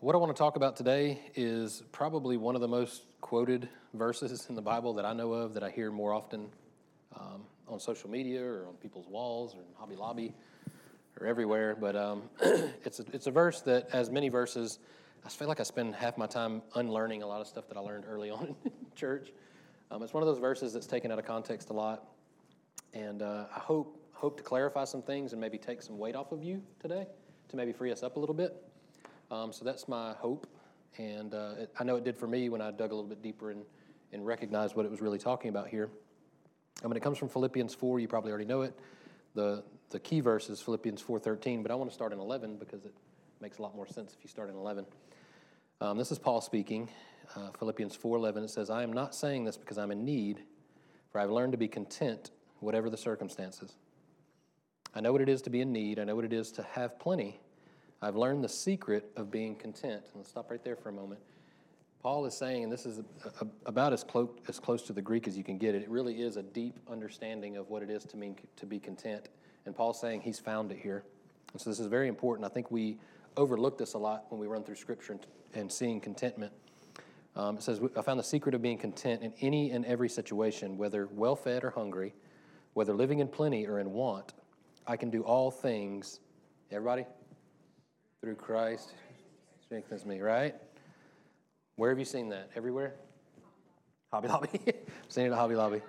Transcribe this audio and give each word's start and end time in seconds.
What 0.00 0.14
I 0.14 0.18
want 0.18 0.34
to 0.34 0.38
talk 0.38 0.56
about 0.56 0.76
today 0.76 1.20
is 1.34 1.82
probably 1.92 2.38
one 2.38 2.54
of 2.54 2.62
the 2.62 2.68
most 2.68 3.02
quoted 3.20 3.68
verses 3.92 4.46
in 4.48 4.54
the 4.54 4.62
Bible 4.62 4.94
that 4.94 5.04
I 5.04 5.12
know 5.12 5.34
of 5.34 5.52
that 5.52 5.62
I 5.62 5.68
hear 5.68 5.90
more 5.90 6.14
often 6.14 6.48
um, 7.14 7.42
on 7.68 7.78
social 7.78 8.08
media 8.08 8.42
or 8.42 8.66
on 8.66 8.76
people's 8.76 9.06
walls 9.08 9.54
or 9.54 9.58
in 9.58 9.66
Hobby 9.74 9.96
Lobby 9.96 10.32
or 11.20 11.26
everywhere. 11.26 11.76
But 11.78 11.96
um, 11.96 12.22
it's, 12.42 13.00
a, 13.00 13.04
it's 13.12 13.26
a 13.26 13.30
verse 13.30 13.60
that, 13.60 13.90
as 13.92 14.08
many 14.08 14.30
verses, 14.30 14.78
I 15.22 15.28
feel 15.28 15.48
like 15.48 15.60
I 15.60 15.64
spend 15.64 15.94
half 15.94 16.16
my 16.16 16.26
time 16.26 16.62
unlearning 16.76 17.22
a 17.22 17.26
lot 17.26 17.42
of 17.42 17.46
stuff 17.46 17.68
that 17.68 17.76
I 17.76 17.80
learned 17.80 18.04
early 18.08 18.30
on 18.30 18.56
in 18.64 18.72
church. 18.96 19.32
Um, 19.90 20.02
it's 20.02 20.14
one 20.14 20.22
of 20.22 20.26
those 20.26 20.38
verses 20.38 20.72
that's 20.72 20.86
taken 20.86 21.12
out 21.12 21.18
of 21.18 21.26
context 21.26 21.68
a 21.68 21.74
lot. 21.74 22.04
And 22.94 23.20
uh, 23.20 23.48
I 23.54 23.58
hope, 23.60 24.02
hope 24.14 24.38
to 24.38 24.42
clarify 24.42 24.84
some 24.84 25.02
things 25.02 25.32
and 25.32 25.40
maybe 25.42 25.58
take 25.58 25.82
some 25.82 25.98
weight 25.98 26.16
off 26.16 26.32
of 26.32 26.42
you 26.42 26.62
today 26.80 27.06
to 27.50 27.56
maybe 27.56 27.74
free 27.74 27.92
us 27.92 28.02
up 28.02 28.16
a 28.16 28.18
little 28.18 28.34
bit. 28.34 28.69
Um, 29.30 29.52
so 29.52 29.64
that's 29.64 29.88
my 29.88 30.12
hope. 30.14 30.46
And 30.98 31.34
uh, 31.34 31.52
it, 31.58 31.72
I 31.78 31.84
know 31.84 31.96
it 31.96 32.04
did 32.04 32.16
for 32.16 32.26
me 32.26 32.48
when 32.48 32.60
I 32.60 32.70
dug 32.70 32.90
a 32.92 32.94
little 32.94 33.08
bit 33.08 33.22
deeper 33.22 33.50
and, 33.50 33.62
and 34.12 34.26
recognized 34.26 34.74
what 34.74 34.84
it 34.84 34.90
was 34.90 35.00
really 35.00 35.18
talking 35.18 35.48
about 35.48 35.68
here. 35.68 35.88
I 36.82 36.86
mean, 36.88 36.96
it 36.96 37.02
comes 37.02 37.18
from 37.18 37.28
Philippians 37.28 37.74
4. 37.74 38.00
You 38.00 38.08
probably 38.08 38.30
already 38.30 38.46
know 38.46 38.62
it. 38.62 38.78
The, 39.34 39.62
the 39.90 40.00
key 40.00 40.20
verse 40.20 40.50
is 40.50 40.60
Philippians 40.60 41.02
4.13, 41.02 41.62
but 41.62 41.70
I 41.70 41.74
want 41.74 41.90
to 41.90 41.94
start 41.94 42.12
in 42.12 42.18
11 42.18 42.56
because 42.56 42.84
it 42.84 42.94
makes 43.40 43.58
a 43.58 43.62
lot 43.62 43.76
more 43.76 43.86
sense 43.86 44.14
if 44.16 44.24
you 44.24 44.28
start 44.28 44.48
in 44.48 44.56
11. 44.56 44.84
Um, 45.80 45.96
this 45.96 46.10
is 46.10 46.18
Paul 46.18 46.40
speaking. 46.40 46.88
Uh, 47.36 47.50
Philippians 47.58 47.96
4.11, 47.96 48.44
it 48.44 48.50
says, 48.50 48.70
I 48.70 48.82
am 48.82 48.92
not 48.92 49.14
saying 49.14 49.44
this 49.44 49.56
because 49.56 49.78
I'm 49.78 49.92
in 49.92 50.04
need, 50.04 50.42
for 51.12 51.20
I've 51.20 51.30
learned 51.30 51.52
to 51.52 51.58
be 51.58 51.68
content 51.68 52.30
whatever 52.58 52.90
the 52.90 52.96
circumstances. 52.96 53.76
I 54.94 55.00
know 55.00 55.12
what 55.12 55.20
it 55.20 55.28
is 55.28 55.42
to 55.42 55.50
be 55.50 55.60
in 55.60 55.72
need. 55.72 56.00
I 56.00 56.04
know 56.04 56.16
what 56.16 56.24
it 56.24 56.32
is 56.32 56.50
to 56.52 56.62
have 56.72 56.98
plenty. 56.98 57.40
I've 58.02 58.16
learned 58.16 58.42
the 58.42 58.48
secret 58.48 59.10
of 59.16 59.30
being 59.30 59.54
content. 59.54 60.02
And 60.02 60.16
let's 60.16 60.30
stop 60.30 60.50
right 60.50 60.62
there 60.64 60.76
for 60.76 60.88
a 60.88 60.92
moment. 60.92 61.20
Paul 62.02 62.24
is 62.24 62.34
saying, 62.34 62.64
and 62.64 62.72
this 62.72 62.86
is 62.86 63.00
about 63.66 63.92
as, 63.92 64.02
clo- 64.02 64.34
as 64.48 64.58
close 64.58 64.82
to 64.82 64.94
the 64.94 65.02
Greek 65.02 65.28
as 65.28 65.36
you 65.36 65.44
can 65.44 65.58
get 65.58 65.74
it, 65.74 65.82
it 65.82 65.90
really 65.90 66.22
is 66.22 66.38
a 66.38 66.42
deep 66.42 66.78
understanding 66.90 67.58
of 67.58 67.68
what 67.68 67.82
it 67.82 67.90
is 67.90 68.04
to 68.04 68.16
mean 68.16 68.36
to 68.56 68.64
be 68.64 68.78
content. 68.78 69.28
And 69.66 69.76
Paul's 69.76 70.00
saying 70.00 70.22
he's 70.22 70.38
found 70.38 70.72
it 70.72 70.78
here. 70.78 71.04
And 71.52 71.60
so 71.60 71.68
this 71.68 71.78
is 71.78 71.88
very 71.88 72.08
important. 72.08 72.46
I 72.46 72.48
think 72.48 72.70
we 72.70 72.96
overlook 73.36 73.76
this 73.76 73.92
a 73.92 73.98
lot 73.98 74.24
when 74.30 74.40
we 74.40 74.46
run 74.46 74.64
through 74.64 74.76
Scripture 74.76 75.12
and, 75.12 75.26
and 75.52 75.70
seeing 75.70 76.00
contentment. 76.00 76.52
Um, 77.36 77.56
it 77.56 77.62
says, 77.62 77.80
I 77.96 78.00
found 78.00 78.18
the 78.18 78.24
secret 78.24 78.54
of 78.54 78.62
being 78.62 78.78
content 78.78 79.22
in 79.22 79.34
any 79.42 79.70
and 79.72 79.84
every 79.84 80.08
situation, 80.08 80.78
whether 80.78 81.06
well 81.12 81.36
fed 81.36 81.64
or 81.64 81.70
hungry, 81.70 82.14
whether 82.72 82.94
living 82.94 83.18
in 83.18 83.28
plenty 83.28 83.66
or 83.66 83.78
in 83.78 83.92
want. 83.92 84.32
I 84.86 84.96
can 84.96 85.10
do 85.10 85.22
all 85.22 85.50
things, 85.50 86.20
everybody? 86.70 87.04
Through 88.22 88.34
Christ 88.34 88.92
strengthens 89.62 90.04
me, 90.04 90.20
right? 90.20 90.54
Where 91.76 91.88
have 91.88 91.98
you 91.98 92.04
seen 92.04 92.28
that? 92.28 92.50
Everywhere? 92.54 92.94
Hobby 94.12 94.28
Lobby. 94.28 94.48
seen 95.08 95.24
it 95.24 95.32
at 95.32 95.38
Hobby 95.38 95.54
Lobby. 95.54 95.80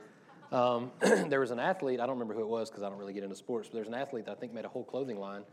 Um, 0.52 0.92
there 1.02 1.42
was 1.42 1.52
an 1.52 1.60
athlete, 1.60 2.00
I 2.00 2.06
don't 2.06 2.16
remember 2.16 2.34
who 2.34 2.42
it 2.42 2.48
was 2.48 2.70
because 2.70 2.84
I 2.84 2.90
don't 2.90 2.98
really 2.98 3.12
get 3.12 3.24
into 3.24 3.36
sports, 3.36 3.68
but 3.68 3.76
there's 3.76 3.90
an 3.90 3.94
athlete 3.94 4.26
that 4.26 4.32
I 4.32 4.36
think 4.36 4.54
made 4.54 4.64
a 4.64 4.70
whole 4.70 4.86
clothing 4.86 5.20
line 5.20 5.44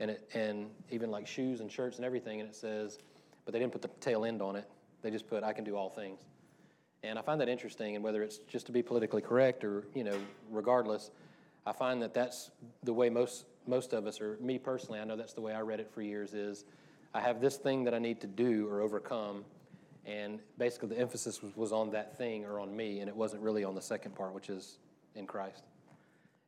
and, 0.00 0.12
it, 0.12 0.30
and 0.32 0.70
even 0.90 1.10
like 1.10 1.26
shoes 1.26 1.60
and 1.60 1.70
shirts 1.70 1.96
and 1.96 2.06
everything, 2.06 2.40
and 2.40 2.48
it 2.48 2.56
says, 2.56 2.98
but 3.44 3.52
they 3.52 3.58
didn't 3.58 3.72
put 3.72 3.82
the 3.82 3.90
tail 4.00 4.24
end 4.24 4.40
on 4.40 4.56
it. 4.56 4.68
They 5.02 5.10
just 5.10 5.28
put, 5.28 5.44
I 5.44 5.52
can 5.52 5.64
do 5.64 5.76
all 5.76 5.90
things. 5.90 6.20
And 7.02 7.18
I 7.18 7.22
find 7.22 7.38
that 7.42 7.50
interesting, 7.50 7.96
and 7.96 8.02
whether 8.02 8.22
it's 8.22 8.38
just 8.48 8.64
to 8.66 8.72
be 8.72 8.82
politically 8.82 9.20
correct 9.20 9.62
or, 9.62 9.84
you 9.94 10.04
know, 10.04 10.16
regardless, 10.50 11.10
I 11.66 11.72
find 11.72 12.00
that 12.00 12.14
that's 12.14 12.50
the 12.82 12.94
way 12.94 13.10
most, 13.10 13.44
most 13.66 13.92
of 13.92 14.06
us, 14.06 14.20
or 14.20 14.36
me 14.40 14.58
personally, 14.58 15.00
I 15.00 15.04
know 15.04 15.16
that's 15.16 15.32
the 15.32 15.40
way 15.40 15.52
I 15.52 15.60
read 15.60 15.80
it 15.80 15.90
for 15.92 16.02
years, 16.02 16.34
is 16.34 16.64
I 17.14 17.20
have 17.20 17.40
this 17.40 17.56
thing 17.56 17.84
that 17.84 17.94
I 17.94 17.98
need 17.98 18.20
to 18.22 18.26
do 18.26 18.68
or 18.68 18.80
overcome, 18.80 19.44
and 20.06 20.40
basically 20.58 20.88
the 20.88 20.98
emphasis 20.98 21.42
was, 21.42 21.56
was 21.56 21.72
on 21.72 21.90
that 21.90 22.18
thing 22.18 22.44
or 22.44 22.60
on 22.60 22.76
me, 22.76 23.00
and 23.00 23.08
it 23.08 23.16
wasn't 23.16 23.42
really 23.42 23.64
on 23.64 23.74
the 23.74 23.82
second 23.82 24.14
part, 24.14 24.34
which 24.34 24.50
is 24.50 24.78
in 25.14 25.26
Christ. 25.26 25.64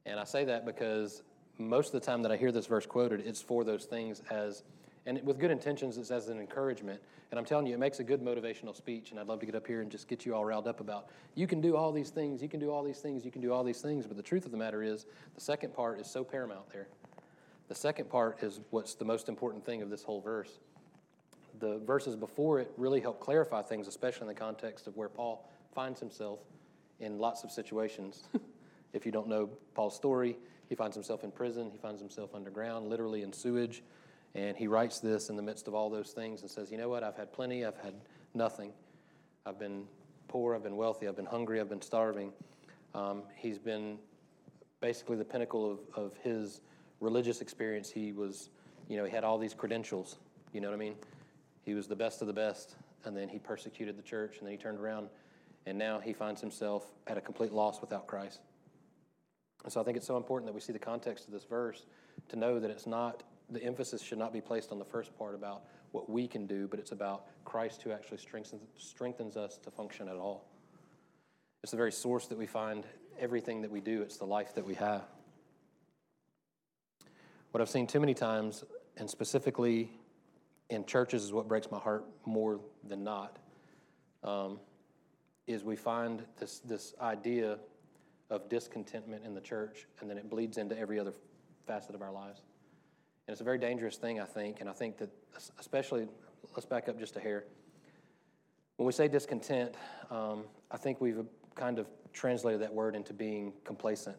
And 0.05 0.21
I 0.21 0.25
say 0.25 0.45
that 0.45 0.67
because 0.67 1.23
most 1.59 1.95
of 1.95 2.01
the 2.01 2.07
time 2.07 2.23
that 2.23 2.33
I 2.33 2.37
hear 2.37 2.53
this 2.53 2.67
verse 2.67 2.87
quoted, 2.87 3.21
it's 3.27 3.41
for 3.41 3.65
those 3.65 3.85
things 3.85 4.23
as– 4.31 4.63
and 5.07 5.25
with 5.25 5.39
good 5.39 5.53
intentions, 5.53 5.97
it's 5.99 6.11
as 6.11 6.29
an 6.29 6.41
encouragement. 6.41 7.01
And 7.31 7.39
I'm 7.39 7.47
telling 7.47 7.67
you, 7.67 7.75
it 7.75 7.79
makes 7.79 8.01
a 8.01 8.05
good 8.05 8.21
motivational 8.21 8.75
speech. 8.75 9.13
And 9.13 9.21
I'd 9.21 9.29
love 9.29 9.39
to 9.41 9.47
get 9.47 9.55
up 9.55 9.67
here 9.67 9.81
and 9.81 9.91
just 9.91 10.09
get 10.09 10.27
you 10.27 10.35
all 10.35 10.45
riled 10.45 10.67
up 10.67 10.81
about 10.81 11.09
you 11.37 11.47
can 11.47 11.61
do 11.61 11.77
all 11.77 11.93
these 11.93 12.11
things, 12.11 12.43
you 12.43 12.49
can 12.49 12.61
do 12.61 12.71
all 12.73 12.83
these 12.83 12.99
things, 12.99 13.25
you 13.25 13.31
can 13.31 13.41
do 13.41 13.53
all 13.53 13.63
these 13.63 13.81
things. 13.81 14.07
But 14.07 14.17
the 14.17 14.23
truth 14.23 14.45
of 14.45 14.51
the 14.51 14.57
matter 14.57 14.83
is, 14.83 15.07
the 15.35 15.41
second 15.41 15.75
part 15.75 16.01
is 16.01 16.09
so 16.09 16.25
paramount 16.25 16.69
there. 16.73 16.89
The 17.69 17.75
second 17.75 18.09
part 18.09 18.43
is 18.43 18.60
what's 18.71 18.94
the 18.94 19.04
most 19.04 19.28
important 19.28 19.65
thing 19.65 19.82
of 19.82 19.91
this 19.91 20.03
whole 20.03 20.21
verse. 20.21 20.60
The 21.59 21.78
verses 21.78 22.15
before 22.15 22.60
it 22.60 22.71
really 22.77 23.00
help 23.00 23.19
clarify 23.19 23.62
things, 23.62 23.88
especially 23.88 24.22
in 24.22 24.28
the 24.28 24.34
context 24.34 24.87
of 24.87 24.97
where 24.97 25.09
Paul 25.09 25.49
finds 25.75 25.99
himself 25.99 26.41
in 27.00 27.19
lots 27.19 27.44
of 27.44 27.50
situations. 27.50 28.25
if 28.93 29.04
you 29.04 29.12
don't 29.12 29.28
know 29.28 29.50
Paul's 29.75 29.97
story, 29.97 30.37
he 30.69 30.75
finds 30.75 30.94
himself 30.94 31.25
in 31.25 31.31
prison, 31.31 31.71
he 31.71 31.78
finds 31.78 32.00
himself 32.00 32.34
underground, 32.34 32.88
literally 32.88 33.22
in 33.22 33.32
sewage. 33.32 33.83
And 34.34 34.56
he 34.56 34.66
writes 34.69 35.00
this 35.00 35.28
in 35.28 35.37
the 35.37 35.43
midst 35.43 35.66
of 35.66 35.75
all 35.75 35.88
those 35.88 36.10
things 36.10 36.43
and 36.43 36.50
says, 36.50 36.71
You 36.71 36.77
know 36.77 36.88
what? 36.88 37.03
I've 37.03 37.16
had 37.16 37.33
plenty, 37.33 37.65
I've 37.65 37.78
had 37.78 37.94
nothing. 38.34 38.72
I've 39.47 39.59
been 39.59 39.84
poor, 40.28 40.54
I've 40.54 40.62
been 40.62 40.77
wealthy, 40.77 41.09
I've 41.09 41.16
been 41.16 41.27
hungry, 41.27 41.60
I've 41.60 41.69
been 41.69 41.81
starving. 41.81 42.33
Um, 42.94 43.22
he's 43.37 43.59
been 43.59 43.98
basically 44.81 45.16
the 45.16 45.25
pinnacle 45.25 45.71
of, 45.71 45.78
of 45.94 46.16
his 46.22 46.60
religious 47.01 47.41
experience. 47.41 47.91
He 47.91 48.12
was, 48.12 48.51
you 48.89 48.97
know, 48.97 49.05
he 49.05 49.11
had 49.11 49.25
all 49.25 49.39
these 49.39 49.55
credentials. 49.55 50.17
You 50.53 50.61
know 50.61 50.69
what 50.69 50.75
I 50.75 50.79
mean? 50.79 50.95
He 51.62 51.75
was 51.75 51.89
the 51.89 51.97
best 51.97 52.21
of 52.21 52.27
the 52.27 52.33
best, 52.33 52.77
and 53.05 53.17
then 53.17 53.29
he 53.29 53.39
persecuted 53.39 53.97
the 53.97 54.03
church, 54.03 54.39
and 54.39 54.47
then 54.47 54.53
he 54.53 54.59
turned 54.59 54.79
around, 54.79 55.09
and 55.67 55.77
now 55.77 55.99
he 55.99 56.12
finds 56.12 56.41
himself 56.41 56.84
at 57.07 57.19
a 57.19 57.21
complete 57.21 57.53
loss 57.53 57.81
without 57.81 58.07
Christ. 58.07 58.41
And 59.65 59.73
so 59.73 59.81
I 59.81 59.84
think 59.84 59.97
it's 59.97 60.07
so 60.07 60.17
important 60.17 60.47
that 60.47 60.55
we 60.55 60.61
see 60.61 60.73
the 60.73 60.79
context 60.79 61.27
of 61.27 61.33
this 61.33 61.45
verse 61.45 61.87
to 62.29 62.37
know 62.37 62.61
that 62.61 62.71
it's 62.71 62.87
not 62.87 63.25
the 63.51 63.63
emphasis 63.63 64.03
should 64.03 64.19
not 64.19 64.33
be 64.33 64.41
placed 64.41 64.73
on 64.73 64.78
the 64.78 64.84
first 64.84 65.17
part 65.19 65.34
about 65.34 65.65
what 65.93 66.11
we 66.11 66.27
can 66.27 66.47
do, 66.47 66.67
but 66.69 66.78
it's 66.78 66.93
about 66.93 67.27
Christ 67.45 67.83
who 67.83 67.93
actually 67.93 68.19
strengthens, 68.19 68.63
strengthens 68.77 69.37
us 69.37 69.59
to 69.59 69.71
function 69.71 70.09
at 70.09 70.17
all. 70.17 70.49
It's 71.63 71.71
the 71.71 71.77
very 71.77 71.93
source 71.93 72.27
that 72.27 72.39
we 72.39 72.47
find 72.47 72.84
everything 73.19 73.63
that 73.63 73.71
we 73.71 73.81
do, 73.81 74.03
it's 74.03 74.19
the 74.19 74.27
life 74.27 74.55
that 74.55 74.67
we 74.67 74.75
have. 74.75 75.03
What 77.56 77.62
I've 77.62 77.71
seen 77.71 77.87
too 77.87 78.00
many 78.00 78.12
times, 78.12 78.65
and 78.99 79.09
specifically 79.09 79.89
in 80.69 80.84
churches, 80.84 81.25
is 81.25 81.33
what 81.33 81.49
breaks 81.49 81.71
my 81.71 81.78
heart 81.78 82.05
more 82.27 82.61
than 82.87 83.03
not, 83.03 83.39
um, 84.22 84.61
is 85.47 85.65
we 85.65 85.75
find 85.75 86.22
this, 86.39 86.59
this 86.59 86.93
idea 87.00 87.56
of 88.28 88.50
discontentment 88.50 89.25
in 89.25 89.33
the 89.33 89.41
church, 89.41 89.87
and 90.03 90.11
then 90.11 90.19
it 90.19 90.28
bleeds 90.28 90.59
into 90.59 90.78
every 90.78 91.00
other 91.00 91.15
facet 91.66 91.95
of 91.95 92.03
our 92.03 92.12
lives. 92.12 92.43
And 93.27 93.33
it's 93.33 93.41
a 93.41 93.45
very 93.45 93.56
dangerous 93.56 93.97
thing, 93.97 94.21
I 94.21 94.27
think. 94.27 94.61
And 94.61 94.69
I 94.69 94.75
think 94.75 94.99
that, 94.99 95.09
especially, 95.59 96.09
let's 96.55 96.66
back 96.66 96.91
up 96.91 96.99
just 96.99 97.16
a 97.16 97.21
hair. 97.21 97.45
When 98.77 98.84
we 98.84 98.93
say 98.93 99.09
discontent, 99.09 99.77
um, 100.11 100.45
I 100.71 100.77
think 100.77 101.00
we've 101.00 101.25
kind 101.55 101.78
of 101.78 101.87
translated 102.12 102.61
that 102.61 102.75
word 102.75 102.95
into 102.95 103.15
being 103.15 103.55
complacent. 103.65 104.19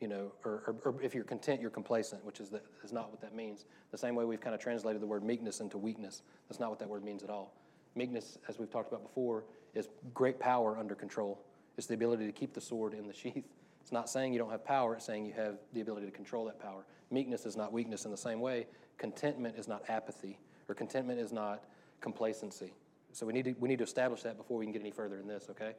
You 0.00 0.08
know, 0.08 0.32
or, 0.44 0.62
or, 0.66 0.76
or 0.84 1.02
if 1.02 1.14
you're 1.14 1.24
content, 1.24 1.60
you're 1.60 1.70
complacent, 1.70 2.24
which 2.24 2.38
is, 2.38 2.50
the, 2.50 2.60
is 2.84 2.92
not 2.92 3.10
what 3.10 3.20
that 3.20 3.34
means. 3.34 3.64
The 3.90 3.98
same 3.98 4.14
way 4.14 4.24
we've 4.24 4.40
kind 4.40 4.54
of 4.54 4.60
translated 4.60 5.02
the 5.02 5.06
word 5.06 5.24
meekness 5.24 5.60
into 5.60 5.76
weakness. 5.76 6.22
That's 6.48 6.60
not 6.60 6.70
what 6.70 6.78
that 6.78 6.88
word 6.88 7.02
means 7.02 7.24
at 7.24 7.30
all. 7.30 7.54
Meekness, 7.96 8.38
as 8.48 8.58
we've 8.58 8.70
talked 8.70 8.88
about 8.88 9.02
before, 9.02 9.44
is 9.74 9.88
great 10.14 10.38
power 10.38 10.78
under 10.78 10.94
control. 10.94 11.40
It's 11.76 11.88
the 11.88 11.94
ability 11.94 12.26
to 12.26 12.32
keep 12.32 12.54
the 12.54 12.60
sword 12.60 12.94
in 12.94 13.08
the 13.08 13.14
sheath. 13.14 13.44
It's 13.80 13.92
not 13.92 14.08
saying 14.10 14.32
you 14.32 14.38
don't 14.38 14.50
have 14.50 14.64
power, 14.64 14.94
it's 14.94 15.06
saying 15.06 15.26
you 15.26 15.32
have 15.32 15.56
the 15.72 15.80
ability 15.80 16.06
to 16.06 16.12
control 16.12 16.44
that 16.44 16.60
power. 16.60 16.84
Meekness 17.10 17.46
is 17.46 17.56
not 17.56 17.72
weakness 17.72 18.04
in 18.04 18.10
the 18.10 18.16
same 18.16 18.40
way. 18.40 18.66
Contentment 18.98 19.56
is 19.56 19.66
not 19.66 19.82
apathy, 19.88 20.38
or 20.68 20.74
contentment 20.74 21.18
is 21.18 21.32
not 21.32 21.64
complacency. 22.00 22.74
So 23.12 23.24
we 23.24 23.32
need 23.32 23.46
to, 23.46 23.54
we 23.58 23.68
need 23.68 23.78
to 23.78 23.84
establish 23.84 24.22
that 24.22 24.36
before 24.36 24.58
we 24.58 24.66
can 24.66 24.72
get 24.72 24.82
any 24.82 24.90
further 24.90 25.18
in 25.18 25.26
this, 25.26 25.46
okay? 25.50 25.74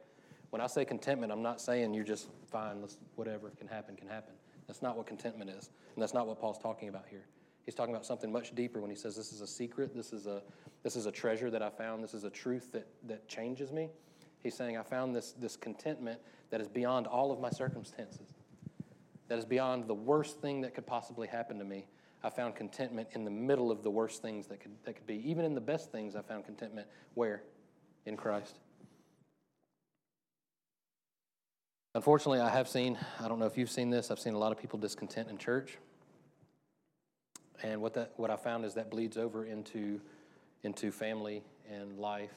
When 0.50 0.60
I 0.60 0.66
say 0.66 0.84
contentment, 0.84 1.32
I'm 1.32 1.42
not 1.42 1.60
saying 1.60 1.94
you're 1.94 2.04
just 2.04 2.28
fine, 2.50 2.80
let's, 2.80 2.98
whatever 3.14 3.50
can 3.50 3.68
happen, 3.68 3.96
can 3.96 4.08
happen. 4.08 4.34
That's 4.66 4.82
not 4.82 4.96
what 4.96 5.06
contentment 5.06 5.50
is. 5.50 5.70
And 5.94 6.02
that's 6.02 6.14
not 6.14 6.26
what 6.26 6.40
Paul's 6.40 6.58
talking 6.58 6.88
about 6.88 7.04
here. 7.08 7.26
He's 7.64 7.74
talking 7.74 7.94
about 7.94 8.06
something 8.06 8.32
much 8.32 8.54
deeper 8.54 8.80
when 8.80 8.90
he 8.90 8.96
says 8.96 9.16
this 9.16 9.32
is 9.32 9.40
a 9.40 9.46
secret, 9.46 9.94
this 9.94 10.12
is 10.12 10.26
a, 10.26 10.42
this 10.82 10.96
is 10.96 11.06
a 11.06 11.12
treasure 11.12 11.50
that 11.50 11.62
I 11.62 11.70
found, 11.70 12.02
this 12.02 12.14
is 12.14 12.24
a 12.24 12.30
truth 12.30 12.72
that, 12.72 12.86
that 13.06 13.28
changes 13.28 13.70
me. 13.70 13.90
He's 14.42 14.56
saying, 14.56 14.76
I 14.76 14.82
found 14.82 15.14
this, 15.14 15.32
this 15.32 15.56
contentment 15.56 16.20
that 16.50 16.60
is 16.60 16.68
beyond 16.68 17.06
all 17.06 17.30
of 17.30 17.40
my 17.40 17.50
circumstances 17.50 18.34
that 19.30 19.38
is 19.38 19.44
beyond 19.44 19.86
the 19.86 19.94
worst 19.94 20.40
thing 20.40 20.60
that 20.60 20.74
could 20.74 20.86
possibly 20.86 21.28
happen 21.28 21.56
to 21.56 21.64
me. 21.64 21.86
I 22.24 22.30
found 22.30 22.56
contentment 22.56 23.10
in 23.12 23.24
the 23.24 23.30
middle 23.30 23.70
of 23.70 23.84
the 23.84 23.90
worst 23.90 24.20
things 24.20 24.48
that 24.48 24.58
could, 24.58 24.72
that 24.84 24.94
could 24.94 25.06
be. 25.06 25.22
Even 25.24 25.44
in 25.44 25.54
the 25.54 25.60
best 25.60 25.92
things, 25.92 26.16
I 26.16 26.20
found 26.20 26.44
contentment. 26.44 26.88
Where? 27.14 27.44
In 28.06 28.16
Christ. 28.16 28.58
Unfortunately, 31.94 32.40
I 32.40 32.50
have 32.50 32.68
seen, 32.68 32.98
I 33.18 33.28
don't 33.28 33.38
know 33.38 33.46
if 33.46 33.58
you've 33.58 33.70
seen 33.70 33.90
this, 33.90 34.10
I've 34.10 34.20
seen 34.20 34.34
a 34.34 34.38
lot 34.38 34.52
of 34.52 34.58
people 34.58 34.78
discontent 34.78 35.28
in 35.28 35.38
church. 35.38 35.78
And 37.62 37.82
what, 37.82 37.94
that, 37.94 38.12
what 38.16 38.30
I 38.30 38.36
found 38.36 38.64
is 38.64 38.74
that 38.74 38.90
bleeds 38.90 39.16
over 39.16 39.44
into 39.44 40.00
into 40.62 40.92
family 40.92 41.42
and 41.70 41.98
life 41.98 42.32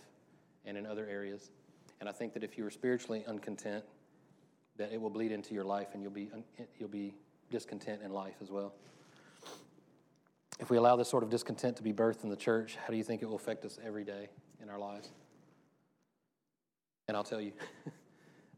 and 0.65 0.77
in 0.77 0.85
other 0.85 1.07
areas. 1.07 1.51
And 1.99 2.07
I 2.07 2.11
think 2.11 2.33
that 2.33 2.43
if 2.43 2.57
you 2.57 2.65
are 2.65 2.71
spiritually 2.71 3.23
uncontent, 3.27 3.83
that 4.77 4.91
it 4.91 4.99
will 4.99 5.09
bleed 5.09 5.31
into 5.31 5.53
your 5.53 5.63
life 5.63 5.89
and 5.93 6.01
you'll 6.01 6.11
be, 6.11 6.29
you'll 6.79 6.89
be 6.89 7.13
discontent 7.51 8.01
in 8.03 8.11
life 8.11 8.35
as 8.41 8.49
well. 8.49 8.73
If 10.59 10.69
we 10.69 10.77
allow 10.77 10.95
this 10.95 11.09
sort 11.09 11.23
of 11.23 11.29
discontent 11.29 11.77
to 11.77 11.83
be 11.83 11.91
birthed 11.91 12.23
in 12.23 12.29
the 12.29 12.35
church, 12.35 12.77
how 12.81 12.91
do 12.91 12.97
you 12.97 13.03
think 13.03 13.21
it 13.21 13.25
will 13.25 13.35
affect 13.35 13.65
us 13.65 13.79
every 13.85 14.03
day 14.03 14.29
in 14.61 14.69
our 14.69 14.79
lives? 14.79 15.11
And 17.07 17.17
I'll 17.17 17.23
tell 17.23 17.41
you, 17.41 17.51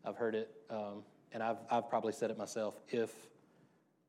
I've 0.05 0.17
heard 0.17 0.35
it, 0.35 0.51
um, 0.69 1.03
and 1.31 1.41
I've, 1.41 1.57
I've 1.69 1.89
probably 1.89 2.13
said 2.13 2.29
it 2.29 2.37
myself. 2.37 2.75
If 2.89 3.11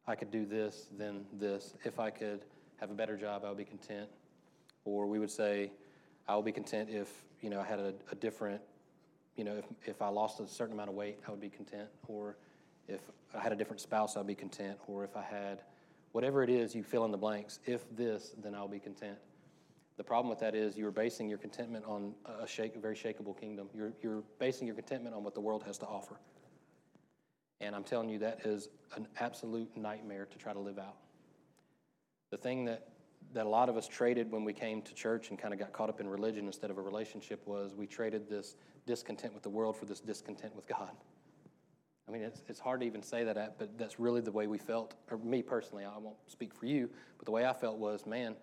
I 0.06 0.14
could 0.14 0.30
do 0.30 0.44
this, 0.44 0.88
then 0.96 1.24
this. 1.32 1.74
If 1.84 1.98
I 1.98 2.10
could 2.10 2.40
have 2.76 2.90
a 2.90 2.94
better 2.94 3.16
job, 3.16 3.42
I 3.44 3.48
would 3.48 3.58
be 3.58 3.64
content. 3.64 4.08
Or 4.84 5.06
we 5.06 5.18
would 5.18 5.30
say, 5.30 5.70
I 6.28 6.34
will 6.34 6.42
be 6.42 6.52
content 6.52 6.90
if 6.90 7.08
you 7.40 7.50
know 7.50 7.60
I 7.60 7.64
had 7.64 7.78
a, 7.78 7.94
a 8.12 8.14
different, 8.14 8.60
you 9.36 9.44
know, 9.44 9.56
if, 9.56 9.64
if 9.84 10.02
I 10.02 10.08
lost 10.08 10.40
a 10.40 10.46
certain 10.46 10.74
amount 10.74 10.90
of 10.90 10.94
weight, 10.94 11.18
I 11.26 11.30
would 11.30 11.40
be 11.40 11.48
content. 11.48 11.88
Or 12.08 12.36
if 12.88 13.00
I 13.34 13.40
had 13.40 13.52
a 13.52 13.56
different 13.56 13.80
spouse, 13.80 14.16
I'd 14.16 14.26
be 14.26 14.34
content. 14.34 14.78
Or 14.86 15.02
if 15.04 15.16
I 15.16 15.22
had 15.22 15.62
whatever 16.12 16.42
it 16.42 16.50
is, 16.50 16.74
you 16.74 16.82
fill 16.82 17.04
in 17.04 17.10
the 17.10 17.18
blanks. 17.18 17.58
If 17.66 17.84
this, 17.96 18.32
then 18.42 18.54
I'll 18.54 18.68
be 18.68 18.78
content. 18.78 19.18
The 19.96 20.04
problem 20.04 20.28
with 20.28 20.40
that 20.40 20.54
is 20.54 20.76
you're 20.76 20.90
basing 20.90 21.28
your 21.28 21.38
contentment 21.38 21.84
on 21.86 22.14
a, 22.26 22.46
shake, 22.46 22.76
a 22.76 22.78
very 22.78 22.94
shakable 22.94 23.38
kingdom. 23.38 23.68
You're, 23.74 23.92
you're 24.02 24.22
basing 24.38 24.66
your 24.66 24.76
contentment 24.76 25.14
on 25.14 25.24
what 25.24 25.34
the 25.34 25.40
world 25.40 25.62
has 25.64 25.78
to 25.78 25.86
offer. 25.86 26.16
And 27.60 27.74
I'm 27.74 27.84
telling 27.84 28.10
you, 28.10 28.18
that 28.18 28.44
is 28.44 28.68
an 28.94 29.08
absolute 29.18 29.74
nightmare 29.76 30.26
to 30.26 30.38
try 30.38 30.52
to 30.52 30.58
live 30.58 30.78
out. 30.78 30.96
The 32.30 32.36
thing 32.36 32.66
that, 32.66 32.88
that 33.32 33.46
a 33.46 33.48
lot 33.48 33.70
of 33.70 33.78
us 33.78 33.88
traded 33.88 34.30
when 34.30 34.44
we 34.44 34.52
came 34.52 34.82
to 34.82 34.94
church 34.94 35.30
and 35.30 35.38
kind 35.38 35.54
of 35.54 35.60
got 35.60 35.72
caught 35.72 35.88
up 35.88 36.00
in 36.00 36.08
religion 36.08 36.46
instead 36.46 36.70
of 36.70 36.76
a 36.76 36.82
relationship 36.82 37.46
was 37.46 37.74
we 37.74 37.86
traded 37.86 38.28
this 38.28 38.56
discontent 38.86 39.32
with 39.32 39.42
the 39.42 39.48
world 39.48 39.76
for 39.76 39.86
this 39.86 40.00
discontent 40.00 40.54
with 40.54 40.66
God. 40.66 40.90
I 42.08 42.12
mean, 42.12 42.22
it's, 42.22 42.42
it's 42.48 42.60
hard 42.60 42.80
to 42.80 42.86
even 42.86 43.02
say 43.02 43.24
that, 43.24 43.36
at, 43.36 43.58
but 43.58 43.76
that's 43.78 43.98
really 43.98 44.20
the 44.20 44.30
way 44.30 44.46
we 44.46 44.58
felt, 44.58 44.94
or 45.10 45.18
me 45.18 45.42
personally, 45.42 45.84
I 45.84 45.98
won't 45.98 46.16
speak 46.26 46.54
for 46.54 46.66
you, 46.66 46.88
but 47.16 47.24
the 47.24 47.32
way 47.32 47.46
I 47.46 47.52
felt 47.52 47.78
was, 47.78 48.06
man, 48.06 48.36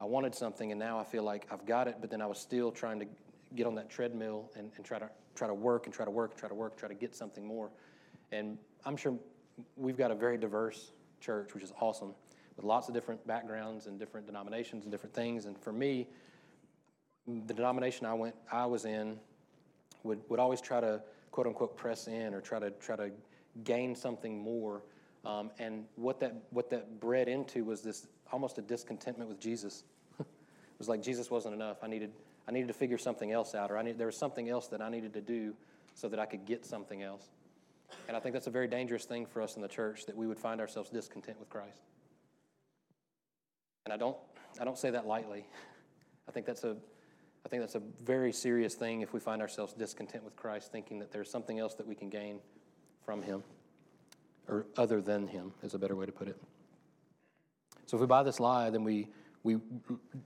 I 0.00 0.04
wanted 0.04 0.34
something 0.34 0.72
and 0.72 0.78
now 0.78 0.98
I 0.98 1.04
feel 1.04 1.22
like 1.22 1.46
I've 1.50 1.66
got 1.66 1.88
it, 1.88 1.96
but 2.00 2.10
then 2.10 2.22
I 2.22 2.26
was 2.26 2.38
still 2.38 2.70
trying 2.70 3.00
to 3.00 3.06
get 3.54 3.66
on 3.66 3.74
that 3.74 3.90
treadmill 3.90 4.50
and, 4.56 4.70
and 4.76 4.84
try 4.84 4.98
to 4.98 5.10
try 5.34 5.46
to 5.46 5.54
work 5.54 5.86
and 5.86 5.94
try 5.94 6.04
to 6.04 6.10
work 6.10 6.32
and 6.32 6.38
try 6.38 6.48
to 6.48 6.54
work, 6.54 6.76
try 6.76 6.88
to 6.88 6.94
get 6.94 7.14
something 7.14 7.46
more. 7.46 7.70
And 8.32 8.58
I'm 8.84 8.96
sure 8.96 9.14
we've 9.76 9.96
got 9.96 10.10
a 10.10 10.14
very 10.14 10.38
diverse 10.38 10.92
church, 11.20 11.54
which 11.54 11.62
is 11.62 11.72
awesome, 11.80 12.14
with 12.56 12.64
lots 12.64 12.88
of 12.88 12.94
different 12.94 13.26
backgrounds 13.26 13.86
and 13.86 13.98
different 13.98 14.26
denominations 14.26 14.84
and 14.84 14.92
different 14.92 15.14
things. 15.14 15.46
And 15.46 15.58
for 15.58 15.72
me, 15.72 16.08
the 17.46 17.54
denomination 17.54 18.06
I 18.06 18.14
went, 18.14 18.34
I 18.50 18.66
was 18.66 18.84
in, 18.84 19.18
would, 20.02 20.20
would 20.28 20.40
always 20.40 20.60
try 20.60 20.80
to 20.80 21.02
quote 21.30 21.46
unquote 21.46 21.76
press 21.76 22.06
in 22.08 22.34
or 22.34 22.40
try 22.40 22.58
to 22.58 22.70
try 22.72 22.96
to 22.96 23.10
gain 23.64 23.94
something 23.94 24.38
more. 24.38 24.82
Um, 25.24 25.50
and 25.58 25.84
what 25.96 26.20
that 26.20 26.34
what 26.50 26.70
that 26.70 27.00
bred 27.00 27.28
into 27.28 27.64
was 27.64 27.82
this 27.82 28.06
almost 28.32 28.58
a 28.58 28.62
discontentment 28.62 29.28
with 29.28 29.38
Jesus. 29.40 29.84
it 30.18 30.26
was 30.78 30.88
like 30.88 31.02
Jesus 31.02 31.30
wasn't 31.30 31.54
enough. 31.54 31.78
I 31.82 31.88
needed 31.88 32.12
I 32.48 32.52
needed 32.52 32.68
to 32.68 32.74
figure 32.74 32.98
something 32.98 33.30
else 33.30 33.54
out, 33.54 33.70
or 33.70 33.78
I 33.78 33.82
need, 33.82 33.98
there 33.98 34.06
was 34.06 34.16
something 34.16 34.48
else 34.48 34.68
that 34.68 34.80
I 34.80 34.88
needed 34.88 35.12
to 35.14 35.20
do 35.20 35.54
so 35.94 36.08
that 36.08 36.18
I 36.18 36.26
could 36.26 36.46
get 36.46 36.64
something 36.64 37.02
else. 37.02 37.28
And 38.08 38.16
I 38.16 38.20
think 38.20 38.32
that's 38.32 38.46
a 38.46 38.50
very 38.50 38.66
dangerous 38.66 39.04
thing 39.04 39.26
for 39.26 39.42
us 39.42 39.56
in 39.56 39.62
the 39.62 39.68
church 39.68 40.06
that 40.06 40.16
we 40.16 40.26
would 40.26 40.38
find 40.38 40.60
ourselves 40.60 40.90
discontent 40.90 41.38
with 41.38 41.48
Christ. 41.48 41.82
And 43.84 43.92
I 43.92 43.96
don't, 43.96 44.16
I 44.60 44.64
don't 44.64 44.78
say 44.78 44.90
that 44.90 45.06
lightly. 45.06 45.46
I 46.28 46.32
think 46.32 46.46
that's 46.46 46.64
a, 46.64 46.76
I 47.44 47.48
think 47.48 47.62
that's 47.62 47.74
a 47.74 47.82
very 48.04 48.32
serious 48.32 48.74
thing 48.74 49.00
if 49.00 49.12
we 49.12 49.20
find 49.20 49.42
ourselves 49.42 49.72
discontent 49.72 50.24
with 50.24 50.36
Christ, 50.36 50.72
thinking 50.72 50.98
that 51.00 51.12
there's 51.12 51.30
something 51.30 51.58
else 51.58 51.74
that 51.74 51.86
we 51.86 51.94
can 51.94 52.08
gain 52.08 52.40
from 53.04 53.22
Him, 53.22 53.42
or 54.50 54.66
other 54.76 55.00
than 55.00 55.28
Him, 55.28 55.52
is 55.62 55.74
a 55.74 55.78
better 55.78 55.96
way 55.96 56.06
to 56.06 56.12
put 56.12 56.28
it. 56.28 56.36
So 57.86 57.96
if 57.96 58.00
we 58.00 58.06
buy 58.06 58.22
this 58.22 58.40
lie, 58.40 58.68
then 58.70 58.84
we, 58.84 59.08
we 59.42 59.58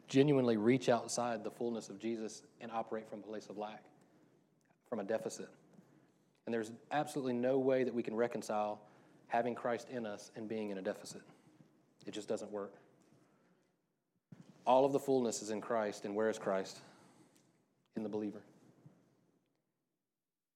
genuinely 0.08 0.56
reach 0.56 0.88
outside 0.88 1.44
the 1.44 1.50
fullness 1.50 1.88
of 1.88 1.98
Jesus 1.98 2.42
and 2.60 2.72
operate 2.72 3.08
from 3.08 3.20
a 3.20 3.22
place 3.22 3.46
of 3.48 3.58
lack, 3.58 3.84
from 4.88 4.98
a 4.98 5.04
deficit. 5.04 5.48
And 6.46 6.52
there's 6.52 6.72
absolutely 6.90 7.34
no 7.34 7.58
way 7.58 7.84
that 7.84 7.94
we 7.94 8.02
can 8.02 8.16
reconcile 8.16 8.80
having 9.28 9.54
Christ 9.54 9.88
in 9.90 10.06
us 10.06 10.30
and 10.36 10.48
being 10.48 10.70
in 10.70 10.78
a 10.78 10.82
deficit. 10.82 11.22
It 12.06 12.12
just 12.12 12.28
doesn't 12.28 12.50
work. 12.50 12.74
All 14.66 14.84
of 14.84 14.92
the 14.92 14.98
fullness 14.98 15.42
is 15.42 15.50
in 15.50 15.60
Christ, 15.60 16.04
and 16.04 16.14
where 16.14 16.30
is 16.30 16.38
Christ? 16.38 16.80
In 17.96 18.02
the 18.02 18.08
believer. 18.08 18.42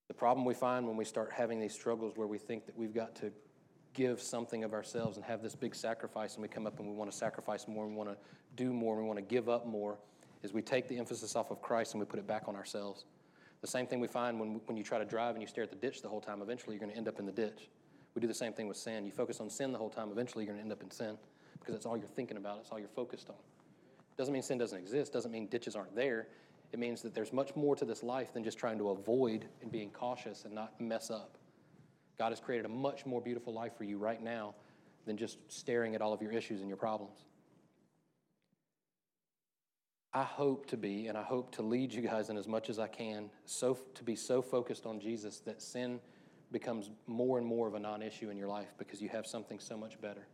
The 0.09 0.15
problem 0.15 0.47
we 0.47 0.55
find 0.55 0.87
when 0.87 0.97
we 0.97 1.05
start 1.05 1.31
having 1.33 1.61
these 1.61 1.75
struggles 1.75 2.17
where 2.17 2.27
we 2.27 2.39
think 2.39 2.67
that 2.67 2.77
we've 2.77 2.95
got 2.95 3.15
to 3.17 3.31
give 3.99 4.23
something 4.23 4.63
of 4.63 4.73
ourselves 4.73 5.17
and 5.17 5.27
have 5.27 5.43
this 5.43 5.57
big 5.57 5.75
sacrifice, 5.75 6.35
and 6.35 6.43
we 6.43 6.47
come 6.47 6.69
up 6.69 6.79
and 6.79 6.89
we 6.89 6.95
want 6.95 7.11
to 7.11 7.17
sacrifice 7.17 7.67
more, 7.67 7.85
and 7.85 7.93
we 7.93 7.99
want 7.99 8.09
to 8.09 8.17
do 8.55 8.73
more, 8.73 8.95
and 8.95 9.03
we 9.03 9.09
want 9.09 9.19
to 9.19 9.25
give 9.35 9.49
up 9.49 9.67
more, 9.67 9.99
is 10.45 10.53
we 10.53 10.63
take 10.63 10.87
the 10.87 10.97
emphasis 10.97 11.35
off 11.35 11.51
of 11.51 11.61
Christ 11.61 11.95
and 11.95 12.01
we 12.01 12.07
put 12.07 12.21
it 12.21 12.27
back 12.27 12.45
on 12.47 12.55
ourselves. 12.55 13.07
The 13.61 13.67
same 13.67 13.89
thing 13.89 13.99
we 13.99 14.07
find 14.07 14.39
when, 14.39 14.61
when 14.67 14.77
you 14.77 14.85
try 14.85 14.99
to 14.99 15.05
drive 15.05 15.35
and 15.35 15.43
you 15.43 15.49
stare 15.49 15.65
at 15.65 15.71
the 15.71 15.77
ditch 15.77 16.01
the 16.01 16.09
whole 16.09 16.21
time, 16.21 16.41
eventually 16.43 16.77
you're 16.77 16.81
going 16.81 16.93
to 16.93 16.97
end 16.97 17.09
up 17.09 17.19
in 17.19 17.27
the 17.27 17.33
ditch. 17.33 17.69
We 18.15 18.21
do 18.21 18.29
the 18.29 18.35
same 18.35 18.53
thing 18.53 18.69
with 18.69 18.77
sin. 18.77 19.05
You 19.05 19.11
focus 19.11 19.41
on 19.41 19.51
sin 19.51 19.73
the 19.73 19.79
whole 19.79 19.91
time, 19.91 20.11
eventually 20.13 20.45
you're 20.45 20.55
going 20.55 20.65
to 20.65 20.71
end 20.71 20.73
up 20.73 20.81
in 20.81 20.93
sin 20.93 21.19
because 21.59 21.75
that's 21.75 21.85
all 21.85 21.97
you're 21.97 22.07
thinking 22.07 22.37
about, 22.37 22.59
it's 22.61 22.71
all 22.71 22.79
you're 22.79 22.87
focused 22.87 23.29
on. 23.31 23.37
Doesn't 24.17 24.33
mean 24.33 24.43
sin 24.45 24.59
doesn't 24.59 24.79
exist, 24.79 25.13
doesn't 25.13 25.33
mean 25.33 25.49
ditches 25.49 25.75
aren't 25.75 25.97
there. 25.97 26.29
It 26.73 26.79
means 26.79 27.03
that 27.03 27.15
there's 27.15 27.33
much 27.33 27.57
more 27.57 27.75
to 27.75 27.85
this 27.85 28.05
life 28.05 28.33
than 28.33 28.45
just 28.45 28.59
trying 28.59 28.79
to 28.79 28.91
avoid 28.91 29.47
and 29.61 29.73
being 29.73 29.91
cautious 29.91 30.45
and 30.45 30.55
not 30.55 30.81
mess 30.81 31.11
up. 31.11 31.37
God 32.19 32.31
has 32.31 32.41
created 32.41 32.67
a 32.67 32.69
much 32.69 33.07
more 33.07 33.21
beautiful 33.21 33.53
life 33.53 33.73
for 33.79 33.85
you 33.85 33.97
right 33.97 34.23
now 34.23 34.55
than 35.07 35.17
just 35.17 35.39
staring 35.49 35.95
at 35.95 36.03
all 36.03 36.13
of 36.13 36.21
your 36.21 36.33
issues 36.33 36.61
and 36.61 36.69
your 36.69 36.77
problems. 36.77 37.25
I 40.13 40.25
hope 40.25 40.67
to 40.67 40.77
be, 40.77 41.07
and 41.07 41.17
I 41.17 41.23
hope 41.23 41.53
to 41.53 41.63
lead 41.63 41.93
you 41.93 42.03
guys 42.03 42.29
in 42.29 42.37
as 42.37 42.49
much 42.49 42.71
as 42.71 42.79
I 42.79 42.89
can, 42.89 43.31
so 43.45 43.79
to 43.95 44.03
be 44.03 44.17
so 44.17 44.43
focused 44.43 44.85
on 44.85 44.99
Jesus 45.01 45.39
that 45.41 45.63
sin 45.63 46.01
becomes 46.51 46.91
more 47.07 47.39
and 47.39 47.47
more 47.47 47.69
of 47.69 47.75
a 47.75 47.79
non 47.79 48.03
issue 48.03 48.31
in 48.31 48.37
your 48.37 48.49
life 48.49 48.69
because 48.79 49.01
you 49.01 49.09
have 49.11 49.27
something 49.27 49.61
so 49.61 49.77
much 49.77 50.01
better. 50.01 50.27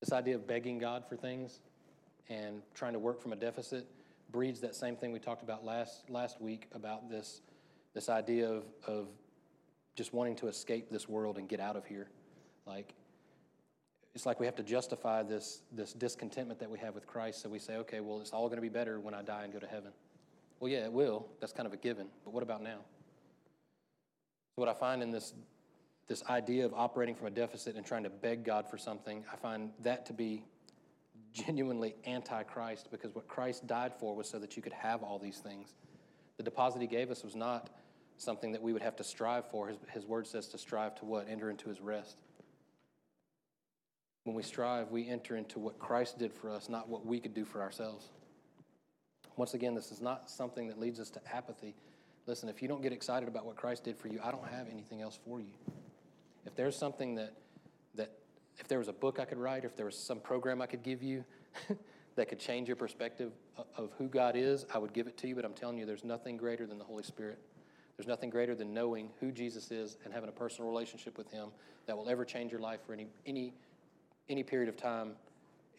This 0.00 0.12
idea 0.12 0.34
of 0.34 0.48
begging 0.48 0.78
God 0.78 1.04
for 1.08 1.16
things 1.16 1.60
and 2.28 2.62
trying 2.74 2.92
to 2.92 2.98
work 2.98 3.20
from 3.20 3.32
a 3.32 3.36
deficit 3.36 3.86
breeds 4.30 4.60
that 4.60 4.74
same 4.74 4.96
thing 4.96 5.12
we 5.12 5.18
talked 5.18 5.42
about 5.42 5.64
last, 5.64 6.08
last 6.08 6.40
week 6.40 6.68
about 6.72 7.10
this, 7.10 7.42
this 7.94 8.08
idea 8.08 8.48
of, 8.48 8.64
of 8.86 9.08
just 9.94 10.14
wanting 10.14 10.34
to 10.36 10.48
escape 10.48 10.90
this 10.90 11.08
world 11.08 11.36
and 11.36 11.48
get 11.48 11.60
out 11.60 11.76
of 11.76 11.84
here. 11.84 12.08
Like, 12.66 12.94
it's 14.14 14.26
like 14.26 14.40
we 14.40 14.46
have 14.46 14.56
to 14.56 14.62
justify 14.62 15.22
this, 15.22 15.62
this 15.72 15.92
discontentment 15.92 16.60
that 16.60 16.70
we 16.70 16.78
have 16.78 16.94
with 16.94 17.06
Christ. 17.06 17.42
So 17.42 17.48
we 17.48 17.58
say, 17.58 17.76
okay, 17.76 18.00
well, 18.00 18.20
it's 18.20 18.30
all 18.30 18.46
going 18.46 18.56
to 18.56 18.62
be 18.62 18.68
better 18.68 19.00
when 19.00 19.14
I 19.14 19.22
die 19.22 19.44
and 19.44 19.52
go 19.52 19.58
to 19.58 19.66
heaven. 19.66 19.92
Well, 20.60 20.70
yeah, 20.70 20.84
it 20.84 20.92
will. 20.92 21.26
That's 21.40 21.52
kind 21.52 21.66
of 21.66 21.72
a 21.72 21.76
given. 21.76 22.06
But 22.24 22.32
what 22.32 22.42
about 22.42 22.62
now? 22.62 22.78
So, 24.54 24.60
what 24.60 24.68
I 24.68 24.74
find 24.74 25.02
in 25.02 25.10
this, 25.10 25.32
this 26.08 26.22
idea 26.28 26.66
of 26.66 26.74
operating 26.74 27.14
from 27.14 27.26
a 27.26 27.30
deficit 27.30 27.74
and 27.74 27.86
trying 27.86 28.04
to 28.04 28.10
beg 28.10 28.44
God 28.44 28.68
for 28.68 28.76
something, 28.76 29.24
I 29.32 29.36
find 29.36 29.70
that 29.80 30.06
to 30.06 30.12
be 30.12 30.44
genuinely 31.32 31.94
anti 32.04 32.42
Christ 32.42 32.88
because 32.90 33.14
what 33.14 33.28
Christ 33.28 33.66
died 33.66 33.92
for 33.98 34.14
was 34.14 34.28
so 34.28 34.38
that 34.38 34.56
you 34.56 34.62
could 34.62 34.72
have 34.72 35.02
all 35.02 35.18
these 35.18 35.38
things. 35.38 35.74
The 36.36 36.42
deposit 36.42 36.80
he 36.80 36.86
gave 36.86 37.10
us 37.10 37.22
was 37.22 37.34
not 37.34 37.70
something 38.16 38.52
that 38.52 38.62
we 38.62 38.72
would 38.72 38.82
have 38.82 38.96
to 38.96 39.04
strive 39.04 39.50
for. 39.50 39.68
His, 39.68 39.78
his 39.92 40.06
word 40.06 40.26
says 40.26 40.48
to 40.48 40.58
strive 40.58 40.94
to 40.96 41.04
what? 41.04 41.28
Enter 41.28 41.50
into 41.50 41.68
his 41.68 41.80
rest. 41.80 42.18
When 44.24 44.36
we 44.36 44.42
strive, 44.42 44.90
we 44.90 45.08
enter 45.08 45.36
into 45.36 45.58
what 45.58 45.78
Christ 45.78 46.18
did 46.18 46.32
for 46.32 46.48
us, 46.50 46.68
not 46.68 46.88
what 46.88 47.04
we 47.04 47.18
could 47.18 47.34
do 47.34 47.44
for 47.44 47.60
ourselves. 47.60 48.10
Once 49.36 49.54
again, 49.54 49.74
this 49.74 49.90
is 49.90 50.00
not 50.00 50.30
something 50.30 50.68
that 50.68 50.78
leads 50.78 51.00
us 51.00 51.10
to 51.10 51.20
apathy. 51.34 51.74
Listen, 52.26 52.48
if 52.48 52.62
you 52.62 52.68
don't 52.68 52.82
get 52.82 52.92
excited 52.92 53.28
about 53.28 53.44
what 53.44 53.56
Christ 53.56 53.82
did 53.82 53.96
for 53.96 54.08
you, 54.08 54.20
I 54.22 54.30
don't 54.30 54.46
have 54.46 54.68
anything 54.70 55.00
else 55.00 55.18
for 55.24 55.40
you. 55.40 55.54
If 56.46 56.54
there's 56.54 56.76
something 56.76 57.16
that, 57.16 57.34
that 57.94 58.12
if 58.62 58.68
there 58.68 58.78
was 58.78 58.86
a 58.86 58.92
book 58.92 59.18
I 59.18 59.24
could 59.24 59.38
write, 59.38 59.64
if 59.64 59.76
there 59.76 59.86
was 59.86 59.98
some 59.98 60.20
program 60.20 60.62
I 60.62 60.66
could 60.66 60.84
give 60.84 61.02
you 61.02 61.24
that 62.14 62.28
could 62.28 62.38
change 62.38 62.68
your 62.68 62.76
perspective 62.76 63.32
of 63.76 63.90
who 63.98 64.06
God 64.06 64.36
is, 64.36 64.64
I 64.72 64.78
would 64.78 64.92
give 64.92 65.08
it 65.08 65.16
to 65.18 65.28
you. 65.28 65.34
But 65.34 65.44
I'm 65.44 65.52
telling 65.52 65.78
you, 65.78 65.84
there's 65.84 66.04
nothing 66.04 66.36
greater 66.36 66.64
than 66.64 66.78
the 66.78 66.84
Holy 66.84 67.02
Spirit. 67.02 67.40
There's 67.96 68.06
nothing 68.06 68.30
greater 68.30 68.54
than 68.54 68.72
knowing 68.72 69.10
who 69.18 69.32
Jesus 69.32 69.72
is 69.72 69.96
and 70.04 70.14
having 70.14 70.28
a 70.28 70.32
personal 70.32 70.70
relationship 70.70 71.18
with 71.18 71.28
Him 71.28 71.48
that 71.86 71.96
will 71.96 72.08
ever 72.08 72.24
change 72.24 72.52
your 72.52 72.60
life 72.60 72.78
for 72.86 72.92
any, 72.92 73.08
any, 73.26 73.52
any 74.28 74.44
period 74.44 74.68
of 74.68 74.76
time. 74.76 75.14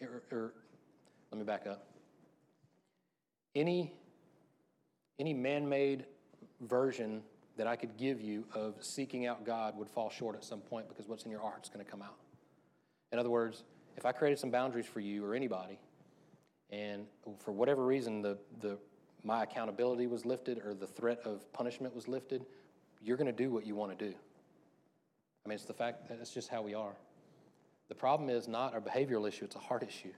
Or, 0.02 0.22
or 0.30 0.54
let 1.32 1.40
me 1.40 1.46
back 1.46 1.66
up. 1.66 1.88
Any, 3.56 3.94
any 5.20 5.34
man 5.34 5.70
made 5.70 6.04
version 6.60 7.22
that 7.56 7.66
I 7.66 7.78
could 7.78 7.96
give 7.96 8.20
you 8.20 8.44
of 8.54 8.76
seeking 8.82 9.26
out 9.26 9.46
God 9.46 9.78
would 9.78 9.90
fall 9.90 10.10
short 10.10 10.36
at 10.36 10.44
some 10.44 10.60
point 10.60 10.90
because 10.90 11.08
what's 11.08 11.24
in 11.24 11.32
your 11.32 11.40
heart 11.40 11.62
is 11.64 11.70
going 11.70 11.86
to 11.86 11.90
come 11.90 12.02
out. 12.02 12.16
In 13.14 13.20
other 13.20 13.30
words, 13.30 13.64
if 13.96 14.08
I 14.08 14.12
created 14.12 14.40
some 14.40 14.50
boundaries 14.50 14.88
for 14.88 15.00
you 15.00 15.24
or 15.24 15.36
anybody, 15.36 15.80
and 16.72 17.06
for 17.40 17.52
whatever 17.52 17.86
reason 17.86 18.24
the, 18.24 18.40
the, 18.60 18.80
my 19.24 19.44
accountability 19.44 20.08
was 20.08 20.26
lifted 20.26 20.60
or 20.66 20.74
the 20.74 20.88
threat 20.88 21.20
of 21.24 21.52
punishment 21.54 21.94
was 21.94 22.08
lifted, 22.08 22.44
you're 23.04 23.16
going 23.16 23.28
to 23.28 23.32
do 23.32 23.52
what 23.52 23.68
you 23.68 23.76
want 23.76 23.98
to 23.98 24.06
do. 24.10 24.16
I 25.46 25.50
mean, 25.50 25.56
it's 25.56 25.66
the 25.66 25.74
fact 25.74 26.10
that 26.10 26.18
it's 26.20 26.34
just 26.34 26.50
how 26.50 26.64
we 26.64 26.74
are. 26.74 26.96
The 27.88 27.96
problem 27.96 28.32
is 28.32 28.48
not 28.48 28.76
a 28.76 28.82
behavioral 28.82 29.28
issue, 29.28 29.46
it's 29.46 29.56
a 29.56 29.60
heart 29.60 29.84
issue. 29.84 30.14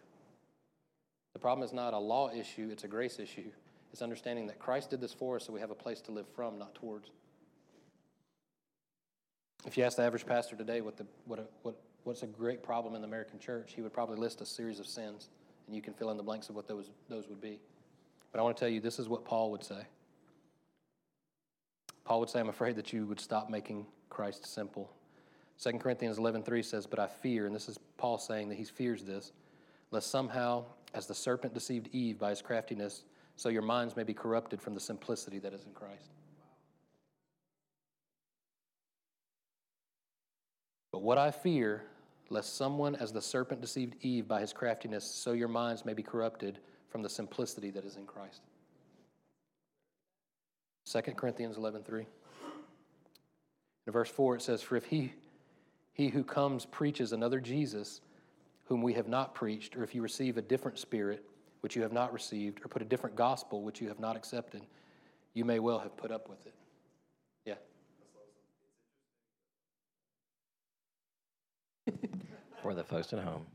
The 1.34 1.40
problem 1.40 1.66
is 1.66 1.74
not 1.74 1.94
a 1.94 2.00
law 2.00 2.32
issue, 2.32 2.70
it's 2.72 2.86
a 2.86 2.88
grace 2.88 3.20
issue. 3.20 3.52
It's 3.92 4.02
understanding 4.02 4.48
that 4.48 4.58
Christ 4.60 4.90
did 4.90 5.02
this 5.02 5.14
for 5.14 5.36
us 5.36 5.46
so 5.46 5.52
we 5.52 5.60
have 5.60 5.72
a 5.72 5.75
place 5.75 6.00
to 6.02 6.12
live 6.12 6.28
from, 6.34 6.58
not 6.58 6.75
towards. 6.75 7.10
If 9.66 9.78
you 9.78 9.84
ask 9.84 9.98
the 9.98 10.04
average 10.04 10.25
pastor 10.25 10.56
today 10.56 10.80
what, 10.80 10.96
the, 10.96 11.06
what, 11.25 11.40
a, 11.40 11.46
what, 11.64 11.75
what's 12.06 12.24
a 12.24 12.28
great 12.28 12.64
problem 12.64 12.96
in 12.96 13.02
the 13.02 13.08
American 13.08 13.40
church, 13.40 13.74
he 13.76 13.82
would 13.82 13.92
probably 13.92 14.18
list 14.18 14.40
a 14.40 14.46
series 14.46 14.80
of 14.80 14.88
sins, 14.88 15.30
and 15.66 15.76
you 15.76 15.82
can 15.82 15.94
fill 15.94 16.12
in 16.12 16.18
the 16.18 16.24
blanks 16.24 16.50
of 16.50 16.56
what 16.56 16.68
those, 16.68 16.92
those 17.10 17.28
would 17.28 17.42
be. 17.42 17.60
But 18.32 18.40
I 18.40 18.44
want 18.44 18.56
to 18.56 18.60
tell 18.60 18.70
you, 18.70 18.80
this 18.80 19.00
is 19.00 19.10
what 19.10 19.26
Paul 19.26 19.52
would 19.52 19.64
say. 19.64 19.82
Paul 22.04 22.20
would 22.20 22.30
say, 22.30 22.40
I'm 22.40 22.50
afraid 22.50 22.76
that 22.76 22.94
you 22.94 23.08
would 23.08 23.20
stop 23.20 23.50
making 23.50 23.88
Christ 24.10 24.46
simple. 24.46 24.92
2 25.62 25.72
Corinthians 25.80 26.20
11.3 26.20 26.64
says, 26.64 26.86
But 26.86 27.00
I 27.00 27.08
fear, 27.08 27.48
and 27.48 27.56
this 27.56 27.68
is 27.68 27.80
Paul 27.98 28.20
saying 28.20 28.50
that 28.50 28.56
he 28.56 28.66
fears 28.66 29.04
this, 29.04 29.32
lest 29.90 30.12
somehow, 30.12 30.66
as 30.94 31.08
the 31.08 31.16
serpent 31.16 31.56
deceived 31.56 31.90
Eve 31.92 32.20
by 32.20 32.30
his 32.30 32.42
craftiness, 32.42 33.04
so 33.36 33.50
your 33.50 33.64
minds 33.64 33.96
may 33.96 34.04
be 34.04 34.14
corrupted 34.14 34.62
from 34.62 34.76
the 34.76 34.80
simplicity 34.80 35.40
that 35.40 35.54
is 35.54 35.66
in 35.66 35.72
Christ. 35.72 36.12
But 40.92 41.02
what 41.02 41.18
I 41.18 41.32
fear, 41.32 41.84
lest 42.36 42.58
someone, 42.58 42.96
as 42.96 43.13
the 43.13 43.22
serpent 43.22 43.62
deceived 43.62 43.96
Eve 44.01 44.27
by 44.27 44.42
his 44.42 44.51
craftiness, 44.51 45.06
so 45.06 45.32
your 45.32 45.48
minds 45.48 45.86
may 45.86 45.94
be 45.94 46.04
corrupted 46.04 46.60
from 46.89 47.01
the 47.01 47.10
simplicity 47.10 47.72
that 47.72 47.86
is 47.86 47.96
in 47.96 48.06
Christ. 48.06 48.42
2 50.86 51.15
Corinthians 51.15 51.56
11:3. 51.58 52.06
In 53.88 53.94
verse 53.94 54.10
4 54.10 54.36
it 54.36 54.42
says, 54.42 54.62
For 54.62 54.75
if 54.75 54.84
he, 54.84 55.13
he 55.94 56.10
who 56.10 56.25
comes 56.25 56.65
preaches 56.65 57.13
another 57.13 57.39
Jesus, 57.39 58.01
whom 58.65 58.82
we 58.82 58.94
have 58.94 59.08
not 59.08 59.34
preached, 59.34 59.77
or 59.77 59.84
if 59.84 59.96
you 59.96 60.01
receive 60.01 60.38
a 60.38 60.42
different 60.42 60.77
spirit, 60.77 61.24
which 61.62 61.75
you 61.75 61.84
have 61.84 61.94
not 61.94 62.12
received, 62.12 62.60
or 62.65 62.68
put 62.68 62.82
a 62.82 62.86
different 62.86 63.15
gospel, 63.15 63.62
which 63.62 63.80
you 63.80 63.88
have 63.88 64.00
not 64.00 64.18
accepted, 64.18 64.65
you 65.34 65.46
may 65.46 65.60
well 65.60 65.80
have 65.80 65.96
put 65.96 66.12
up 66.12 66.27
with 66.27 66.46
it. 66.46 66.54
For 72.65 72.74
the 72.74 72.84
folks 72.84 73.13
at 73.13 73.19
home. 73.19 73.45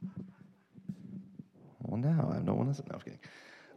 Well, 1.83 2.01
now 2.01 2.33
I 2.33 2.39
don't 2.39 2.57
want 2.57 2.73
to. 2.77 2.83
No, 2.83 2.95
I'm 2.95 3.01
kidding. 3.01 3.19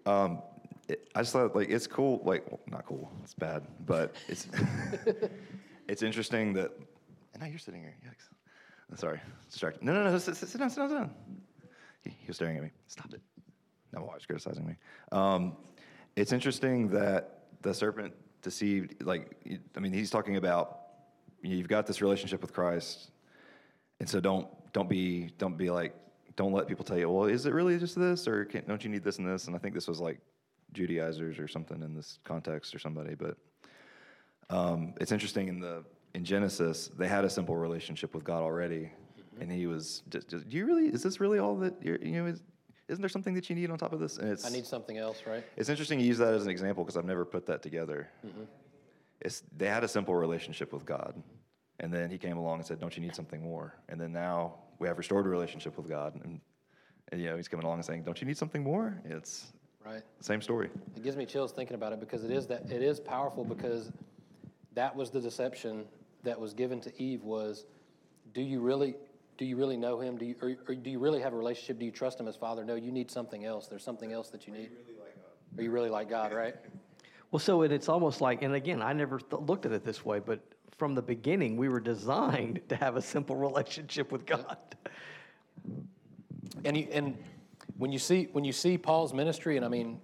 Um, 0.05 0.43
it, 0.87 1.09
I 1.15 1.21
just 1.21 1.33
thought 1.33 1.55
like 1.55 1.69
it's 1.69 1.87
cool. 1.87 2.21
Like 2.23 2.45
well, 2.51 2.59
not 2.67 2.85
cool. 2.85 3.11
It's 3.23 3.33
bad, 3.33 3.63
but 3.87 4.13
it's 4.27 4.47
it's 5.87 6.03
interesting 6.03 6.53
that. 6.53 6.71
And 7.33 7.41
now 7.41 7.47
you're 7.47 7.57
sitting 7.57 7.81
here. 7.81 7.95
Yikes. 8.05 8.99
Sorry, 8.99 9.19
distracted. 9.49 9.83
No, 9.83 9.91
no, 9.91 10.11
no. 10.11 10.17
Sit, 10.19 10.35
sit, 10.35 10.49
sit 10.49 10.59
down. 10.59 10.69
Sit 10.69 10.81
down. 10.81 10.89
Sit 10.89 10.97
down. 10.97 11.11
He, 12.03 12.09
he, 12.11 12.27
was 12.27 12.35
staring 12.35 12.57
at 12.57 12.61
me. 12.61 12.69
Stop 12.85 13.11
it. 13.11 13.21
Now 13.91 14.01
my 14.01 14.05
wife's 14.05 14.27
criticizing 14.27 14.67
me. 14.67 14.75
Um, 15.11 15.57
it's 16.15 16.31
interesting 16.31 16.89
that 16.89 17.45
the 17.63 17.73
serpent 17.73 18.13
deceived. 18.43 19.03
Like, 19.03 19.35
I 19.75 19.79
mean, 19.79 19.93
he's 19.93 20.11
talking 20.11 20.35
about 20.35 20.81
you've 21.41 21.67
got 21.67 21.87
this 21.87 22.03
relationship 22.03 22.39
with 22.39 22.53
Christ, 22.53 23.09
and 23.99 24.07
so 24.07 24.19
don't 24.19 24.47
don't 24.74 24.89
be 24.89 25.30
don't 25.38 25.58
be 25.58 25.70
like 25.70 25.96
don't 26.36 26.53
let 26.53 26.68
people 26.68 26.84
tell 26.84 26.98
you, 26.98 27.10
well, 27.10 27.25
is 27.25 27.46
it 27.46 27.53
really 27.53 27.77
just 27.77 27.98
this, 27.98 28.27
or 28.27 28.46
don't 28.46 28.84
you 28.84 28.89
need 28.89 29.03
this 29.03 29.20
and 29.20 29.27
this? 29.27 29.48
And 29.48 29.56
I 29.56 29.60
think 29.60 29.75
this 29.75 29.88
was 29.88 30.00
like 30.00 30.20
Judaizers 30.74 31.38
or 31.39 31.48
something 31.48 31.82
in 31.82 31.94
this 31.94 32.20
context 32.24 32.74
or 32.74 32.80
somebody. 32.80 33.15
But 33.15 33.38
um, 34.50 34.94
it's 35.00 35.12
interesting 35.12 35.48
in 35.48 35.60
the 35.60 35.84
in 36.13 36.24
Genesis 36.24 36.89
they 36.98 37.08
had 37.08 37.25
a 37.25 37.30
simple 37.30 37.56
relationship 37.56 38.13
with 38.13 38.24
God 38.24 38.42
already, 38.42 38.92
mm-hmm. 38.92 39.42
and 39.42 39.51
He 39.51 39.68
was. 39.68 40.03
Just, 40.10 40.30
just, 40.30 40.50
do 40.50 40.58
you 40.58 40.65
really? 40.65 40.88
Is 40.88 41.03
this 41.03 41.20
really 41.20 41.39
all 41.39 41.56
that 41.58 41.75
you're? 41.82 41.98
You 41.98 42.24
know, 42.24 42.25
is, 42.25 42.42
isn't 42.88 43.01
there 43.01 43.10
something 43.10 43.34
that 43.36 43.50
you 43.50 43.56
need 43.56 43.70
on 43.70 43.77
top 43.77 43.94
of 43.94 44.00
this? 44.00 44.18
And 44.18 44.30
it's. 44.30 44.46
I 44.46 44.50
need 44.50 44.65
something 44.65 44.98
else, 44.98 45.22
right? 45.27 45.44
It's 45.56 45.70
interesting 45.70 46.00
you 46.00 46.08
use 46.08 46.18
that 46.18 46.34
as 46.34 46.44
an 46.44 46.50
example 46.50 46.84
because 46.84 46.98
I've 46.98 47.06
never 47.06 47.25
put 47.25 47.46
that 47.48 47.62
together. 47.62 48.10
Mm-hmm. 48.25 48.44
It's 49.22 49.44
they 49.56 49.68
had 49.68 49.84
a 49.84 49.88
simple 49.88 50.15
relationship 50.15 50.74
with 50.74 50.86
God, 50.86 51.22
and 51.80 51.94
then 51.94 52.10
He 52.10 52.18
came 52.18 52.38
along 52.38 52.58
and 52.60 52.65
said, 52.65 52.80
"Don't 52.80 52.96
you 52.96 53.03
need 53.03 53.15
something 53.15 53.42
more?" 53.42 53.75
And 53.88 54.01
then 54.01 54.12
now 54.12 54.56
we 54.80 54.88
have 54.88 54.98
restored 54.98 55.25
a 55.25 55.30
relationship 55.30 55.77
with 55.77 55.88
God. 55.88 56.20
And, 56.24 56.39
and 57.12 57.22
you 57.22 57.30
know, 57.30 57.36
he's 57.36 57.48
coming 57.48 57.65
along 57.65 57.77
and 57.77 57.86
saying, 57.86 58.03
"Don't 58.03 58.20
you 58.20 58.27
need 58.27 58.38
something 58.38 58.63
more?" 58.63 59.01
It's 59.06 59.53
right. 59.86 60.01
Same 60.20 60.42
story. 60.42 60.70
It 60.96 61.03
gives 61.03 61.18
me 61.18 61.25
chills 61.25 61.51
thinking 61.51 61.75
about 61.75 61.94
it 61.94 62.00
because 62.00 62.24
it 62.24 62.32
is 62.32 62.48
that 62.48 62.70
it 62.72 62.82
is 62.82 63.00
powerful 63.00 63.44
because 63.44 63.92
that 64.74 64.96
was 64.96 65.12
the 65.12 65.22
deception 65.22 65.86
that 66.24 66.39
was 66.39 66.53
given 66.53 66.80
to 66.82 67.01
Eve 67.01 67.24
was, 67.24 67.65
do 68.34 68.42
you 68.42 68.60
really 68.60 68.96
do 69.38 69.46
you 69.46 69.56
really 69.56 69.77
know 69.77 70.00
him? 70.00 70.18
Do 70.18 70.25
you 70.25 70.36
or, 70.42 70.56
or 70.68 70.75
do 70.75 70.89
you 70.89 71.00
really 71.00 71.22
have 71.22 71.34
a 71.34 71.38
relationship? 71.38 71.80
Do 71.80 71.86
you 71.86 71.92
trust 71.92 72.20
him 72.20 72.27
as 72.27 72.36
Father? 72.36 72.63
No, 72.63 72.75
you 72.75 72.92
need 72.92 73.10
something 73.10 73.46
else. 73.46 73.68
There's 73.68 73.84
something 73.84 74.12
else 74.12 74.30
that 74.30 74.48
you 74.48 74.53
need. 74.53 74.70
Are 74.70 74.72
you 74.72 74.72
really 74.89 75.00
like 75.00 75.15
God? 75.15 75.63
You 75.63 75.72
really 75.72 75.89
like 75.89 76.10
God? 76.10 76.34
Right. 76.34 76.56
Well, 77.32 77.39
so 77.39 77.63
it's 77.63 77.89
almost 77.89 78.22
like, 78.22 78.44
and 78.44 78.53
again, 78.53 78.80
I 78.80 78.94
never 78.94 79.18
th- 79.18 79.42
looked 79.42 79.65
at 79.65 79.72
it 79.72 79.84
this 79.84 80.06
way, 80.06 80.20
but 80.20 80.39
from 80.77 80.96
the 80.96 81.01
beginning, 81.01 81.58
we 81.58 81.70
were 81.70 81.80
designed 81.80 82.62
to 82.70 82.75
have 82.75 82.96
a 82.96 83.01
simple 83.01 83.36
relationship 83.36 84.12
with 84.12 84.25
God. 84.25 84.58
And 86.65 86.77
you, 86.77 86.88
and 86.92 87.18
when 87.77 87.92
you 87.92 88.00
see 88.00 88.30
when 88.32 88.44
you 88.44 88.53
see 88.53 88.77
Paul's 88.77 89.13
ministry, 89.13 89.58
and 89.58 89.65
I 89.65 89.70
mean, 89.70 90.00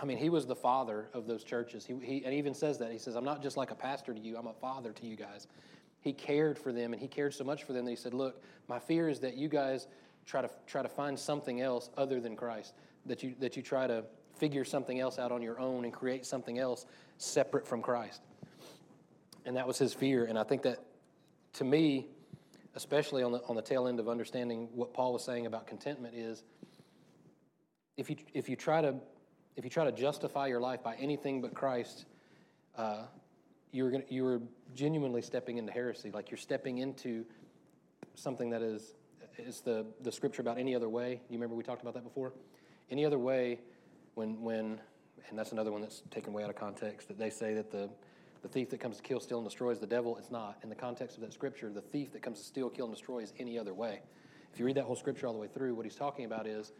I 0.00 0.04
mean, 0.04 0.18
he 0.18 0.30
was 0.30 0.46
the 0.46 0.56
father 0.56 1.08
of 1.12 1.26
those 1.26 1.44
churches. 1.44 1.84
He, 1.86 1.94
he 2.02 2.24
and 2.24 2.32
he 2.32 2.38
even 2.38 2.54
says 2.54 2.78
that 2.78 2.90
he 2.90 2.98
says, 2.98 3.14
"I'm 3.14 3.24
not 3.24 3.42
just 3.42 3.56
like 3.56 3.70
a 3.70 3.74
pastor 3.74 4.12
to 4.12 4.20
you; 4.20 4.36
I'm 4.36 4.46
a 4.46 4.52
father 4.52 4.92
to 4.92 5.06
you 5.06 5.16
guys." 5.16 5.46
He 6.00 6.12
cared 6.12 6.58
for 6.58 6.72
them, 6.72 6.92
and 6.92 7.00
he 7.00 7.06
cared 7.06 7.32
so 7.34 7.44
much 7.44 7.62
for 7.62 7.72
them 7.72 7.84
that 7.84 7.90
he 7.90 7.96
said, 7.96 8.14
"Look, 8.14 8.42
my 8.68 8.78
fear 8.78 9.08
is 9.08 9.20
that 9.20 9.36
you 9.36 9.48
guys 9.48 9.86
try 10.26 10.42
to 10.42 10.50
try 10.66 10.82
to 10.82 10.88
find 10.88 11.18
something 11.18 11.60
else 11.60 11.90
other 11.96 12.20
than 12.20 12.36
Christ. 12.36 12.74
That 13.06 13.22
you 13.22 13.34
that 13.38 13.56
you 13.56 13.62
try 13.62 13.86
to 13.86 14.04
figure 14.34 14.64
something 14.64 14.98
else 14.98 15.18
out 15.18 15.30
on 15.30 15.42
your 15.42 15.60
own 15.60 15.84
and 15.84 15.92
create 15.92 16.26
something 16.26 16.58
else 16.58 16.86
separate 17.18 17.66
from 17.66 17.82
Christ." 17.82 18.22
And 19.44 19.56
that 19.56 19.66
was 19.66 19.78
his 19.78 19.92
fear. 19.92 20.24
And 20.24 20.38
I 20.38 20.44
think 20.44 20.62
that 20.62 20.78
to 21.54 21.64
me, 21.64 22.06
especially 22.74 23.22
on 23.22 23.32
the, 23.32 23.42
on 23.48 23.56
the 23.56 23.62
tail 23.62 23.86
end 23.86 24.00
of 24.00 24.08
understanding 24.08 24.68
what 24.74 24.94
Paul 24.94 25.12
was 25.12 25.24
saying 25.24 25.46
about 25.46 25.66
contentment, 25.66 26.14
is 26.14 26.42
if 27.96 28.08
you, 28.08 28.16
if 28.32 28.48
you, 28.48 28.56
try, 28.56 28.80
to, 28.80 28.94
if 29.56 29.64
you 29.64 29.70
try 29.70 29.84
to 29.84 29.92
justify 29.92 30.46
your 30.46 30.60
life 30.60 30.82
by 30.82 30.94
anything 30.96 31.42
but 31.42 31.54
Christ, 31.54 32.06
uh, 32.76 33.02
you're, 33.72 33.90
gonna, 33.90 34.04
you're 34.08 34.40
genuinely 34.74 35.22
stepping 35.22 35.58
into 35.58 35.72
heresy. 35.72 36.10
Like 36.10 36.30
you're 36.30 36.38
stepping 36.38 36.78
into 36.78 37.24
something 38.14 38.50
that 38.50 38.62
is, 38.62 38.94
is 39.38 39.60
the, 39.60 39.86
the 40.02 40.12
scripture 40.12 40.42
about 40.42 40.58
any 40.58 40.74
other 40.74 40.88
way. 40.88 41.20
You 41.28 41.36
remember 41.36 41.54
we 41.54 41.62
talked 41.62 41.82
about 41.82 41.94
that 41.94 42.04
before? 42.04 42.32
Any 42.90 43.04
other 43.04 43.18
way, 43.18 43.58
when, 44.14 44.40
when 44.42 44.80
and 45.28 45.38
that's 45.38 45.52
another 45.52 45.72
one 45.72 45.80
that's 45.80 46.02
taken 46.10 46.32
way 46.32 46.44
out 46.44 46.50
of 46.50 46.56
context, 46.56 47.08
that 47.08 47.18
they 47.18 47.30
say 47.30 47.54
that 47.54 47.70
the 47.70 47.88
the 48.42 48.48
thief 48.48 48.70
that 48.70 48.80
comes 48.80 48.96
to 48.96 49.02
kill, 49.02 49.20
steal, 49.20 49.38
and 49.38 49.46
destroy 49.46 49.70
is 49.70 49.78
the 49.78 49.86
devil. 49.86 50.16
It's 50.16 50.30
not. 50.30 50.58
In 50.62 50.68
the 50.68 50.74
context 50.74 51.16
of 51.16 51.22
that 51.22 51.32
scripture, 51.32 51.70
the 51.70 51.80
thief 51.80 52.12
that 52.12 52.22
comes 52.22 52.40
to 52.40 52.44
steal, 52.44 52.68
kill, 52.68 52.86
and 52.86 52.94
destroy 52.94 53.20
is 53.20 53.32
any 53.38 53.58
other 53.58 53.72
way. 53.72 54.00
If 54.52 54.58
you 54.58 54.66
read 54.66 54.76
that 54.76 54.84
whole 54.84 54.96
scripture 54.96 55.26
all 55.28 55.32
the 55.32 55.38
way 55.38 55.48
through, 55.48 55.74
what 55.74 55.86
he's 55.86 55.94
talking 55.94 56.24
about 56.24 56.46
is 56.46 56.72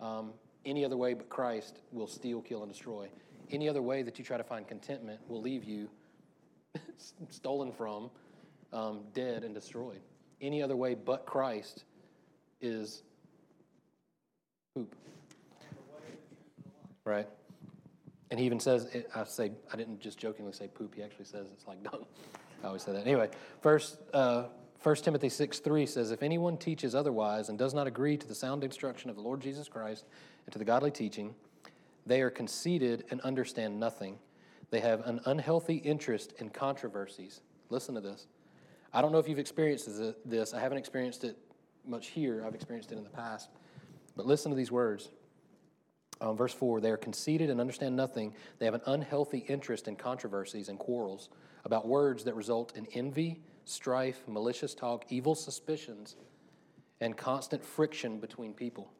um, 0.00 0.32
any 0.64 0.84
other 0.84 0.96
way 0.96 1.14
but 1.14 1.28
Christ 1.28 1.80
will 1.90 2.06
steal, 2.06 2.40
kill, 2.40 2.62
and 2.62 2.70
destroy. 2.70 3.08
Any 3.50 3.68
other 3.68 3.82
way 3.82 4.02
that 4.02 4.18
you 4.18 4.24
try 4.24 4.36
to 4.36 4.44
find 4.44 4.66
contentment 4.66 5.20
will 5.28 5.40
leave 5.40 5.64
you 5.64 5.90
stolen 7.28 7.72
from, 7.72 8.10
um, 8.72 9.00
dead, 9.12 9.42
and 9.42 9.52
destroyed. 9.52 10.00
Any 10.40 10.62
other 10.62 10.76
way 10.76 10.94
but 10.94 11.26
Christ 11.26 11.84
is 12.60 13.02
poop. 14.74 14.94
Right? 17.04 17.26
And 18.30 18.38
he 18.38 18.46
even 18.46 18.60
says, 18.60 18.86
I 19.14 19.24
say, 19.24 19.52
I 19.72 19.76
didn't 19.76 20.00
just 20.00 20.18
jokingly 20.18 20.52
say 20.52 20.68
poop. 20.68 20.94
He 20.94 21.02
actually 21.02 21.24
says 21.24 21.48
it's 21.52 21.66
like 21.66 21.82
dung. 21.82 22.06
I 22.62 22.68
always 22.68 22.82
say 22.82 22.92
that. 22.92 23.06
Anyway, 23.06 23.28
first, 23.60 23.98
uh, 24.12 24.44
1 24.82 24.96
Timothy 24.96 25.28
6 25.28 25.58
3 25.58 25.86
says, 25.86 26.10
If 26.10 26.22
anyone 26.22 26.56
teaches 26.56 26.94
otherwise 26.94 27.48
and 27.48 27.58
does 27.58 27.74
not 27.74 27.86
agree 27.86 28.16
to 28.16 28.26
the 28.26 28.34
sound 28.34 28.62
instruction 28.62 29.10
of 29.10 29.16
the 29.16 29.22
Lord 29.22 29.40
Jesus 29.40 29.68
Christ 29.68 30.04
and 30.46 30.52
to 30.52 30.58
the 30.58 30.64
godly 30.64 30.90
teaching, 30.90 31.34
they 32.06 32.22
are 32.22 32.30
conceited 32.30 33.04
and 33.10 33.20
understand 33.22 33.78
nothing. 33.78 34.18
They 34.70 34.80
have 34.80 35.06
an 35.06 35.20
unhealthy 35.26 35.76
interest 35.76 36.34
in 36.38 36.50
controversies. 36.50 37.40
Listen 37.68 37.94
to 37.96 38.00
this. 38.00 38.28
I 38.92 39.02
don't 39.02 39.12
know 39.12 39.18
if 39.18 39.28
you've 39.28 39.38
experienced 39.38 39.88
this. 40.24 40.54
I 40.54 40.60
haven't 40.60 40.78
experienced 40.78 41.24
it 41.24 41.36
much 41.86 42.08
here, 42.08 42.44
I've 42.46 42.54
experienced 42.54 42.92
it 42.92 42.98
in 42.98 43.04
the 43.04 43.10
past. 43.10 43.50
But 44.16 44.26
listen 44.26 44.50
to 44.50 44.56
these 44.56 44.70
words 44.70 45.10
Um, 46.20 46.36
verse 46.36 46.52
4 46.52 46.80
They 46.80 46.90
are 46.90 46.96
conceited 46.96 47.50
and 47.50 47.60
understand 47.60 47.96
nothing. 47.96 48.34
They 48.58 48.66
have 48.66 48.74
an 48.74 48.82
unhealthy 48.86 49.38
interest 49.38 49.88
in 49.88 49.96
controversies 49.96 50.68
and 50.68 50.78
quarrels 50.78 51.30
about 51.64 51.86
words 51.86 52.24
that 52.24 52.34
result 52.34 52.76
in 52.76 52.86
envy, 52.94 53.40
strife, 53.64 54.22
malicious 54.26 54.74
talk, 54.74 55.04
evil 55.08 55.34
suspicions, 55.34 56.16
and 57.00 57.16
constant 57.16 57.64
friction 57.64 58.18
between 58.18 58.52
people. 58.52 58.90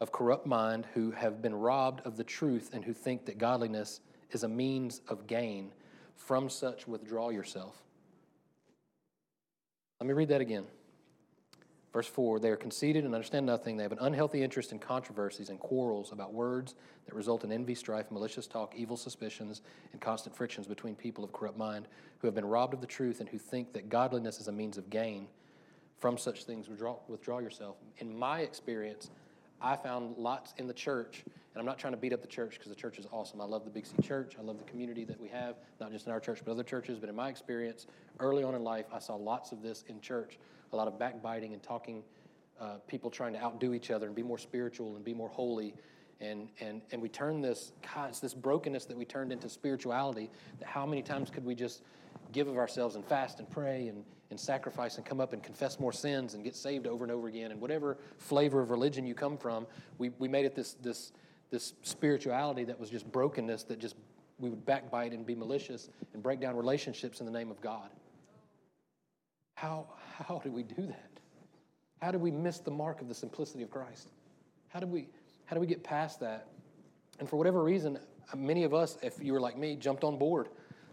Of 0.00 0.12
corrupt 0.12 0.46
mind 0.46 0.86
who 0.94 1.12
have 1.12 1.40
been 1.40 1.54
robbed 1.54 2.00
of 2.06 2.16
the 2.16 2.24
truth 2.24 2.70
and 2.72 2.84
who 2.84 2.92
think 2.92 3.26
that 3.26 3.38
godliness 3.38 4.00
is 4.30 4.42
a 4.42 4.48
means 4.48 5.00
of 5.08 5.26
gain. 5.26 5.72
From 6.16 6.48
such, 6.48 6.86
withdraw 6.86 7.30
yourself. 7.30 7.82
Let 10.00 10.08
me 10.08 10.14
read 10.14 10.28
that 10.28 10.40
again. 10.40 10.64
Verse 11.94 12.08
4 12.08 12.40
They 12.40 12.50
are 12.50 12.56
conceited 12.56 13.04
and 13.04 13.14
understand 13.14 13.46
nothing. 13.46 13.76
They 13.76 13.84
have 13.84 13.92
an 13.92 13.98
unhealthy 14.00 14.42
interest 14.42 14.72
in 14.72 14.80
controversies 14.80 15.48
and 15.48 15.60
quarrels 15.60 16.10
about 16.10 16.34
words 16.34 16.74
that 17.06 17.14
result 17.14 17.44
in 17.44 17.52
envy, 17.52 17.76
strife, 17.76 18.10
malicious 18.10 18.48
talk, 18.48 18.74
evil 18.76 18.96
suspicions, 18.96 19.62
and 19.92 20.00
constant 20.00 20.36
frictions 20.36 20.66
between 20.66 20.96
people 20.96 21.22
of 21.22 21.32
corrupt 21.32 21.56
mind 21.56 21.86
who 22.18 22.26
have 22.26 22.34
been 22.34 22.44
robbed 22.44 22.74
of 22.74 22.80
the 22.80 22.86
truth 22.86 23.20
and 23.20 23.28
who 23.28 23.38
think 23.38 23.72
that 23.72 23.88
godliness 23.88 24.40
is 24.40 24.48
a 24.48 24.52
means 24.52 24.76
of 24.76 24.90
gain. 24.90 25.28
From 25.98 26.18
such 26.18 26.44
things, 26.44 26.68
withdraw, 26.68 26.96
withdraw 27.06 27.38
yourself. 27.38 27.76
In 27.98 28.18
my 28.18 28.40
experience, 28.40 29.10
I 29.60 29.76
found 29.76 30.16
lots 30.18 30.54
in 30.58 30.66
the 30.66 30.74
church, 30.74 31.22
and 31.24 31.60
I'm 31.60 31.64
not 31.64 31.78
trying 31.78 31.92
to 31.92 31.98
beat 31.98 32.12
up 32.12 32.20
the 32.20 32.28
church 32.28 32.54
because 32.54 32.68
the 32.68 32.74
church 32.74 32.98
is 32.98 33.06
awesome. 33.12 33.40
I 33.40 33.44
love 33.44 33.64
the 33.64 33.70
Big 33.70 33.86
C 33.86 33.94
Church. 34.02 34.34
I 34.38 34.42
love 34.42 34.58
the 34.58 34.64
community 34.64 35.04
that 35.04 35.20
we 35.20 35.28
have, 35.28 35.56
not 35.80 35.90
just 35.90 36.06
in 36.06 36.12
our 36.12 36.20
church, 36.20 36.40
but 36.44 36.50
other 36.50 36.62
churches. 36.62 36.98
But 36.98 37.08
in 37.08 37.16
my 37.16 37.28
experience, 37.28 37.86
early 38.20 38.44
on 38.44 38.54
in 38.54 38.62
life, 38.62 38.86
I 38.92 38.98
saw 38.98 39.14
lots 39.14 39.52
of 39.52 39.62
this 39.62 39.84
in 39.88 40.00
church 40.00 40.38
a 40.74 40.76
lot 40.76 40.88
of 40.88 40.98
backbiting 40.98 41.54
and 41.54 41.62
talking, 41.62 42.02
uh, 42.60 42.76
people 42.88 43.10
trying 43.10 43.32
to 43.32 43.40
outdo 43.40 43.74
each 43.74 43.90
other 43.90 44.06
and 44.06 44.14
be 44.14 44.22
more 44.22 44.38
spiritual 44.38 44.96
and 44.96 45.04
be 45.04 45.14
more 45.14 45.28
holy. 45.28 45.74
And, 46.20 46.48
and, 46.60 46.82
and 46.90 47.00
we 47.00 47.08
turn 47.08 47.40
this, 47.40 47.72
God, 47.94 48.10
it's 48.10 48.20
this 48.20 48.34
brokenness 48.34 48.84
that 48.86 48.96
we 48.96 49.04
turned 49.04 49.32
into 49.32 49.48
spirituality. 49.48 50.30
That 50.58 50.68
how 50.68 50.84
many 50.84 51.02
times 51.02 51.30
could 51.30 51.44
we 51.44 51.54
just 51.54 51.82
give 52.32 52.48
of 52.48 52.56
ourselves 52.56 52.96
and 52.96 53.04
fast 53.04 53.38
and 53.38 53.48
pray 53.48 53.88
and, 53.88 54.04
and 54.30 54.38
sacrifice 54.38 54.96
and 54.96 55.04
come 55.04 55.20
up 55.20 55.32
and 55.32 55.42
confess 55.42 55.78
more 55.78 55.92
sins 55.92 56.34
and 56.34 56.44
get 56.44 56.54
saved 56.56 56.86
over 56.86 57.04
and 57.04 57.12
over 57.12 57.28
again? 57.28 57.50
And 57.50 57.60
whatever 57.60 57.98
flavor 58.18 58.60
of 58.60 58.70
religion 58.70 59.06
you 59.06 59.14
come 59.14 59.36
from, 59.36 59.66
we, 59.98 60.10
we 60.18 60.28
made 60.28 60.44
it 60.44 60.54
this, 60.54 60.74
this, 60.74 61.12
this 61.50 61.74
spirituality 61.82 62.64
that 62.64 62.78
was 62.78 62.90
just 62.90 63.10
brokenness 63.10 63.64
that 63.64 63.78
just 63.78 63.96
we 64.38 64.50
would 64.50 64.66
backbite 64.66 65.12
and 65.12 65.24
be 65.24 65.34
malicious 65.34 65.88
and 66.12 66.22
break 66.22 66.40
down 66.40 66.56
relationships 66.56 67.20
in 67.20 67.26
the 67.26 67.32
name 67.32 67.50
of 67.50 67.60
God. 67.60 67.90
How, 69.56 69.86
how 70.18 70.40
do 70.42 70.50
we 70.50 70.62
do 70.62 70.86
that? 70.86 71.10
How 72.02 72.10
do 72.10 72.18
we 72.18 72.30
miss 72.30 72.58
the 72.58 72.70
mark 72.70 73.00
of 73.00 73.08
the 73.08 73.14
simplicity 73.14 73.62
of 73.62 73.70
Christ? 73.70 74.10
How 74.68 74.80
do 74.80 74.86
we, 74.86 75.08
how 75.46 75.54
do 75.54 75.60
we 75.60 75.66
get 75.66 75.82
past 75.82 76.20
that? 76.20 76.48
And 77.20 77.28
for 77.28 77.36
whatever 77.36 77.62
reason, 77.62 77.98
many 78.36 78.64
of 78.64 78.74
us, 78.74 78.98
if 79.02 79.22
you 79.22 79.32
were 79.32 79.40
like 79.40 79.56
me, 79.56 79.76
jumped 79.76 80.04
on 80.04 80.18
board. 80.18 80.48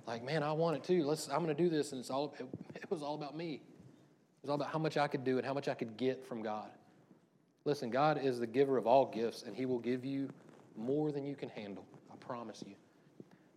Like, 0.07 0.23
man, 0.23 0.43
I 0.43 0.51
want 0.51 0.77
it 0.77 0.83
too. 0.83 1.03
Let's, 1.03 1.27
I'm 1.29 1.43
going 1.43 1.55
to 1.55 1.63
do 1.63 1.69
this. 1.69 1.91
And 1.91 1.99
it's 1.99 2.09
all, 2.09 2.33
it, 2.39 2.45
it 2.75 2.91
was 2.91 3.01
all 3.01 3.15
about 3.15 3.35
me. 3.35 3.55
It 3.55 4.41
was 4.43 4.49
all 4.49 4.55
about 4.55 4.71
how 4.71 4.79
much 4.79 4.97
I 4.97 5.07
could 5.07 5.23
do 5.23 5.37
and 5.37 5.45
how 5.45 5.53
much 5.53 5.67
I 5.67 5.73
could 5.73 5.97
get 5.97 6.25
from 6.25 6.41
God. 6.41 6.69
Listen, 7.63 7.91
God 7.91 8.19
is 8.23 8.39
the 8.39 8.47
giver 8.47 8.77
of 8.77 8.87
all 8.87 9.05
gifts, 9.05 9.43
and 9.43 9.55
He 9.55 9.67
will 9.67 9.79
give 9.79 10.03
you 10.03 10.29
more 10.75 11.11
than 11.11 11.23
you 11.23 11.35
can 11.35 11.49
handle. 11.49 11.85
I 12.11 12.15
promise 12.15 12.63
you. 12.65 12.73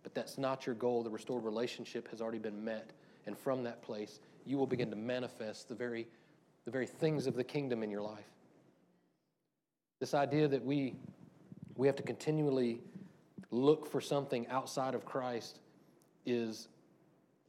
But 0.03 0.13
that's 0.13 0.37
not 0.37 0.67
your 0.67 0.75
goal. 0.75 1.01
The 1.01 1.09
restored 1.09 1.43
relationship 1.43 2.07
has 2.11 2.21
already 2.21 2.37
been 2.37 2.63
met. 2.63 2.91
And 3.25 3.35
from 3.35 3.63
that 3.63 3.81
place, 3.81 4.19
you 4.45 4.57
will 4.57 4.67
begin 4.67 4.91
to 4.91 4.95
manifest 4.95 5.67
the 5.67 5.73
very, 5.73 6.07
the 6.65 6.71
very 6.71 6.85
things 6.85 7.25
of 7.25 7.35
the 7.35 7.43
kingdom 7.43 7.81
in 7.81 7.89
your 7.89 8.01
life. 8.01 8.29
This 9.99 10.13
idea 10.13 10.47
that 10.47 10.63
we, 10.63 10.93
we 11.75 11.87
have 11.87 11.95
to 11.95 12.03
continually 12.03 12.81
look 13.49 13.89
for 13.89 13.99
something 13.99 14.45
outside 14.47 14.93
of 14.93 15.05
Christ 15.05 15.59
is, 16.25 16.67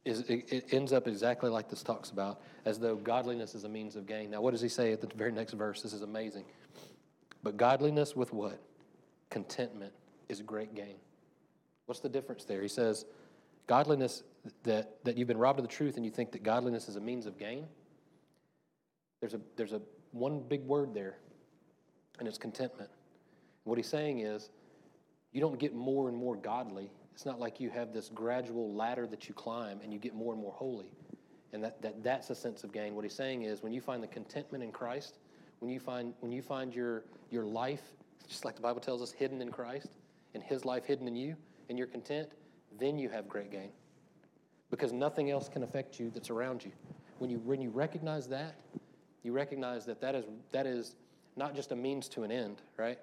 is 0.05 0.21
it, 0.21 0.51
it 0.51 0.65
ends 0.71 0.93
up 0.93 1.07
exactly 1.07 1.49
like 1.49 1.69
this 1.69 1.83
talks 1.83 2.09
about, 2.11 2.41
as 2.65 2.79
though 2.79 2.95
godliness 2.95 3.55
is 3.55 3.63
a 3.63 3.69
means 3.69 3.95
of 3.95 4.05
gain. 4.05 4.31
Now, 4.31 4.41
what 4.41 4.51
does 4.51 4.61
he 4.61 4.69
say 4.69 4.91
at 4.91 5.01
the 5.01 5.07
very 5.15 5.31
next 5.31 5.53
verse? 5.53 5.81
This 5.81 5.93
is 5.93 6.01
amazing. 6.01 6.45
But 7.43 7.57
godliness 7.57 8.15
with 8.15 8.33
what? 8.33 8.61
Contentment 9.29 9.93
is 10.29 10.41
great 10.41 10.75
gain. 10.75 10.95
What's 11.85 12.01
the 12.01 12.09
difference 12.09 12.43
there? 12.43 12.61
He 12.61 12.67
says, 12.67 13.05
Godliness, 13.67 14.23
that, 14.63 15.03
that 15.03 15.17
you've 15.17 15.27
been 15.27 15.37
robbed 15.37 15.59
of 15.59 15.67
the 15.67 15.71
truth 15.71 15.97
and 15.97 16.05
you 16.05 16.11
think 16.11 16.31
that 16.31 16.41
godliness 16.41 16.87
is 16.87 16.95
a 16.95 17.01
means 17.01 17.25
of 17.25 17.37
gain. 17.37 17.65
There's 19.19 19.33
a, 19.33 19.41
there's 19.57 19.73
a 19.73 19.81
one 20.11 20.41
big 20.47 20.63
word 20.63 20.93
there, 20.93 21.17
and 22.19 22.27
it's 22.27 22.37
contentment. 22.37 22.89
What 23.65 23.77
he's 23.77 23.89
saying 23.89 24.19
is, 24.19 24.49
you 25.33 25.41
don't 25.41 25.59
get 25.59 25.75
more 25.75 26.07
and 26.07 26.17
more 26.17 26.35
godly. 26.35 26.89
It's 27.17 27.25
not 27.25 27.39
like 27.39 27.59
you 27.59 27.71
have 27.71 27.93
this 27.93 28.11
gradual 28.13 28.75
ladder 28.75 29.07
that 29.07 29.27
you 29.27 29.33
climb 29.33 29.79
and 29.81 29.91
you 29.91 29.97
get 29.97 30.13
more 30.13 30.33
and 30.33 30.39
more 30.39 30.51
holy. 30.51 30.91
And 31.51 31.63
that, 31.63 31.81
that, 31.81 32.03
that's 32.03 32.29
a 32.29 32.35
sense 32.35 32.63
of 32.63 32.71
gain. 32.71 32.93
What 32.93 33.05
he's 33.05 33.15
saying 33.15 33.41
is 33.41 33.63
when 33.63 33.73
you 33.73 33.81
find 33.81 34.03
the 34.03 34.07
contentment 34.07 34.63
in 34.63 34.71
Christ, 34.71 35.17
when 35.57 35.71
you 35.71 35.79
find, 35.79 36.13
when 36.19 36.31
you 36.31 36.43
find 36.43 36.75
your, 36.75 37.05
your 37.31 37.43
life, 37.43 37.81
just 38.27 38.45
like 38.45 38.55
the 38.55 38.61
Bible 38.61 38.81
tells 38.81 39.01
us, 39.01 39.11
hidden 39.11 39.41
in 39.41 39.49
Christ, 39.49 39.87
and 40.35 40.43
his 40.43 40.63
life 40.63 40.85
hidden 40.85 41.07
in 41.07 41.15
you, 41.15 41.35
and 41.69 41.77
you're 41.79 41.87
content, 41.87 42.29
then 42.79 42.99
you 42.99 43.09
have 43.09 43.27
great 43.27 43.49
gain. 43.49 43.71
Because 44.69 44.93
nothing 44.93 45.31
else 45.31 45.49
can 45.49 45.63
affect 45.63 45.99
you 45.99 46.11
that's 46.11 46.29
around 46.29 46.63
you. 46.63 46.71
When 47.17 47.31
you, 47.31 47.39
when 47.39 47.59
you 47.59 47.71
recognize 47.71 48.27
that, 48.27 48.57
you 49.23 49.31
recognize 49.31 49.87
that 49.87 49.99
that 50.01 50.13
is, 50.13 50.25
that 50.51 50.67
is 50.67 50.93
not 51.35 51.55
just 51.55 51.71
a 51.71 51.75
means 51.75 52.09
to 52.09 52.21
an 52.21 52.31
end, 52.31 52.61
right? 52.77 52.99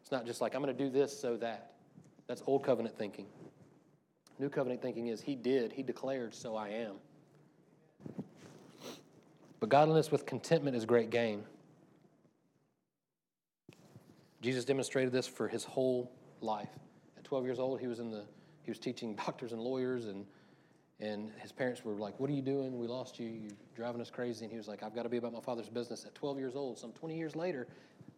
It's 0.00 0.10
not 0.10 0.24
just 0.24 0.40
like, 0.40 0.54
I'm 0.54 0.62
going 0.62 0.74
to 0.74 0.84
do 0.84 0.88
this 0.88 1.20
so 1.20 1.36
that. 1.36 1.74
That's 2.28 2.42
old 2.46 2.62
covenant 2.62 2.96
thinking. 2.96 3.24
New 4.38 4.48
covenant 4.48 4.82
thinking 4.82 5.08
is, 5.08 5.20
He 5.20 5.34
did, 5.34 5.72
He 5.72 5.82
declared, 5.82 6.34
so 6.34 6.56
I 6.56 6.68
am. 6.68 6.96
But 9.60 9.68
godliness 9.68 10.10
with 10.10 10.26
contentment 10.26 10.76
is 10.76 10.84
great 10.84 11.10
gain. 11.10 11.44
Jesus 14.40 14.64
demonstrated 14.64 15.12
this 15.12 15.26
for 15.26 15.48
his 15.48 15.64
whole 15.64 16.12
life. 16.40 16.68
At 17.16 17.24
12 17.24 17.44
years 17.44 17.58
old, 17.58 17.80
he 17.80 17.86
was 17.86 17.98
in 17.98 18.10
the 18.10 18.24
he 18.62 18.70
was 18.70 18.78
teaching 18.78 19.14
doctors 19.26 19.52
and 19.52 19.60
lawyers, 19.60 20.06
and 20.06 20.24
and 21.00 21.30
his 21.38 21.52
parents 21.52 21.84
were 21.84 21.94
like, 21.94 22.18
"What 22.20 22.30
are 22.30 22.32
you 22.32 22.42
doing? 22.42 22.78
We 22.78 22.86
lost 22.86 23.18
you. 23.18 23.26
You're 23.28 23.52
driving 23.74 24.00
us 24.00 24.10
crazy." 24.10 24.44
And 24.44 24.52
he 24.52 24.58
was 24.58 24.68
like, 24.68 24.82
"I've 24.82 24.94
got 24.94 25.02
to 25.04 25.08
be 25.08 25.16
about 25.16 25.32
my 25.32 25.40
father's 25.40 25.68
business." 25.68 26.04
At 26.04 26.14
12 26.14 26.38
years 26.38 26.54
old, 26.54 26.78
some 26.78 26.92
20 26.92 27.16
years 27.16 27.34
later, 27.34 27.66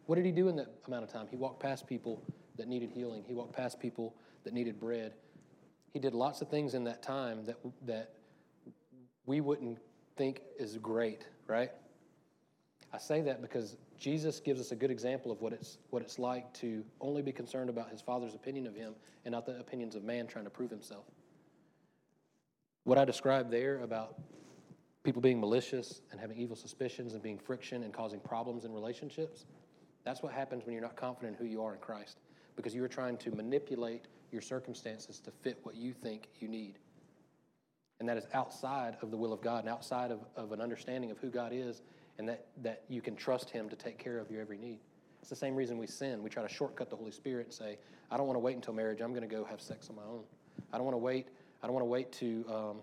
what 0.05 0.15
did 0.15 0.25
he 0.25 0.31
do 0.31 0.47
in 0.47 0.55
that 0.57 0.67
amount 0.85 1.03
of 1.03 1.11
time? 1.11 1.27
He 1.29 1.37
walked 1.37 1.59
past 1.59 1.87
people 1.87 2.21
that 2.57 2.67
needed 2.67 2.91
healing. 2.91 3.23
He 3.27 3.33
walked 3.33 3.53
past 3.53 3.79
people 3.79 4.15
that 4.43 4.53
needed 4.53 4.79
bread. 4.79 5.13
He 5.91 5.99
did 5.99 6.13
lots 6.13 6.41
of 6.41 6.49
things 6.49 6.73
in 6.73 6.83
that 6.85 7.03
time 7.03 7.45
that 7.45 7.57
that 7.85 8.13
we 9.25 9.41
wouldn't 9.41 9.79
think 10.15 10.41
is 10.59 10.77
great, 10.77 11.27
right? 11.47 11.71
I 12.93 12.97
say 12.97 13.21
that 13.21 13.41
because 13.41 13.77
Jesus 13.97 14.39
gives 14.39 14.59
us 14.59 14.71
a 14.71 14.75
good 14.75 14.91
example 14.91 15.31
of 15.31 15.41
what 15.41 15.53
it's, 15.53 15.77
what 15.91 16.01
it's 16.01 16.19
like 16.19 16.51
to 16.55 16.83
only 16.99 17.21
be 17.21 17.31
concerned 17.31 17.69
about 17.69 17.89
his 17.89 18.01
Father's 18.01 18.35
opinion 18.35 18.67
of 18.67 18.75
him 18.75 18.93
and 19.23 19.31
not 19.31 19.45
the 19.45 19.59
opinions 19.59 19.95
of 19.95 20.03
man 20.03 20.27
trying 20.27 20.43
to 20.43 20.49
prove 20.49 20.69
himself. 20.69 21.05
What 22.83 22.97
I 22.97 23.05
described 23.05 23.51
there 23.51 23.79
about 23.79 24.15
people 25.03 25.21
being 25.21 25.39
malicious 25.39 26.01
and 26.11 26.19
having 26.19 26.37
evil 26.37 26.55
suspicions 26.55 27.13
and 27.13 27.23
being 27.23 27.37
friction 27.37 27.83
and 27.83 27.93
causing 27.93 28.19
problems 28.19 28.65
in 28.65 28.73
relationships, 28.73 29.45
that's 30.03 30.21
what 30.21 30.33
happens 30.33 30.65
when 30.65 30.73
you're 30.73 30.81
not 30.81 30.95
confident 30.95 31.39
in 31.39 31.45
who 31.45 31.49
you 31.49 31.63
are 31.63 31.73
in 31.73 31.79
Christ 31.79 32.19
because 32.55 32.75
you 32.75 32.83
are 32.83 32.89
trying 32.89 33.17
to 33.17 33.31
manipulate 33.31 34.05
your 34.31 34.41
circumstances 34.41 35.19
to 35.19 35.31
fit 35.31 35.59
what 35.63 35.75
you 35.75 35.93
think 35.93 36.29
you 36.39 36.47
need. 36.47 36.79
And 37.99 38.09
that 38.09 38.17
is 38.17 38.25
outside 38.33 38.97
of 39.01 39.11
the 39.11 39.17
will 39.17 39.31
of 39.31 39.41
God 39.41 39.59
and 39.59 39.69
outside 39.69 40.11
of, 40.11 40.19
of 40.35 40.51
an 40.51 40.61
understanding 40.61 41.11
of 41.11 41.19
who 41.19 41.29
God 41.29 41.51
is 41.53 41.81
and 42.17 42.27
that, 42.27 42.47
that 42.63 42.83
you 42.89 43.01
can 43.01 43.15
trust 43.15 43.49
Him 43.49 43.69
to 43.69 43.75
take 43.75 43.97
care 43.97 44.17
of 44.17 44.31
your 44.31 44.41
every 44.41 44.57
need. 44.57 44.79
It's 45.21 45.29
the 45.29 45.35
same 45.35 45.55
reason 45.55 45.77
we 45.77 45.87
sin. 45.87 46.23
We 46.23 46.29
try 46.29 46.41
to 46.41 46.51
shortcut 46.51 46.89
the 46.89 46.95
Holy 46.95 47.11
Spirit 47.11 47.45
and 47.45 47.53
say, 47.53 47.77
I 48.09 48.17
don't 48.17 48.25
want 48.25 48.35
to 48.35 48.39
wait 48.41 48.55
until 48.55 48.73
marriage. 48.73 49.01
I'm 49.01 49.13
going 49.13 49.27
to 49.27 49.33
go 49.33 49.45
have 49.45 49.61
sex 49.61 49.89
on 49.89 49.95
my 49.95 50.03
own. 50.03 50.23
I 50.73 50.77
don't 50.77 50.85
want 50.85 50.95
to 50.95 50.99
wait. 50.99 51.27
I 51.61 51.67
don't 51.67 51.73
want 51.73 51.83
to 51.83 51.89
wait 51.89 52.11
to, 52.13 52.45
um, 52.49 52.77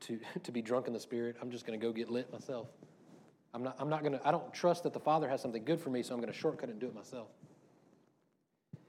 to, 0.00 0.18
to 0.42 0.52
be 0.52 0.62
drunk 0.62 0.88
in 0.88 0.92
the 0.92 1.00
Spirit. 1.00 1.36
I'm 1.40 1.50
just 1.50 1.64
going 1.64 1.78
to 1.78 1.84
go 1.84 1.92
get 1.92 2.10
lit 2.10 2.32
myself. 2.32 2.68
I'm 3.54 3.62
not, 3.62 3.76
I'm 3.78 3.88
not 3.88 4.00
going 4.02 4.12
to, 4.12 4.26
I 4.26 4.30
don't 4.30 4.52
trust 4.52 4.82
that 4.84 4.92
the 4.92 5.00
Father 5.00 5.28
has 5.28 5.40
something 5.40 5.64
good 5.64 5.80
for 5.80 5.90
me, 5.90 6.02
so 6.02 6.14
I'm 6.14 6.20
going 6.20 6.32
to 6.32 6.38
shortcut 6.38 6.68
it 6.68 6.72
and 6.72 6.80
do 6.80 6.86
it 6.86 6.94
myself. 6.94 7.28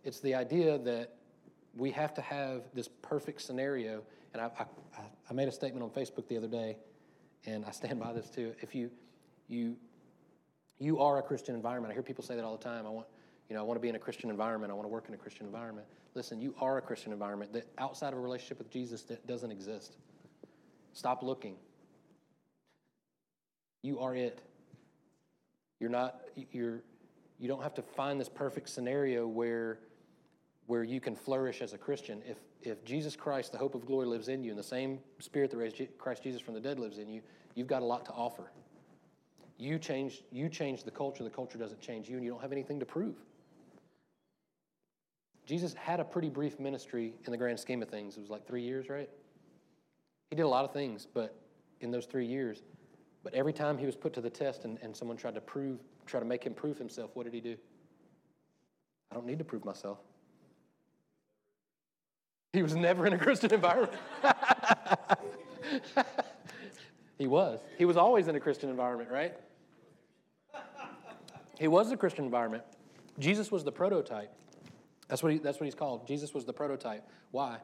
It's 0.03 0.19
the 0.19 0.35
idea 0.35 0.77
that 0.79 1.15
we 1.75 1.91
have 1.91 2.13
to 2.15 2.21
have 2.21 2.63
this 2.73 2.87
perfect 2.87 3.41
scenario. 3.41 4.01
And 4.33 4.41
I, 4.41 4.51
I, 4.59 5.01
I 5.29 5.33
made 5.33 5.47
a 5.47 5.51
statement 5.51 5.83
on 5.83 5.89
Facebook 5.89 6.27
the 6.27 6.37
other 6.37 6.47
day 6.47 6.77
and 7.45 7.65
I 7.65 7.71
stand 7.71 7.99
by 7.99 8.13
this 8.13 8.29
too. 8.29 8.53
If 8.61 8.75
you 8.75 8.91
you 9.47 9.75
you 10.79 10.99
are 10.99 11.19
a 11.19 11.21
Christian 11.21 11.55
environment, 11.55 11.91
I 11.91 11.93
hear 11.93 12.03
people 12.03 12.23
say 12.23 12.35
that 12.35 12.43
all 12.43 12.57
the 12.57 12.63
time. 12.63 12.85
I 12.85 12.89
want 12.89 13.07
you 13.49 13.55
know 13.55 13.61
I 13.61 13.63
want 13.63 13.77
to 13.77 13.81
be 13.81 13.89
in 13.89 13.95
a 13.95 13.99
Christian 13.99 14.29
environment. 14.29 14.71
I 14.71 14.75
want 14.75 14.85
to 14.85 14.91
work 14.91 15.05
in 15.07 15.13
a 15.13 15.17
Christian 15.17 15.45
environment. 15.45 15.87
Listen, 16.13 16.41
you 16.41 16.53
are 16.59 16.77
a 16.77 16.81
Christian 16.81 17.11
environment 17.11 17.53
that 17.53 17.67
outside 17.77 18.13
of 18.13 18.19
a 18.19 18.21
relationship 18.21 18.57
with 18.57 18.69
Jesus 18.69 19.03
that 19.03 19.25
doesn't 19.27 19.51
exist. 19.51 19.95
Stop 20.93 21.23
looking. 21.23 21.55
You 23.81 23.99
are 23.99 24.15
it. 24.15 24.41
You're 25.79 25.89
not 25.89 26.21
you're 26.51 26.81
you 27.39 27.47
don't 27.47 27.63
have 27.63 27.73
to 27.75 27.81
find 27.81 28.19
this 28.19 28.29
perfect 28.29 28.69
scenario 28.69 29.25
where 29.25 29.79
where 30.71 30.85
you 30.85 31.01
can 31.01 31.17
flourish 31.17 31.61
as 31.61 31.73
a 31.73 31.77
Christian. 31.77 32.21
If 32.25 32.37
if 32.61 32.85
Jesus 32.85 33.17
Christ, 33.17 33.51
the 33.51 33.57
hope 33.57 33.75
of 33.75 33.85
glory, 33.85 34.07
lives 34.07 34.29
in 34.29 34.41
you, 34.41 34.51
and 34.51 34.57
the 34.57 34.63
same 34.63 34.99
Spirit 35.19 35.51
that 35.51 35.57
raised 35.57 35.81
Christ 35.97 36.23
Jesus 36.23 36.39
from 36.39 36.53
the 36.53 36.61
dead 36.61 36.79
lives 36.79 36.97
in 36.97 37.09
you, 37.09 37.21
you've 37.55 37.67
got 37.67 37.81
a 37.81 37.85
lot 37.85 38.05
to 38.05 38.13
offer. 38.13 38.53
You 39.57 39.77
change 39.77 40.23
you 40.31 40.47
change 40.47 40.85
the 40.85 40.91
culture. 40.91 41.25
The 41.25 41.29
culture 41.29 41.57
doesn't 41.57 41.81
change 41.81 42.07
you, 42.07 42.15
and 42.15 42.23
you 42.23 42.31
don't 42.31 42.39
have 42.39 42.53
anything 42.53 42.79
to 42.79 42.85
prove. 42.85 43.15
Jesus 45.45 45.73
had 45.73 45.99
a 45.99 46.05
pretty 46.05 46.29
brief 46.29 46.57
ministry 46.57 47.15
in 47.25 47.31
the 47.33 47.37
grand 47.37 47.59
scheme 47.59 47.81
of 47.81 47.89
things. 47.89 48.15
It 48.15 48.21
was 48.21 48.29
like 48.29 48.47
three 48.47 48.61
years, 48.61 48.87
right? 48.87 49.09
He 50.29 50.37
did 50.37 50.43
a 50.43 50.53
lot 50.57 50.63
of 50.63 50.71
things, 50.71 51.05
but 51.13 51.35
in 51.81 51.91
those 51.91 52.05
three 52.05 52.25
years, 52.25 52.63
but 53.25 53.33
every 53.33 53.51
time 53.51 53.77
he 53.77 53.85
was 53.85 53.97
put 53.97 54.13
to 54.13 54.21
the 54.21 54.29
test 54.29 54.63
and, 54.63 54.79
and 54.81 54.95
someone 54.95 55.17
tried 55.17 55.35
to 55.35 55.41
prove, 55.41 55.79
try 56.05 56.21
to 56.21 56.25
make 56.25 56.45
him 56.45 56.53
prove 56.53 56.77
himself, 56.77 57.11
what 57.15 57.25
did 57.25 57.33
he 57.33 57.41
do? 57.41 57.57
I 59.11 59.15
don't 59.15 59.25
need 59.25 59.39
to 59.39 59.43
prove 59.43 59.65
myself. 59.65 59.97
He 62.53 62.61
was 62.61 62.75
never 62.75 63.07
in 63.07 63.13
a 63.13 63.17
Christian 63.17 63.53
environment. 63.53 63.93
he 67.17 67.25
was. 67.25 67.61
He 67.77 67.85
was 67.85 67.95
always 67.95 68.27
in 68.27 68.35
a 68.35 68.41
Christian 68.41 68.69
environment, 68.69 69.09
right? 69.09 69.33
He 71.57 71.69
was 71.69 71.91
a 71.91 71.97
Christian 71.97 72.25
environment. 72.25 72.63
Jesus 73.19 73.51
was 73.51 73.63
the 73.63 73.71
prototype. 73.71 74.33
That's 75.07 75.23
what, 75.23 75.31
he, 75.31 75.37
that's 75.37 75.59
what 75.61 75.65
he's 75.65 75.75
called. 75.75 76.05
Jesus 76.05 76.33
was 76.33 76.43
the 76.43 76.51
prototype. 76.51 77.07
Why? 77.31 77.57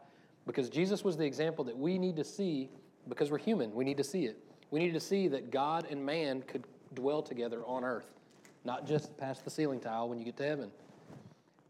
Because 0.46 0.70
Jesus 0.70 1.04
was 1.04 1.18
the 1.18 1.26
example 1.26 1.66
that 1.66 1.78
we 1.78 1.98
need 1.98 2.16
to 2.16 2.24
see 2.24 2.70
because 3.10 3.30
we're 3.30 3.40
human. 3.40 3.74
We 3.74 3.84
need 3.84 3.98
to 3.98 4.04
see 4.04 4.26
it. 4.26 4.38
We 4.72 4.80
need 4.80 4.94
to 4.94 5.00
see 5.00 5.28
that 5.30 5.52
God 5.52 5.88
and 5.90 6.06
man 6.06 6.44
could 6.44 6.64
dwell 6.94 7.22
together 7.22 7.62
on 7.66 7.84
earth, 7.84 8.12
not 8.64 8.88
just 8.88 9.18
past 9.18 9.44
the 9.44 9.50
ceiling 9.50 9.80
tile 9.80 10.08
when 10.08 10.18
you 10.18 10.26
get 10.26 10.38
to 10.38 10.44
heaven. 10.44 10.72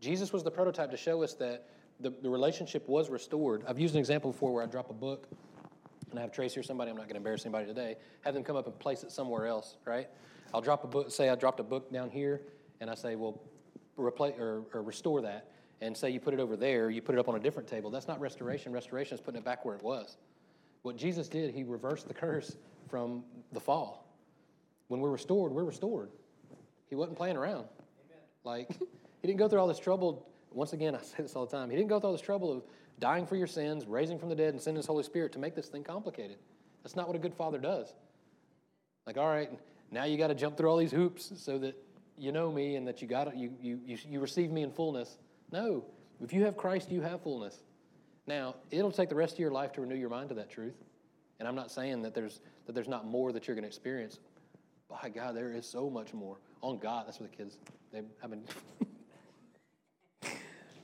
Jesus 0.01 0.32
was 0.32 0.43
the 0.43 0.51
prototype 0.51 0.91
to 0.91 0.97
show 0.97 1.23
us 1.23 1.34
that 1.36 1.67
the, 1.99 2.13
the 2.21 2.29
relationship 2.29 2.88
was 2.88 3.10
restored. 3.10 3.63
I've 3.67 3.79
used 3.79 3.95
an 3.95 3.99
example 3.99 4.31
before 4.31 4.53
where 4.53 4.63
I 4.63 4.67
drop 4.67 4.89
a 4.89 4.93
book 4.93 5.27
and 6.10 6.19
I 6.19 6.21
have 6.21 6.31
Tracy 6.31 6.60
or 6.60 6.63
somebody, 6.63 6.89
I'm 6.89 6.97
not 6.97 7.03
going 7.03 7.15
to 7.15 7.17
embarrass 7.17 7.45
anybody 7.45 7.65
today, 7.65 7.95
have 8.23 8.33
them 8.33 8.43
come 8.43 8.55
up 8.55 8.67
and 8.67 8.77
place 8.79 9.03
it 9.03 9.12
somewhere 9.12 9.45
else, 9.45 9.77
right? 9.86 10.07
I'll 10.53 10.62
drop 10.62 10.83
a 10.83 10.88
book, 10.88 11.12
say 11.12 11.29
I 11.29 11.36
dropped 11.36 11.60
a 11.60 11.63
book 11.63 11.91
down 11.91 12.10
here, 12.10 12.41
and 12.79 12.89
I 12.89 12.95
say, 12.95 13.15
well, 13.15 13.41
replace 13.97 14.36
or, 14.39 14.63
or 14.73 14.83
restore 14.83 15.21
that 15.21 15.49
and 15.81 15.95
say 15.95 16.10
you 16.10 16.19
put 16.19 16.33
it 16.33 16.39
over 16.39 16.55
there, 16.55 16.89
you 16.89 17.01
put 17.01 17.15
it 17.15 17.19
up 17.19 17.27
on 17.29 17.36
a 17.36 17.39
different 17.39 17.67
table. 17.67 17.89
That's 17.89 18.07
not 18.07 18.19
restoration. 18.19 18.71
Restoration 18.71 19.15
is 19.15 19.21
putting 19.21 19.39
it 19.39 19.45
back 19.45 19.65
where 19.65 19.75
it 19.75 19.83
was. 19.83 20.17
What 20.81 20.95
Jesus 20.95 21.27
did, 21.27 21.53
he 21.53 21.63
reversed 21.63 22.07
the 22.07 22.13
curse 22.13 22.55
from 22.89 23.23
the 23.51 23.60
fall. 23.60 24.07
When 24.88 25.01
we're 25.01 25.12
restored, 25.12 25.51
we're 25.51 25.65
restored. 25.65 26.10
He 26.89 26.95
wasn't 26.95 27.17
playing 27.17 27.38
around. 27.38 27.65
Amen. 27.65 28.23
Like, 28.43 28.69
he 29.21 29.27
didn't 29.27 29.38
go 29.38 29.49
through 29.49 29.60
all 29.60 29.67
this 29.67 29.79
trouble. 29.79 30.27
Once 30.51 30.73
again, 30.73 30.95
I 30.99 31.01
say 31.01 31.23
this 31.23 31.36
all 31.36 31.45
the 31.45 31.51
time. 31.51 31.69
He 31.69 31.75
didn't 31.75 31.89
go 31.89 31.99
through 31.99 32.07
all 32.07 32.13
this 32.13 32.21
trouble 32.21 32.51
of 32.51 32.63
dying 32.99 33.25
for 33.25 33.36
your 33.36 33.47
sins, 33.47 33.86
raising 33.86 34.17
from 34.17 34.29
the 34.29 34.36
dead, 34.36 34.53
and 34.53 34.62
sending 34.62 34.77
his 34.77 34.88
Holy 34.88 35.03
Spirit 35.03 35.31
to 35.33 35.39
make 35.39 35.55
this 35.55 35.67
thing 35.67 35.83
complicated. 35.83 36.38
That's 36.83 36.95
not 36.95 37.07
what 37.07 37.15
a 37.15 37.19
good 37.19 37.33
father 37.33 37.57
does. 37.57 37.93
Like, 39.05 39.17
all 39.17 39.27
right, 39.27 39.51
now 39.91 40.03
you 40.05 40.17
got 40.17 40.27
to 40.27 40.36
jump 40.36 40.57
through 40.57 40.69
all 40.69 40.77
these 40.77 40.91
hoops 40.91 41.31
so 41.38 41.57
that 41.60 41.75
you 42.17 42.31
know 42.31 42.51
me 42.51 42.75
and 42.75 42.88
that 42.88 43.01
you 43.01 43.07
got 43.07 43.36
you, 43.38 43.53
you, 43.62 43.79
you, 43.86 43.97
you 44.07 44.19
receive 44.19 44.51
me 44.51 44.63
in 44.63 44.71
fullness. 44.71 45.17
No. 45.51 45.86
If 46.21 46.33
you 46.33 46.43
have 46.45 46.57
Christ, 46.57 46.91
you 46.91 47.01
have 47.01 47.21
fullness. 47.21 47.60
Now, 48.25 48.55
it'll 48.71 48.91
take 48.91 49.10
the 49.10 49.15
rest 49.15 49.33
of 49.33 49.39
your 49.39 49.51
life 49.51 49.71
to 49.73 49.81
renew 49.81 49.95
your 49.95 50.10
mind 50.10 50.29
to 50.29 50.36
that 50.36 50.49
truth. 50.49 50.75
And 51.39 51.47
I'm 51.47 51.55
not 51.55 51.71
saying 51.71 52.01
that 52.01 52.13
there's, 52.13 52.41
that 52.65 52.73
there's 52.73 52.88
not 52.88 53.05
more 53.05 53.31
that 53.31 53.47
you're 53.47 53.55
going 53.55 53.63
to 53.63 53.67
experience. 53.67 54.19
By 54.89 55.10
God, 55.10 55.36
there 55.36 55.51
is 55.51 55.65
so 55.65 55.89
much 55.89 56.13
more. 56.13 56.38
On 56.62 56.77
God, 56.77 57.05
that's 57.07 57.19
what 57.19 57.29
the 57.29 57.38
kids, 57.38 57.57
they, 57.93 58.01
I've 58.23 58.31
been, 58.31 58.43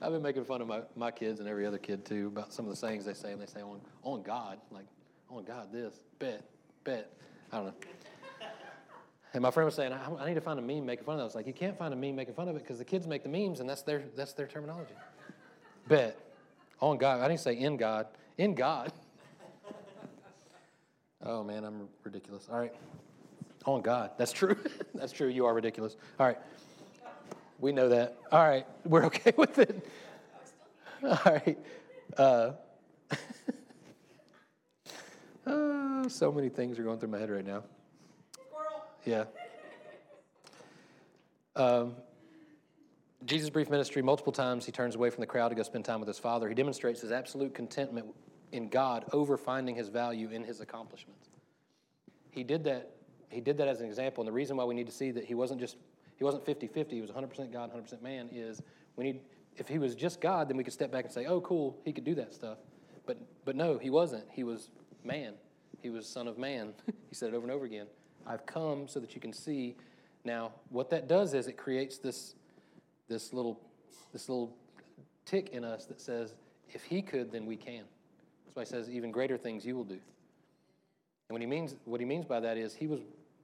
I've 0.03 0.11
been 0.11 0.21
making 0.21 0.43
fun 0.43 0.61
of 0.61 0.67
my, 0.67 0.81
my 0.97 1.11
kids 1.11 1.39
and 1.39 1.47
every 1.47 1.65
other 1.65 1.77
kid 1.77 2.03
too 2.03 2.27
about 2.27 2.51
some 2.51 2.65
of 2.65 2.71
the 2.71 2.75
sayings 2.75 3.05
they 3.05 3.13
say. 3.13 3.31
And 3.31 3.41
they 3.41 3.45
say, 3.45 3.61
on, 3.61 3.79
on 4.03 4.21
God, 4.21 4.59
like, 4.69 4.85
on 5.29 5.45
God, 5.45 5.71
this, 5.71 5.93
bet, 6.19 6.43
bet. 6.83 7.09
I 7.53 7.57
don't 7.57 7.67
know. 7.67 7.73
And 9.33 9.41
my 9.41 9.49
friend 9.49 9.65
was 9.65 9.75
saying, 9.75 9.93
I, 9.93 10.13
I 10.19 10.27
need 10.27 10.35
to 10.35 10.41
find 10.41 10.59
a 10.59 10.61
meme 10.61 10.85
making 10.85 11.05
fun 11.05 11.13
of 11.13 11.19
that. 11.19 11.23
I 11.23 11.25
was 11.25 11.35
like, 11.35 11.47
you 11.47 11.53
can't 11.53 11.77
find 11.77 11.93
a 11.93 11.97
meme 11.97 12.15
making 12.15 12.33
fun 12.33 12.49
of 12.49 12.55
it 12.57 12.59
because 12.59 12.79
the 12.79 12.85
kids 12.85 13.07
make 13.07 13.23
the 13.23 13.29
memes 13.29 13.61
and 13.61 13.69
that's 13.69 13.81
their, 13.81 14.03
that's 14.15 14.33
their 14.33 14.45
terminology. 14.45 14.93
Bet. 15.87 16.19
On 16.81 16.97
God. 16.97 17.21
I 17.21 17.27
didn't 17.29 17.39
say 17.39 17.53
in 17.53 17.77
God. 17.77 18.07
In 18.37 18.55
God. 18.55 18.91
oh, 21.23 21.45
man, 21.45 21.63
I'm 21.63 21.87
ridiculous. 22.03 22.49
All 22.51 22.59
right. 22.59 22.73
On 23.65 23.81
God. 23.81 24.11
That's 24.17 24.33
true. 24.33 24.57
that's 24.93 25.13
true. 25.13 25.29
You 25.29 25.45
are 25.45 25.53
ridiculous. 25.53 25.95
All 26.19 26.27
right. 26.27 26.37
We 27.63 27.71
know 27.71 27.87
that. 27.87 28.17
All 28.29 28.45
right. 28.45 28.67
We're 28.83 29.05
okay 29.05 29.31
with 29.37 29.57
it. 29.57 29.87
All 31.01 31.17
right. 31.25 31.57
Uh, 32.17 32.51
uh, 35.47 36.09
so 36.09 36.29
many 36.29 36.49
things 36.49 36.77
are 36.77 36.83
going 36.83 36.99
through 36.99 37.07
my 37.07 37.19
head 37.19 37.29
right 37.29 37.47
now. 37.47 37.63
Yeah. 39.05 39.23
Um, 41.55 41.95
Jesus' 43.25 43.49
brief 43.49 43.69
ministry, 43.69 44.01
multiple 44.01 44.33
times 44.33 44.65
he 44.65 44.73
turns 44.73 44.95
away 44.95 45.09
from 45.09 45.21
the 45.21 45.27
crowd 45.27 45.47
to 45.47 45.55
go 45.55 45.63
spend 45.63 45.85
time 45.85 46.01
with 46.01 46.07
his 46.07 46.19
father. 46.19 46.49
He 46.49 46.55
demonstrates 46.55 46.99
his 46.99 47.13
absolute 47.13 47.53
contentment 47.55 48.07
in 48.51 48.67
God 48.67 49.05
over 49.13 49.37
finding 49.37 49.73
his 49.73 49.87
value 49.87 50.31
in 50.31 50.43
his 50.43 50.59
accomplishments. 50.59 51.29
He 52.29 52.43
did 52.43 52.65
that. 52.65 52.89
He 53.29 53.39
did 53.39 53.55
that 53.59 53.69
as 53.69 53.79
an 53.79 53.87
example. 53.87 54.21
And 54.21 54.27
the 54.27 54.33
reason 54.33 54.57
why 54.57 54.65
we 54.65 54.75
need 54.75 54.87
to 54.87 54.91
see 54.91 55.11
that 55.11 55.23
he 55.23 55.33
wasn't 55.33 55.61
just 55.61 55.77
he 56.17 56.23
wasn't 56.23 56.45
50-50, 56.45 56.91
he 56.91 57.01
was 57.01 57.11
100% 57.11 57.51
God, 57.51 57.71
100% 57.73 58.01
man 58.01 58.29
is 58.31 58.61
we 58.95 59.03
need 59.03 59.19
if 59.55 59.67
he 59.67 59.77
was 59.77 59.93
just 59.93 60.19
God, 60.19 60.49
then 60.49 60.57
we 60.57 60.63
could 60.63 60.73
step 60.73 60.91
back 60.91 61.05
and 61.05 61.13
say, 61.13 61.25
"Oh, 61.25 61.39
cool, 61.41 61.77
he 61.85 61.93
could 61.93 62.03
do 62.03 62.15
that 62.15 62.33
stuff." 62.33 62.57
But 63.05 63.17
but 63.45 63.55
no, 63.55 63.77
he 63.77 63.91
wasn't. 63.91 64.25
He 64.31 64.43
was 64.43 64.69
man. 65.03 65.33
He 65.81 65.89
was 65.89 66.07
son 66.07 66.27
of 66.27 66.37
man. 66.37 66.73
he 67.09 67.15
said 67.15 67.29
it 67.29 67.35
over 67.35 67.45
and 67.45 67.51
over 67.51 67.65
again. 67.65 67.87
I've 68.25 68.45
come 68.45 68.87
so 68.87 68.99
that 68.99 69.13
you 69.13 69.21
can 69.21 69.33
see. 69.33 69.75
Now, 70.23 70.53
what 70.69 70.89
that 70.91 71.07
does 71.07 71.33
is 71.33 71.47
it 71.47 71.57
creates 71.57 71.97
this, 71.97 72.35
this 73.09 73.33
little, 73.33 73.59
this 74.13 74.29
little 74.29 74.55
tick 75.25 75.49
in 75.49 75.65
us 75.65 75.85
that 75.85 75.99
says, 75.99 76.33
if 76.69 76.83
he 76.83 77.01
could, 77.01 77.31
then 77.31 77.45
we 77.45 77.57
can. 77.57 77.83
That's 78.45 78.55
why 78.55 78.61
he 78.63 78.65
says, 78.67 78.89
even 78.89 79.11
greater 79.11 79.37
things 79.37 79.65
you 79.65 79.75
will 79.75 79.83
do. 79.83 79.95
And 79.95 80.01
what 81.31 81.41
he 81.41 81.47
means, 81.47 81.75
what 81.83 81.99
he 81.99 82.05
means 82.05 82.25
by 82.25 82.39
that 82.39 82.57
is 82.57 82.73
he 82.73 82.87
was, 82.87 83.01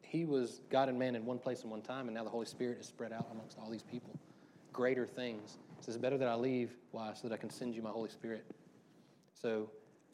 he 0.10 0.26
was 0.26 0.62
God 0.72 0.89
and 0.89 0.98
man 0.98 1.15
in 1.15 1.24
one 1.24 1.38
place 1.38 1.62
and 1.62 1.69
one 1.69 1.84
time, 1.84 2.08
and 2.08 2.15
now 2.15 2.24
the 2.24 2.32
Holy 2.32 2.48
Spirit 2.48 2.80
is 2.80 2.88
spread 2.88 3.13
out 3.13 3.28
amongst 3.32 3.60
all 3.60 3.69
these 3.69 3.84
people. 3.84 4.17
Greater 4.74 5.06
things. 5.06 5.60
Says, 5.82 5.98
better 5.98 6.17
that 6.17 6.28
I 6.28 6.34
leave. 6.34 6.72
Why? 6.91 7.13
So 7.13 7.28
that 7.28 7.34
I 7.36 7.38
can 7.38 7.52
send 7.52 7.76
you 7.76 7.84
my 7.84 7.91
Holy 7.91 8.10
Spirit. 8.10 8.43
So 9.39 9.69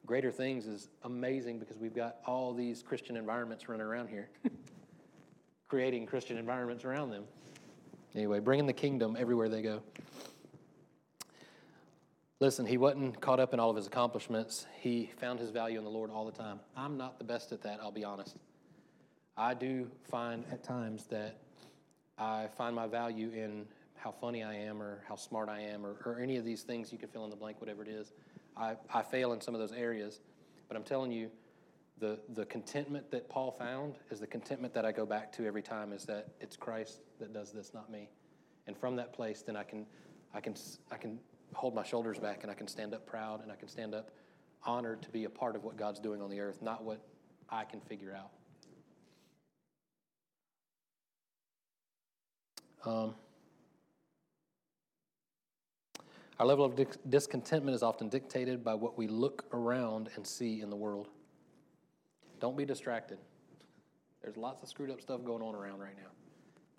Greater 0.06 0.32
Things 0.32 0.68
is 0.68 0.90
amazing 1.04 1.60
because 1.60 1.78
we've 1.78 1.96
got 1.96 2.18
all 2.26 2.54
these 2.54 2.84
Christian 2.84 3.16
environments 3.16 3.70
running 3.70 3.86
around 3.86 4.10
here, 4.10 4.30
creating 5.70 6.06
Christian 6.08 6.38
environments 6.38 6.84
around 6.84 7.10
them. 7.10 7.24
Anyway, 8.14 8.40
bringing 8.40 8.66
the 8.66 8.74
kingdom 8.74 9.16
everywhere 9.18 9.48
they 9.48 9.62
go. 9.62 9.82
Listen, 12.42 12.66
he 12.66 12.78
wasn't 12.78 13.20
caught 13.22 13.40
up 13.40 13.54
in 13.54 13.62
all 13.62 13.70
of 13.70 13.78
his 13.78 13.88
accomplishments. 13.88 14.68
He 14.82 15.10
found 15.18 15.40
his 15.40 15.52
value 15.52 15.78
in 15.78 15.86
the 15.86 15.90
Lord 15.90 16.12
all 16.12 16.26
the 16.26 16.38
time. 16.38 16.60
I'm 16.76 16.98
not 16.98 17.18
the 17.18 17.24
best 17.24 17.54
at 17.54 17.62
that, 17.64 17.80
I'll 17.82 17.92
be 17.92 18.04
honest. 18.04 18.36
I 19.38 19.54
do 19.54 19.90
find 20.10 20.46
at 20.52 20.64
times 20.64 21.06
that 21.06 21.38
I 22.18 22.48
find 22.58 22.76
my 22.76 22.88
value 22.88 23.32
in 23.32 23.66
how 23.96 24.12
funny 24.12 24.44
I 24.44 24.54
am 24.54 24.82
or 24.82 25.04
how 25.08 25.16
smart 25.16 25.50
I 25.50 25.60
am 25.60 25.86
or, 25.86 25.96
or 26.06 26.20
any 26.20 26.38
of 26.38 26.46
these 26.46 26.64
things 26.64 26.92
you 26.92 26.98
can 26.98 27.10
fill 27.10 27.26
in 27.26 27.30
the 27.30 27.36
blank, 27.36 27.60
whatever 27.60 27.82
it 27.82 27.90
is. 27.90 28.14
I, 28.56 28.76
I 28.94 29.02
fail 29.02 29.34
in 29.34 29.42
some 29.42 29.54
of 29.54 29.60
those 29.60 29.74
areas. 29.74 30.22
But 30.68 30.78
I'm 30.78 30.84
telling 30.84 31.12
you, 31.12 31.30
the, 32.00 32.20
the 32.30 32.46
contentment 32.46 33.12
that 33.12 33.30
Paul 33.30 33.52
found 33.52 33.96
is 34.10 34.20
the 34.20 34.28
contentment 34.28 34.74
that 34.74 34.86
I 34.86 34.92
go 34.92 35.06
back 35.06 35.32
to 35.34 35.46
every 35.46 35.62
time 35.62 35.92
is 35.92 36.06
that 36.06 36.30
it's 36.40 36.56
Christ 36.56 37.00
that 37.20 37.34
does 37.34 37.52
this, 37.52 37.74
not 37.74 37.92
me. 37.92 38.10
And 38.68 38.78
from 38.78 38.96
that 38.96 39.14
place, 39.14 39.42
then 39.42 39.56
I 39.56 39.64
can, 39.64 39.86
I 40.34 40.40
can, 40.40 40.56
I 40.92 40.98
can 40.98 41.20
hold 41.54 41.76
my 41.76 41.84
shoulders 41.84 42.20
back 42.20 42.44
and 42.44 42.52
I 42.52 42.56
can 42.56 42.68
stand 42.68 42.94
up 42.94 43.06
proud 43.06 43.42
and 43.44 43.52
I 43.52 43.56
can 43.56 43.68
stand 43.68 43.94
up 43.94 44.12
honored 44.64 45.02
to 45.04 45.10
be 45.10 45.26
a 45.26 45.30
part 45.30 45.56
of 45.56 45.64
what 45.64 45.78
God's 45.78 46.00
doing 46.00 46.22
on 46.22 46.30
the 46.30 46.40
earth, 46.40 46.62
not 46.62 46.84
what 46.84 47.02
I 47.50 47.66
can 47.66 47.82
figure 47.82 48.16
out. 48.16 48.32
Um, 52.86 53.16
Our 56.38 56.46
level 56.46 56.66
of 56.66 56.76
discontentment 57.10 57.76
is 57.76 57.82
often 57.82 58.10
dictated 58.10 58.64
by 58.64 58.74
what 58.74 58.98
we 58.98 59.08
look 59.08 59.46
around 59.54 60.10
and 60.16 60.28
see 60.28 60.60
in 60.60 60.70
the 60.70 60.76
world. 60.76 61.08
Don't 62.42 62.58
be 62.58 62.66
distracted. 62.66 63.18
There's 64.22 64.36
lots 64.36 64.62
of 64.62 64.68
screwed 64.68 64.90
up 64.90 65.00
stuff 65.00 65.24
going 65.24 65.42
on 65.42 65.56
around 65.56 65.80
right 65.80 65.96
now. 65.96 66.10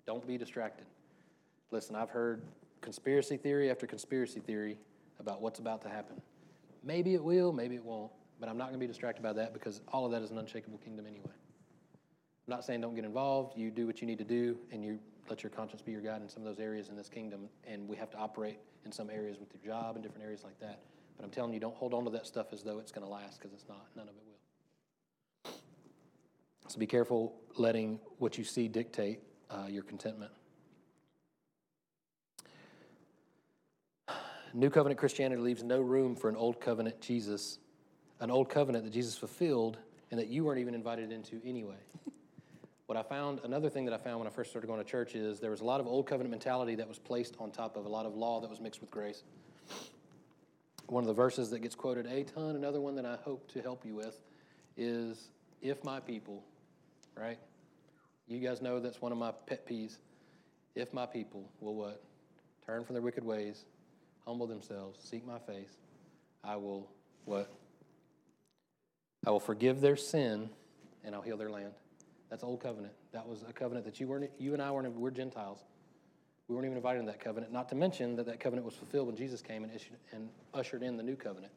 Don't 0.05 0.25
be 0.27 0.37
distracted. 0.37 0.85
Listen, 1.71 1.95
I've 1.95 2.11
heard 2.11 2.43
conspiracy 2.81 3.35
theory 3.35 3.71
after 3.71 3.87
conspiracy 3.87 4.39
theory 4.39 4.77
about 5.19 5.41
what's 5.41 5.57
about 5.57 5.81
to 5.81 5.89
happen. 5.89 6.21
Maybe 6.83 7.15
it 7.15 7.23
will, 7.23 7.51
maybe 7.51 7.75
it 7.75 7.83
won't, 7.83 8.11
but 8.39 8.49
I'm 8.49 8.57
not 8.57 8.65
going 8.65 8.79
to 8.79 8.79
be 8.79 8.87
distracted 8.87 9.23
by 9.23 9.33
that 9.33 9.53
because 9.53 9.81
all 9.91 10.05
of 10.05 10.11
that 10.11 10.21
is 10.21 10.29
an 10.29 10.37
unshakable 10.37 10.77
kingdom 10.77 11.07
anyway. 11.07 11.25
I'm 11.25 12.51
not 12.51 12.63
saying 12.63 12.81
don't 12.81 12.95
get 12.95 13.05
involved. 13.05 13.57
You 13.57 13.71
do 13.71 13.87
what 13.87 14.01
you 14.01 14.07
need 14.07 14.19
to 14.19 14.23
do, 14.23 14.57
and 14.71 14.85
you 14.85 14.99
let 15.29 15.43
your 15.43 15.49
conscience 15.49 15.81
be 15.81 15.91
your 15.91 16.01
guide 16.01 16.21
in 16.21 16.29
some 16.29 16.45
of 16.45 16.55
those 16.55 16.63
areas 16.63 16.89
in 16.89 16.95
this 16.95 17.09
kingdom. 17.09 17.49
And 17.65 17.87
we 17.87 17.95
have 17.97 18.09
to 18.11 18.17
operate 18.17 18.59
in 18.85 18.91
some 18.91 19.09
areas 19.09 19.37
with 19.39 19.49
your 19.53 19.73
job 19.73 19.95
and 19.95 20.03
different 20.03 20.23
areas 20.23 20.43
like 20.43 20.59
that. 20.59 20.79
But 21.17 21.25
I'm 21.25 21.31
telling 21.31 21.53
you, 21.53 21.59
don't 21.59 21.75
hold 21.75 21.93
on 21.93 22.03
to 22.05 22.09
that 22.11 22.27
stuff 22.27 22.47
as 22.53 22.63
though 22.63 22.79
it's 22.79 22.91
going 22.91 23.05
to 23.05 23.11
last 23.11 23.39
because 23.39 23.53
it's 23.53 23.67
not. 23.67 23.87
None 23.95 24.07
of 24.07 24.13
it 24.15 24.23
will. 24.25 25.51
So 26.67 26.79
be 26.79 26.87
careful 26.87 27.35
letting 27.55 27.99
what 28.17 28.37
you 28.37 28.43
see 28.43 28.67
dictate 28.67 29.19
uh, 29.49 29.67
your 29.69 29.83
contentment. 29.83 30.31
New 34.53 34.69
covenant 34.69 34.99
Christianity 34.99 35.41
leaves 35.41 35.63
no 35.63 35.81
room 35.81 36.15
for 36.15 36.29
an 36.29 36.35
old 36.35 36.59
covenant 36.59 36.99
Jesus, 37.01 37.59
an 38.19 38.31
old 38.31 38.49
covenant 38.49 38.85
that 38.85 38.91
Jesus 38.91 39.15
fulfilled 39.17 39.77
and 40.09 40.19
that 40.19 40.27
you 40.27 40.43
weren't 40.45 40.59
even 40.59 40.73
invited 40.73 41.11
into 41.11 41.41
anyway. 41.45 41.75
What 42.87 42.97
I 42.97 43.03
found, 43.03 43.41
another 43.43 43.69
thing 43.69 43.83
that 43.85 43.93
I 43.93 43.97
found 43.97 44.19
when 44.19 44.27
I 44.27 44.31
first 44.31 44.49
started 44.49 44.67
going 44.67 44.79
to 44.79 44.89
church 44.89 45.13
is 45.13 45.41
there 45.41 45.51
was 45.51 45.59
a 45.59 45.65
lot 45.65 45.81
of 45.81 45.87
old 45.87 46.07
covenant 46.07 46.31
mentality 46.31 46.73
that 46.75 46.87
was 46.87 46.97
placed 46.97 47.35
on 47.37 47.51
top 47.51 47.75
of 47.75 47.85
a 47.85 47.89
lot 47.89 48.05
of 48.05 48.15
law 48.15 48.39
that 48.39 48.49
was 48.49 48.61
mixed 48.61 48.79
with 48.79 48.89
grace. 48.89 49.23
One 50.87 51.03
of 51.03 51.07
the 51.07 51.13
verses 51.13 51.49
that 51.49 51.59
gets 51.59 51.75
quoted 51.75 52.05
a 52.05 52.23
ton, 52.23 52.55
another 52.55 52.79
one 52.79 52.95
that 52.95 53.05
I 53.05 53.17
hope 53.25 53.51
to 53.51 53.61
help 53.61 53.85
you 53.85 53.93
with, 53.93 54.17
is 54.77 55.27
if 55.61 55.83
my 55.83 55.99
people, 55.99 56.45
right? 57.17 57.37
You 58.29 58.39
guys 58.39 58.61
know 58.61 58.79
that's 58.79 59.01
one 59.01 59.11
of 59.11 59.17
my 59.17 59.31
pet 59.31 59.67
peeves. 59.67 59.97
If 60.73 60.93
my 60.93 61.05
people 61.05 61.49
will 61.59 61.75
what? 61.75 62.01
Turn 62.65 62.85
from 62.85 62.93
their 62.93 63.03
wicked 63.03 63.25
ways, 63.25 63.65
humble 64.25 64.47
themselves, 64.47 64.99
seek 65.03 65.25
my 65.27 65.39
face, 65.39 65.75
I 66.41 66.55
will 66.55 66.87
what? 67.25 67.51
I 69.25 69.31
will 69.31 69.41
forgive 69.41 69.81
their 69.81 69.97
sin 69.97 70.49
and 71.03 71.13
I'll 71.13 71.21
heal 71.21 71.35
their 71.35 71.49
land. 71.49 71.73
That's 72.29 72.43
old 72.43 72.61
covenant. 72.61 72.93
That 73.13 73.27
was 73.27 73.43
a 73.47 73.53
covenant 73.53 73.85
that 73.85 73.99
you 73.99 74.07
weren't 74.07 74.29
you 74.37 74.53
and 74.53 74.61
I 74.61 74.71
weren't 74.71 74.91
we're 74.93 75.11
Gentiles. 75.11 75.63
We 76.47 76.55
weren't 76.55 76.65
even 76.65 76.77
invited 76.77 76.99
in 76.99 77.05
that 77.07 77.19
covenant, 77.19 77.51
not 77.51 77.67
to 77.69 77.75
mention 77.75 78.15
that 78.15 78.25
that 78.25 78.39
covenant 78.39 78.65
was 78.65 78.75
fulfilled 78.75 79.07
when 79.07 79.17
Jesus 79.17 79.41
came 79.41 79.65
and, 79.65 79.73
issued, 79.73 79.97
and 80.13 80.29
ushered 80.53 80.81
in 80.81 80.95
the 80.95 81.03
new 81.03 81.17
covenant. 81.17 81.51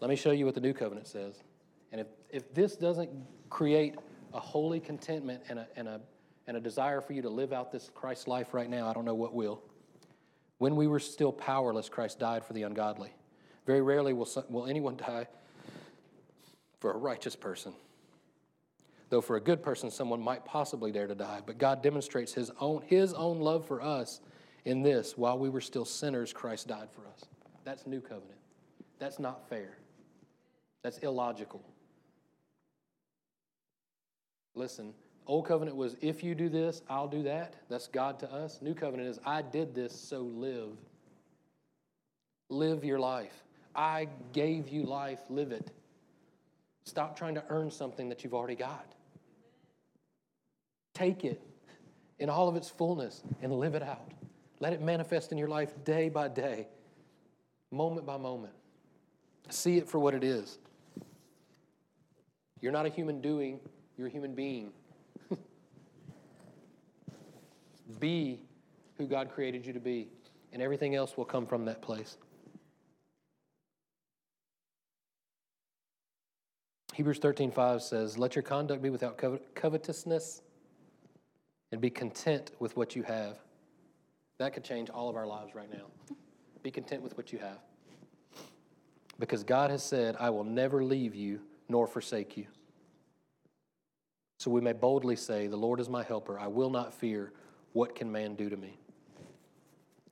Let 0.00 0.10
me 0.10 0.16
show 0.16 0.32
you 0.32 0.46
what 0.46 0.54
the 0.54 0.60
new 0.60 0.74
covenant 0.74 1.06
says. 1.06 1.42
And 1.92 2.00
if, 2.00 2.08
if 2.30 2.52
this 2.52 2.76
doesn't 2.76 3.08
create 3.48 3.94
a 4.34 4.40
holy 4.40 4.80
contentment 4.80 5.42
and 5.48 5.60
a, 5.60 5.68
and, 5.76 5.86
a, 5.86 6.00
and 6.48 6.56
a 6.56 6.60
desire 6.60 7.00
for 7.00 7.12
you 7.12 7.22
to 7.22 7.30
live 7.30 7.52
out 7.52 7.70
this 7.70 7.88
Christ 7.94 8.26
life 8.26 8.52
right 8.52 8.68
now, 8.68 8.88
I 8.88 8.92
don't 8.92 9.04
know 9.04 9.14
what 9.14 9.32
will. 9.32 9.62
When 10.58 10.74
we 10.74 10.88
were 10.88 10.98
still 10.98 11.32
powerless, 11.32 11.88
Christ 11.88 12.18
died 12.18 12.44
for 12.44 12.52
the 12.52 12.64
ungodly. 12.64 13.14
Very 13.64 13.80
rarely 13.80 14.12
will, 14.12 14.28
will 14.48 14.66
anyone 14.66 14.96
die 14.96 15.28
for 16.80 16.92
a 16.92 16.96
righteous 16.96 17.36
person. 17.36 17.74
Though 19.08 19.20
for 19.20 19.36
a 19.36 19.40
good 19.40 19.62
person, 19.62 19.90
someone 19.90 20.20
might 20.20 20.44
possibly 20.44 20.90
dare 20.90 21.06
to 21.06 21.14
die. 21.14 21.40
But 21.44 21.58
God 21.58 21.82
demonstrates 21.82 22.32
his 22.32 22.50
own, 22.60 22.82
his 22.86 23.12
own 23.14 23.38
love 23.38 23.66
for 23.66 23.80
us 23.80 24.20
in 24.64 24.82
this 24.82 25.16
while 25.16 25.38
we 25.38 25.48
were 25.48 25.60
still 25.60 25.84
sinners, 25.84 26.32
Christ 26.32 26.66
died 26.66 26.88
for 26.90 27.06
us. 27.06 27.24
That's 27.64 27.86
new 27.86 28.00
covenant. 28.00 28.38
That's 28.98 29.18
not 29.18 29.48
fair. 29.48 29.78
That's 30.82 30.98
illogical. 30.98 31.62
Listen, 34.54 34.92
old 35.26 35.46
covenant 35.46 35.76
was 35.76 35.96
if 36.00 36.24
you 36.24 36.34
do 36.34 36.48
this, 36.48 36.82
I'll 36.88 37.06
do 37.06 37.22
that. 37.24 37.54
That's 37.68 37.86
God 37.86 38.18
to 38.20 38.32
us. 38.32 38.60
New 38.60 38.74
covenant 38.74 39.08
is 39.08 39.20
I 39.24 39.42
did 39.42 39.74
this, 39.74 39.98
so 39.98 40.20
live. 40.20 40.76
Live 42.48 42.84
your 42.84 42.98
life. 42.98 43.44
I 43.74 44.08
gave 44.32 44.68
you 44.68 44.84
life, 44.84 45.20
live 45.28 45.52
it. 45.52 45.70
Stop 46.84 47.16
trying 47.16 47.34
to 47.34 47.44
earn 47.50 47.70
something 47.70 48.08
that 48.08 48.24
you've 48.24 48.34
already 48.34 48.54
got. 48.54 48.95
Take 50.96 51.26
it 51.26 51.42
in 52.18 52.30
all 52.30 52.48
of 52.48 52.56
its 52.56 52.70
fullness 52.70 53.22
and 53.42 53.52
live 53.52 53.74
it 53.74 53.82
out. 53.82 54.12
Let 54.60 54.72
it 54.72 54.80
manifest 54.80 55.30
in 55.30 55.36
your 55.36 55.46
life 55.46 55.74
day 55.84 56.08
by 56.08 56.28
day, 56.28 56.68
moment 57.70 58.06
by 58.06 58.16
moment. 58.16 58.54
See 59.50 59.76
it 59.76 59.90
for 59.90 59.98
what 59.98 60.14
it 60.14 60.24
is. 60.24 60.58
You're 62.62 62.72
not 62.72 62.86
a 62.86 62.88
human 62.88 63.20
doing, 63.20 63.60
you're 63.98 64.06
a 64.06 64.10
human 64.10 64.34
being. 64.34 64.72
be 68.00 68.40
who 68.96 69.06
God 69.06 69.30
created 69.30 69.66
you 69.66 69.74
to 69.74 69.80
be, 69.80 70.08
and 70.54 70.62
everything 70.62 70.94
else 70.94 71.18
will 71.18 71.26
come 71.26 71.44
from 71.44 71.66
that 71.66 71.82
place. 71.82 72.16
Hebrews 76.94 77.18
13:5 77.18 77.82
says, 77.82 78.16
"Let 78.16 78.34
your 78.34 78.42
conduct 78.42 78.80
be 78.80 78.88
without 78.88 79.20
covetousness 79.54 80.40
and 81.72 81.80
be 81.80 81.90
content 81.90 82.50
with 82.58 82.76
what 82.76 82.96
you 82.96 83.02
have." 83.02 83.38
That 84.38 84.52
could 84.52 84.64
change 84.64 84.90
all 84.90 85.08
of 85.08 85.16
our 85.16 85.26
lives 85.26 85.54
right 85.54 85.70
now. 85.70 85.86
Be 86.62 86.70
content 86.70 87.02
with 87.02 87.16
what 87.16 87.32
you 87.32 87.38
have. 87.38 87.60
Because 89.18 89.44
God 89.44 89.70
has 89.70 89.82
said, 89.82 90.16
"I 90.16 90.30
will 90.30 90.44
never 90.44 90.84
leave 90.84 91.14
you 91.14 91.46
nor 91.68 91.86
forsake 91.86 92.36
you." 92.36 92.46
So 94.38 94.50
we 94.50 94.60
may 94.60 94.74
boldly 94.74 95.16
say, 95.16 95.46
"The 95.46 95.56
Lord 95.56 95.80
is 95.80 95.88
my 95.88 96.02
helper; 96.02 96.38
I 96.38 96.48
will 96.48 96.70
not 96.70 96.92
fear. 96.92 97.32
What 97.72 97.94
can 97.94 98.12
man 98.12 98.34
do 98.36 98.50
to 98.50 98.56
me?" 98.56 98.78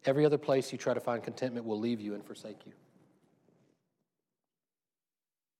Every 0.07 0.25
other 0.25 0.39
place 0.39 0.73
you 0.73 0.79
try 0.79 0.95
to 0.95 1.01
find 1.01 1.23
contentment 1.23 1.67
will 1.67 1.79
leave 1.79 2.01
you 2.01 2.15
and 2.15 2.25
forsake 2.25 2.67
you. 2.67 2.73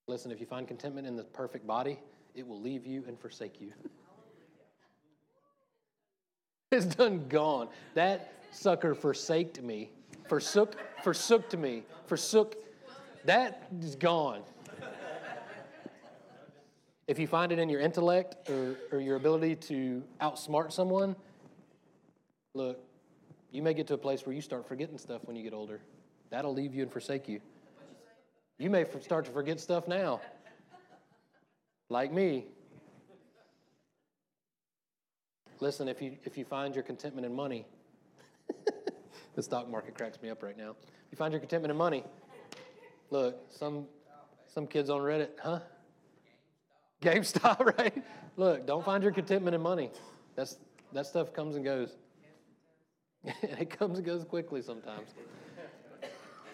Listen, 0.07 0.31
if 0.31 0.41
you 0.41 0.47
find 0.47 0.69
contentment 0.69 1.07
in 1.07 1.17
the 1.17 1.25
perfect 1.25 1.67
body, 1.67 1.99
it 2.35 2.47
will 2.47 2.61
leave 2.61 2.87
you 2.87 3.05
and 3.07 3.19
forsake 3.19 3.61
you. 3.61 3.73
It's 6.75 6.85
done 6.85 7.27
gone. 7.29 7.69
That 7.95 8.33
sucker 8.51 8.95
forsaked 8.95 9.63
me, 9.63 9.91
forsook, 10.29 10.77
forsooked 11.03 11.59
me, 11.59 11.85
forsook. 12.07 12.57
That 13.25 13.69
is 13.81 13.97
gone. 13.97 14.43
If 17.07 17.19
you 17.19 17.27
find 17.27 17.53
it 17.53 17.59
in 17.59 17.69
your 17.69 17.81
intellect 17.81 18.49
or, 18.49 18.77
or 18.91 19.01
your 19.01 19.17
ability 19.17 19.57
to 19.57 20.03
outsmart 20.21 20.73
someone, 20.73 21.15
look, 22.55 22.81
you 23.53 23.63
may 23.63 23.75
get 23.75 23.87
to 23.89 23.95
a 23.95 23.99
place 23.99 24.25
where 24.27 24.35
you 24.35 24.41
start 24.41 24.67
forgetting 24.67 24.99
stuff 24.99 25.23
when 25.25 25.37
you 25.37 25.43
get 25.43 25.53
older. 25.53 25.81
That'll 26.31 26.53
leave 26.53 26.75
you 26.75 26.83
and 26.83 26.91
forsake 26.91 27.29
you. 27.29 27.41
You 28.59 28.71
may 28.71 28.87
start 29.01 29.27
to 29.27 29.31
forget 29.31 29.61
stuff 29.61 29.87
now, 29.87 30.21
like 31.91 32.13
me. 32.13 32.47
Listen, 35.65 35.89
if 35.89 36.03
you, 36.03 36.19
if 36.25 36.37
you 36.37 36.45
find 36.45 36.75
your 36.75 36.85
contentment 36.85 37.25
in 37.25 37.35
money, 37.35 37.65
the 39.35 39.43
stock 39.43 39.67
market 39.67 39.95
cracks 39.95 40.21
me 40.21 40.29
up 40.29 40.43
right 40.43 40.59
now. 40.59 40.73
If 40.83 41.11
you 41.11 41.17
find 41.17 41.33
your 41.33 41.41
contentment 41.41 41.71
in 41.71 41.79
money, 41.79 42.05
look, 43.09 43.41
some, 43.49 43.87
some 44.47 44.67
kids 44.67 44.91
on 44.91 45.01
Reddit, 45.01 45.31
huh? 45.43 45.61
GameStop, 47.01 47.61
right? 47.79 48.05
Look, 48.37 48.67
don't 48.67 48.85
find 48.85 49.03
your 49.03 49.13
contentment 49.13 49.55
in 49.55 49.63
money. 49.63 49.91
That's, 50.37 50.59
that 50.93 51.07
stuff 51.07 51.33
comes 51.33 51.57
and 51.57 51.65
goes. 51.65 51.97
it 53.25 53.71
comes 53.71 53.97
and 53.97 54.07
goes 54.07 54.23
quickly 54.23 54.61
sometimes. 54.61 55.15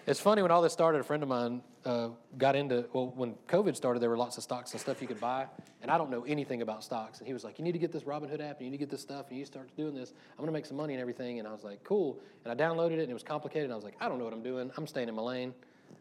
It's 0.06 0.20
funny 0.20 0.40
when 0.42 0.52
all 0.52 0.62
this 0.62 0.72
started. 0.72 1.00
A 1.00 1.02
friend 1.02 1.24
of 1.24 1.28
mine 1.28 1.62
uh, 1.84 2.08
got 2.36 2.56
into 2.56 2.86
well 2.92 3.12
when 3.16 3.34
COVID 3.48 3.74
started. 3.74 4.00
There 4.00 4.10
were 4.10 4.16
lots 4.16 4.36
of 4.36 4.42
stocks 4.42 4.72
and 4.72 4.80
stuff 4.80 5.00
you 5.00 5.08
could 5.08 5.20
buy, 5.20 5.46
and 5.82 5.90
I 5.90 5.98
don't 5.98 6.10
know 6.10 6.24
anything 6.24 6.62
about 6.62 6.84
stocks. 6.84 7.18
And 7.18 7.26
he 7.26 7.32
was 7.32 7.44
like, 7.44 7.58
"You 7.58 7.64
need 7.64 7.72
to 7.72 7.78
get 7.78 7.92
this 7.92 8.02
Robinhood 8.02 8.40
app. 8.40 8.58
And 8.58 8.66
you 8.66 8.70
need 8.70 8.78
to 8.78 8.84
get 8.84 8.90
this 8.90 9.00
stuff. 9.00 9.26
And 9.30 9.38
you 9.38 9.44
start 9.44 9.74
doing 9.76 9.94
this. 9.94 10.12
I'm 10.32 10.38
going 10.38 10.48
to 10.48 10.52
make 10.52 10.66
some 10.66 10.76
money 10.76 10.94
and 10.94 11.00
everything." 11.00 11.38
And 11.38 11.48
I 11.48 11.52
was 11.52 11.64
like, 11.64 11.82
"Cool." 11.84 12.18
And 12.44 12.52
I 12.52 12.64
downloaded 12.64 12.92
it, 12.92 13.00
and 13.00 13.10
it 13.10 13.14
was 13.14 13.22
complicated. 13.22 13.64
And 13.64 13.72
I 13.72 13.76
was 13.76 13.84
like, 13.84 13.96
"I 14.00 14.08
don't 14.08 14.18
know 14.18 14.24
what 14.24 14.32
I'm 14.34 14.42
doing. 14.42 14.70
I'm 14.76 14.86
staying 14.86 15.08
in 15.08 15.14
my 15.14 15.22
lane. 15.22 15.54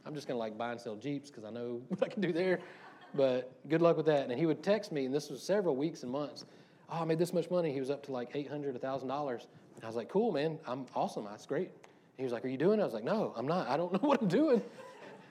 I'm 0.05 0.13
just 0.13 0.27
going 0.27 0.35
to 0.35 0.39
like 0.39 0.57
buy 0.57 0.71
and 0.71 0.81
sell 0.81 0.95
Jeeps 0.95 1.29
because 1.29 1.45
I 1.45 1.49
know 1.49 1.81
what 1.87 2.03
I 2.03 2.07
can 2.07 2.21
do 2.21 2.33
there." 2.33 2.59
But 3.15 3.51
good 3.69 3.81
luck 3.81 3.97
with 3.97 4.05
that. 4.07 4.29
And 4.29 4.37
he 4.37 4.45
would 4.45 4.61
text 4.61 4.91
me, 4.91 5.05
and 5.05 5.13
this 5.13 5.29
was 5.29 5.41
several 5.41 5.75
weeks 5.75 6.03
and 6.03 6.11
months. 6.11 6.45
Oh, 6.91 7.01
I 7.01 7.05
made 7.05 7.19
this 7.19 7.33
much 7.33 7.49
money. 7.49 7.71
He 7.71 7.79
was 7.79 7.89
up 7.89 8.03
to 8.03 8.11
like 8.11 8.29
800, 8.33 8.79
thousand 8.81 9.07
dollars. 9.07 9.47
And 9.75 9.83
I 9.83 9.87
was 9.87 9.95
like, 9.95 10.09
"Cool, 10.09 10.31
man. 10.31 10.59
I'm 10.67 10.85
awesome. 10.93 11.25
That's 11.25 11.45
great." 11.45 11.71
He 12.19 12.23
was 12.23 12.33
like, 12.33 12.43
Are 12.43 12.49
you 12.49 12.57
doing 12.57 12.79
it? 12.79 12.81
I 12.81 12.85
was 12.85 12.93
like, 12.93 13.05
No, 13.05 13.33
I'm 13.37 13.47
not. 13.47 13.69
I 13.69 13.77
don't 13.77 13.93
know 14.03 14.07
what 14.07 14.21
I'm 14.21 14.27
doing. 14.27 14.61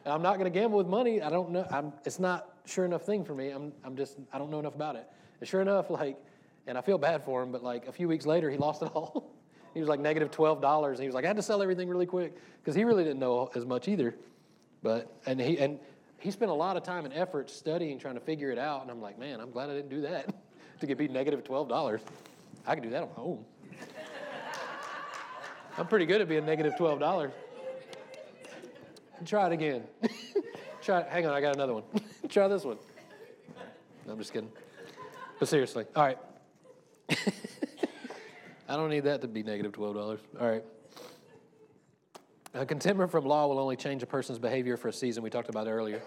I'm 0.06 0.22
not 0.22 0.38
going 0.38 0.50
to 0.50 0.58
gamble 0.58 0.78
with 0.78 0.86
money. 0.86 1.20
I 1.20 1.30
don't 1.30 1.50
know. 1.50 1.66
I'm, 1.70 1.92
it's 2.04 2.18
not 2.18 2.56
sure 2.64 2.84
enough 2.84 3.02
thing 3.02 3.24
for 3.24 3.34
me. 3.34 3.50
I'm, 3.50 3.72
I'm 3.84 3.96
just, 3.96 4.16
I 4.32 4.38
don't 4.38 4.50
know 4.50 4.58
enough 4.58 4.74
about 4.74 4.96
it. 4.96 5.06
And 5.40 5.48
sure 5.48 5.60
enough, 5.60 5.90
like, 5.90 6.16
and 6.66 6.76
I 6.76 6.80
feel 6.80 6.98
bad 6.98 7.24
for 7.24 7.42
him, 7.42 7.52
but 7.52 7.62
like 7.62 7.86
a 7.86 7.92
few 7.92 8.08
weeks 8.08 8.26
later, 8.26 8.50
he 8.50 8.56
lost 8.58 8.82
it 8.82 8.90
all. 8.94 9.32
he 9.74 9.80
was 9.80 9.88
like 9.88 10.00
negative 10.00 10.30
$12. 10.30 10.90
And 10.90 10.98
he 10.98 11.06
was 11.06 11.14
like, 11.14 11.24
I 11.24 11.28
had 11.28 11.36
to 11.36 11.42
sell 11.42 11.62
everything 11.62 11.88
really 11.88 12.06
quick 12.06 12.36
because 12.62 12.74
he 12.74 12.84
really 12.84 13.04
didn't 13.04 13.20
know 13.20 13.50
as 13.54 13.64
much 13.64 13.88
either. 13.88 14.14
But, 14.82 15.12
and 15.26 15.40
he, 15.40 15.58
and 15.58 15.78
he 16.18 16.30
spent 16.30 16.50
a 16.50 16.54
lot 16.54 16.76
of 16.76 16.82
time 16.82 17.04
and 17.04 17.14
effort 17.14 17.50
studying, 17.50 17.98
trying 17.98 18.14
to 18.14 18.20
figure 18.20 18.50
it 18.50 18.58
out. 18.58 18.82
And 18.82 18.90
I'm 18.90 19.00
like, 19.00 19.18
man, 19.18 19.40
I'm 19.40 19.50
glad 19.50 19.70
I 19.70 19.74
didn't 19.74 19.90
do 19.90 20.02
that 20.02 20.32
to 20.80 20.86
get 20.86 20.98
beat 20.98 21.10
negative 21.10 21.42
$12. 21.44 22.00
I 22.66 22.74
could 22.74 22.84
do 22.84 22.90
that 22.90 23.02
at 23.02 23.08
home. 23.16 23.44
I'm 25.76 25.86
pretty 25.86 26.06
good 26.06 26.20
at 26.20 26.28
being 26.28 26.44
negative 26.44 26.74
$12. 26.74 27.32
Try 29.24 29.46
it 29.46 29.52
again. 29.52 29.82
Try. 30.82 31.02
Hang 31.08 31.26
on, 31.26 31.34
I 31.34 31.40
got 31.40 31.54
another 31.54 31.74
one. 31.74 31.82
Try 32.28 32.48
this 32.48 32.64
one. 32.64 32.78
No, 34.06 34.12
I'm 34.12 34.18
just 34.18 34.32
kidding. 34.32 34.50
But 35.38 35.48
seriously, 35.48 35.84
all 35.94 36.04
right. 36.04 36.18
I 38.68 38.76
don't 38.76 38.90
need 38.90 39.04
that 39.04 39.20
to 39.22 39.28
be 39.28 39.42
negative 39.42 39.72
$12. 39.72 40.18
All 40.40 40.48
right. 40.48 40.64
A 42.54 42.66
contentment 42.66 43.10
from 43.10 43.24
law 43.24 43.46
will 43.46 43.58
only 43.58 43.76
change 43.76 44.02
a 44.02 44.06
person's 44.06 44.38
behavior 44.38 44.76
for 44.76 44.88
a 44.88 44.92
season. 44.92 45.22
We 45.22 45.30
talked 45.30 45.48
about 45.48 45.68
earlier. 45.68 46.02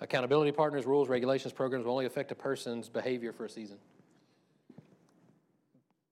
Accountability 0.00 0.52
partners, 0.52 0.84
rules, 0.84 1.08
regulations, 1.08 1.52
programs 1.52 1.84
will 1.84 1.92
only 1.92 2.06
affect 2.06 2.32
a 2.32 2.34
person's 2.34 2.88
behavior 2.88 3.32
for 3.32 3.44
a 3.44 3.48
season. 3.48 3.78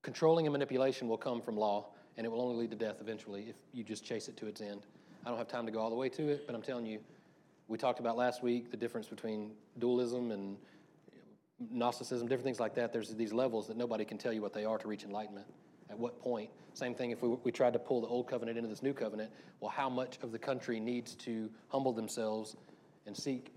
Controlling 0.02 0.46
and 0.46 0.52
manipulation 0.52 1.08
will 1.08 1.16
come 1.16 1.40
from 1.40 1.56
law, 1.56 1.86
and 2.16 2.24
it 2.24 2.30
will 2.30 2.40
only 2.40 2.56
lead 2.56 2.70
to 2.70 2.76
death 2.76 2.96
eventually 3.00 3.46
if 3.48 3.56
you 3.72 3.82
just 3.82 4.04
chase 4.04 4.28
it 4.28 4.36
to 4.36 4.46
its 4.46 4.60
end. 4.60 4.86
I 5.24 5.28
don't 5.28 5.38
have 5.38 5.48
time 5.48 5.66
to 5.66 5.72
go 5.72 5.80
all 5.80 5.90
the 5.90 5.96
way 5.96 6.08
to 6.08 6.28
it, 6.28 6.46
but 6.46 6.54
I'm 6.54 6.62
telling 6.62 6.86
you, 6.86 6.98
we 7.68 7.76
talked 7.76 8.00
about 8.00 8.16
last 8.16 8.42
week 8.42 8.70
the 8.70 8.76
difference 8.76 9.06
between 9.06 9.52
dualism 9.78 10.30
and 10.30 10.56
Gnosticism, 11.70 12.26
different 12.26 12.44
things 12.44 12.58
like 12.58 12.74
that. 12.76 12.90
There's 12.92 13.14
these 13.14 13.34
levels 13.34 13.68
that 13.68 13.76
nobody 13.76 14.04
can 14.04 14.16
tell 14.16 14.32
you 14.32 14.40
what 14.40 14.54
they 14.54 14.64
are 14.64 14.78
to 14.78 14.88
reach 14.88 15.04
enlightenment. 15.04 15.46
At 15.90 15.98
what 15.98 16.18
point? 16.22 16.48
Same 16.72 16.94
thing 16.94 17.10
if 17.10 17.22
we, 17.22 17.28
we 17.44 17.52
tried 17.52 17.74
to 17.74 17.78
pull 17.78 18.00
the 18.00 18.06
old 18.06 18.28
covenant 18.28 18.56
into 18.56 18.70
this 18.70 18.82
new 18.82 18.94
covenant. 18.94 19.30
Well, 19.60 19.70
how 19.70 19.90
much 19.90 20.18
of 20.22 20.32
the 20.32 20.38
country 20.38 20.80
needs 20.80 21.14
to 21.16 21.50
humble 21.68 21.92
themselves 21.92 22.56
and 23.06 23.14
seek? 23.14 23.52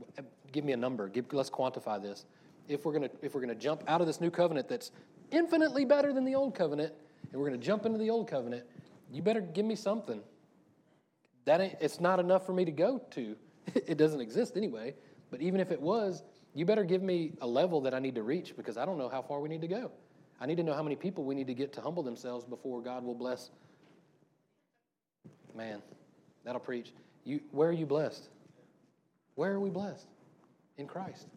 Give 0.52 0.66
me 0.66 0.74
a 0.74 0.78
number. 0.78 1.08
Give, 1.08 1.32
let's 1.32 1.50
quantify 1.50 2.02
this. 2.02 2.26
If 2.68 2.86
we're 2.86 2.94
gonna 2.94 3.10
if 3.22 3.36
we're 3.36 3.42
gonna 3.42 3.56
jump 3.56 3.84
out 3.88 4.02
of 4.02 4.08
this 4.08 4.20
new 4.20 4.32
covenant 4.32 4.68
that's 4.68 4.92
infinitely 5.32 5.86
better 5.86 6.12
than 6.12 6.26
the 6.26 6.36
old 6.36 6.56
covenant, 6.56 6.94
and 7.32 7.40
we're 7.40 7.48
gonna 7.48 7.58
jump 7.58 7.86
into 7.86 8.00
the 8.00 8.10
old 8.10 8.28
covenant, 8.28 8.66
you 9.12 9.22
better 9.22 9.42
give 9.42 9.66
me 9.66 9.76
something. 9.76 10.22
That 11.46 11.62
ain't, 11.62 11.76
it's 11.80 12.00
not 12.00 12.20
enough 12.20 12.46
for 12.46 12.54
me 12.54 12.66
to 12.66 12.72
go 12.72 13.02
to. 13.12 13.36
It 13.76 13.98
doesn't 13.98 14.20
exist 14.20 14.58
anyway. 14.58 14.94
But 15.32 15.42
even 15.42 15.62
if 15.62 15.72
it 15.72 15.82
was, 15.82 16.22
you 16.54 16.66
better 16.66 16.84
give 16.84 17.02
me 17.02 17.32
a 17.42 17.48
level 17.48 17.82
that 17.82 17.94
I 17.94 18.00
need 18.00 18.16
to 18.16 18.24
reach 18.24 18.56
because 18.56 18.78
I 18.78 18.86
don't 18.86 18.98
know 18.98 19.10
how 19.10 19.22
far 19.22 19.40
we 19.40 19.50
need 19.50 19.62
to 19.62 19.68
go. 19.68 19.90
I 20.40 20.46
need 20.46 20.58
to 20.58 20.64
know 20.64 20.74
how 20.74 20.84
many 20.84 20.96
people 20.96 21.24
we 21.24 21.34
need 21.34 21.48
to 21.48 21.54
get 21.54 21.74
to 21.74 21.82
humble 21.82 22.04
themselves 22.04 22.46
before 22.46 22.82
God 22.82 23.04
will 23.04 23.16
bless. 23.16 23.50
Man, 25.56 25.82
that'll 26.44 26.60
preach. 26.60 26.92
You, 27.24 27.40
where 27.52 27.70
are 27.70 27.74
you 27.74 27.86
blessed? 27.86 28.28
Where 29.36 29.54
are 29.54 29.60
we 29.60 29.70
blessed? 29.70 30.08
In 30.78 30.88
Christ. 30.88 31.28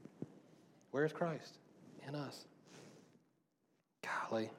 Where 0.91 1.05
is 1.05 1.13
Christ? 1.13 1.59
In 2.09 2.15
us. 2.15 2.45
Golly. 4.03 4.51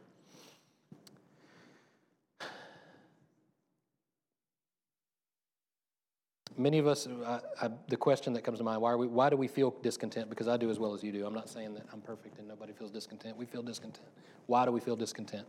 Many 6.55 6.77
of 6.77 6.87
us, 6.87 7.07
I, 7.25 7.39
I, 7.61 7.69
the 7.87 7.97
question 7.97 8.33
that 8.33 8.43
comes 8.43 8.59
to 8.59 8.63
mind, 8.63 8.81
why, 8.81 8.91
are 8.91 8.97
we, 8.97 9.07
why 9.07 9.29
do 9.29 9.37
we 9.37 9.47
feel 9.47 9.75
discontent? 9.81 10.29
Because 10.29 10.47
I 10.47 10.57
do 10.57 10.69
as 10.69 10.79
well 10.79 10.93
as 10.93 11.03
you 11.03 11.11
do. 11.11 11.25
I'm 11.25 11.33
not 11.33 11.49
saying 11.49 11.73
that 11.75 11.85
I'm 11.91 12.01
perfect 12.01 12.39
and 12.39 12.47
nobody 12.47 12.73
feels 12.73 12.91
discontent. 12.91 13.37
We 13.37 13.45
feel 13.45 13.63
discontent. 13.63 14.07
Why 14.45 14.65
do 14.65 14.71
we 14.71 14.79
feel 14.79 14.95
discontent? 14.95 15.45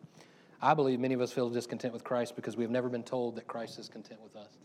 I 0.61 0.75
believe 0.75 0.99
many 0.99 1.15
of 1.15 1.21
us 1.21 1.33
feel 1.33 1.49
discontent 1.49 1.93
with 1.93 2.05
Christ 2.05 2.35
because 2.35 2.57
we 2.57 2.65
have 2.65 2.71
never 2.71 2.89
been 2.89 3.05
told 3.05 3.37
that 3.37 3.47
Christ 3.47 3.79
is 3.79 3.89
content 3.89 4.21
with 4.21 4.35
us. 4.35 4.59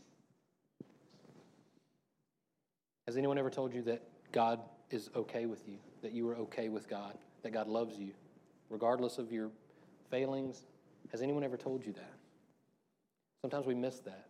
Has 3.05 3.17
anyone 3.17 3.37
ever 3.37 3.49
told 3.49 3.73
you 3.73 3.81
that 3.83 4.01
God 4.31 4.59
is 4.89 5.09
okay 5.15 5.45
with 5.45 5.67
you, 5.67 5.77
that 6.01 6.13
you 6.13 6.27
are 6.29 6.35
okay 6.37 6.69
with 6.69 6.89
God, 6.89 7.17
that 7.43 7.51
God 7.51 7.67
loves 7.67 7.97
you, 7.97 8.11
regardless 8.69 9.17
of 9.17 9.31
your 9.31 9.51
failings? 10.09 10.63
Has 11.11 11.21
anyone 11.21 11.43
ever 11.43 11.57
told 11.57 11.85
you 11.85 11.91
that? 11.93 12.13
Sometimes 13.41 13.65
we 13.65 13.75
miss 13.75 13.99
that. 13.99 14.25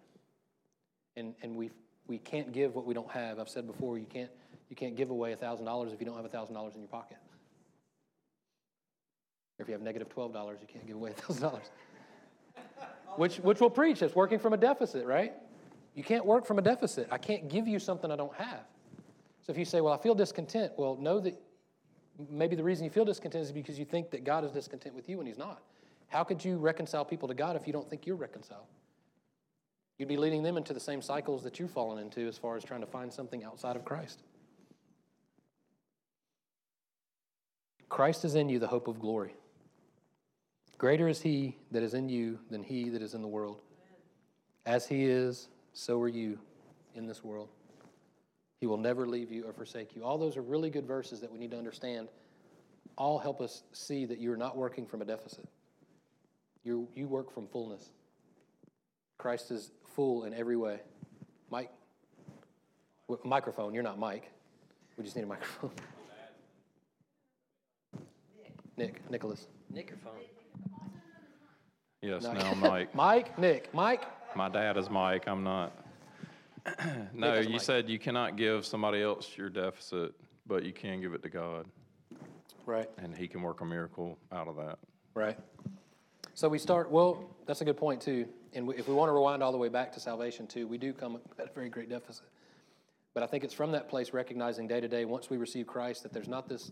And, 1.15 1.35
and 1.43 1.55
we 1.55 1.69
we 2.07 2.17
can't 2.17 2.51
give 2.51 2.75
what 2.75 2.85
we 2.85 2.93
don't 2.93 3.09
have. 3.11 3.39
I've 3.39 3.49
said 3.49 3.65
before, 3.67 3.97
you 3.97 4.05
can't, 4.05 4.29
you 4.69 4.75
can't 4.75 4.95
give 4.95 5.09
away 5.09 5.35
$1,000 5.35 5.93
if 5.93 5.99
you 5.99 6.05
don't 6.05 6.21
have 6.21 6.31
$1,000 6.31 6.75
in 6.75 6.81
your 6.81 6.89
pocket. 6.89 7.17
Or 9.59 9.63
if 9.63 9.67
you 9.67 9.73
have 9.73 9.81
negative 9.81 10.09
$12, 10.09 10.33
you 10.61 10.67
can't 10.67 10.85
give 10.85 10.95
away 10.95 11.11
$1,000. 11.11 11.61
which, 13.15 13.37
which 13.37 13.59
we'll 13.59 13.69
preach. 13.69 14.01
It's 14.01 14.15
working 14.15 14.39
from 14.39 14.53
a 14.53 14.57
deficit, 14.57 15.05
right? 15.05 15.33
You 15.95 16.03
can't 16.03 16.25
work 16.25 16.45
from 16.45 16.59
a 16.59 16.61
deficit. 16.61 17.07
I 17.11 17.17
can't 17.17 17.47
give 17.49 17.67
you 17.67 17.79
something 17.79 18.11
I 18.11 18.15
don't 18.15 18.35
have. 18.35 18.65
So 19.41 19.51
if 19.51 19.57
you 19.57 19.65
say, 19.65 19.81
well, 19.81 19.93
I 19.93 19.97
feel 19.97 20.15
discontent, 20.15 20.73
well, 20.77 20.95
know 20.95 21.19
that 21.19 21.39
maybe 22.29 22.55
the 22.55 22.63
reason 22.63 22.85
you 22.85 22.89
feel 22.89 23.05
discontent 23.05 23.43
is 23.43 23.51
because 23.51 23.77
you 23.77 23.85
think 23.85 24.09
that 24.11 24.23
God 24.23 24.43
is 24.43 24.51
discontent 24.51 24.95
with 24.95 25.09
you 25.09 25.19
and 25.19 25.27
He's 25.27 25.37
not. 25.37 25.61
How 26.07 26.23
could 26.23 26.43
you 26.43 26.57
reconcile 26.57 27.03
people 27.03 27.27
to 27.27 27.33
God 27.33 27.55
if 27.55 27.67
you 27.67 27.73
don't 27.73 27.89
think 27.89 28.05
you're 28.05 28.15
reconciled? 28.15 28.65
You'd 29.97 30.09
be 30.09 30.17
leading 30.17 30.43
them 30.43 30.57
into 30.57 30.73
the 30.73 30.79
same 30.79 31.01
cycles 31.01 31.43
that 31.43 31.59
you've 31.59 31.71
fallen 31.71 31.99
into 31.99 32.27
as 32.27 32.37
far 32.37 32.55
as 32.55 32.63
trying 32.63 32.81
to 32.81 32.87
find 32.87 33.13
something 33.13 33.43
outside 33.43 33.75
of 33.75 33.85
Christ. 33.85 34.23
Christ 37.89 38.25
is 38.25 38.33
in 38.35 38.49
you, 38.49 38.57
the 38.57 38.67
hope 38.67 38.87
of 38.87 38.99
glory. 38.99 39.35
Greater 40.79 41.07
is 41.07 41.21
he 41.21 41.55
that 41.71 41.83
is 41.83 41.93
in 41.93 42.09
you 42.09 42.39
than 42.49 42.63
he 42.63 42.89
that 42.89 43.01
is 43.01 43.13
in 43.13 43.21
the 43.21 43.27
world. 43.27 43.61
As 44.65 44.87
he 44.87 45.05
is, 45.05 45.47
so 45.73 46.01
are 46.01 46.07
you 46.07 46.39
in 46.95 47.05
this 47.05 47.23
world. 47.23 47.49
He 48.59 48.65
will 48.65 48.77
never 48.77 49.05
leave 49.07 49.31
you 49.31 49.45
or 49.45 49.53
forsake 49.53 49.95
you. 49.95 50.03
All 50.03 50.17
those 50.17 50.37
are 50.37 50.41
really 50.41 50.69
good 50.69 50.87
verses 50.87 51.19
that 51.21 51.31
we 51.31 51.37
need 51.37 51.51
to 51.51 51.57
understand. 51.57 52.07
All 52.97 53.19
help 53.19 53.41
us 53.41 53.63
see 53.73 54.05
that 54.05 54.19
you're 54.19 54.37
not 54.37 54.57
working 54.57 54.85
from 54.85 55.01
a 55.01 55.05
deficit. 55.05 55.47
you 56.63 56.87
you 56.95 57.07
work 57.07 57.31
from 57.31 57.47
fullness. 57.47 57.91
Christ 59.17 59.51
is 59.51 59.71
full 59.95 60.25
in 60.25 60.33
every 60.33 60.57
way. 60.57 60.79
Mike? 61.49 61.71
Microphone, 63.23 63.73
you're 63.73 63.83
not 63.83 63.99
Mike. 63.99 64.31
We 64.97 65.03
just 65.03 65.15
need 65.15 65.23
a 65.23 65.27
microphone. 65.27 65.71
Nick, 68.77 69.07
Nicholas. 69.09 69.47
Microphone. 69.73 70.13
Yes, 72.01 72.23
No. 72.23 72.33
now 72.33 72.53
Mike. 72.55 72.93
Mike, 72.95 73.37
Nick, 73.37 73.73
Mike. 73.73 74.03
My 74.35 74.49
dad 74.49 74.77
is 74.77 74.89
Mike. 74.89 75.27
I'm 75.27 75.43
not. 75.43 75.73
no, 77.13 77.35
Nick 77.35 77.45
you 77.45 77.51
Mike. 77.53 77.61
said 77.61 77.89
you 77.89 77.99
cannot 77.99 78.35
give 78.35 78.65
somebody 78.65 79.01
else 79.01 79.37
your 79.37 79.49
deficit, 79.49 80.13
but 80.47 80.63
you 80.63 80.73
can 80.73 81.01
give 81.01 81.13
it 81.13 81.21
to 81.23 81.29
God, 81.29 81.67
Right, 82.65 82.89
and 82.97 83.15
He 83.15 83.27
can 83.27 83.41
work 83.41 83.61
a 83.61 83.65
miracle 83.65 84.17
out 84.31 84.47
of 84.47 84.55
that. 84.55 84.79
right. 85.13 85.37
So 86.35 86.49
we 86.49 86.57
start, 86.57 86.89
well, 86.89 87.29
that's 87.45 87.61
a 87.61 87.65
good 87.65 87.77
point 87.77 88.01
too. 88.01 88.25
And 88.53 88.71
if 88.73 88.87
we 88.87 88.93
want 88.95 89.09
to 89.09 89.13
rewind 89.13 89.43
all 89.43 89.51
the 89.51 89.57
way 89.57 89.69
back 89.69 89.91
to 89.93 89.99
salvation 89.99 90.47
too, 90.47 90.67
we 90.67 90.79
do 90.79 90.91
come 90.91 91.19
at 91.37 91.49
a 91.49 91.53
very 91.53 91.69
great 91.69 91.89
deficit. 91.89 92.25
But 93.13 93.21
I 93.21 93.27
think 93.27 93.43
it's 93.43 93.53
from 93.53 93.71
that 93.73 93.87
place 93.87 94.13
recognizing 94.13 94.67
day 94.67 94.81
to 94.81 94.87
day, 94.87 95.05
once 95.05 95.29
we 95.29 95.37
receive 95.37 95.67
Christ, 95.67 96.01
that 96.01 96.11
there's 96.11 96.27
not 96.27 96.49
this, 96.49 96.71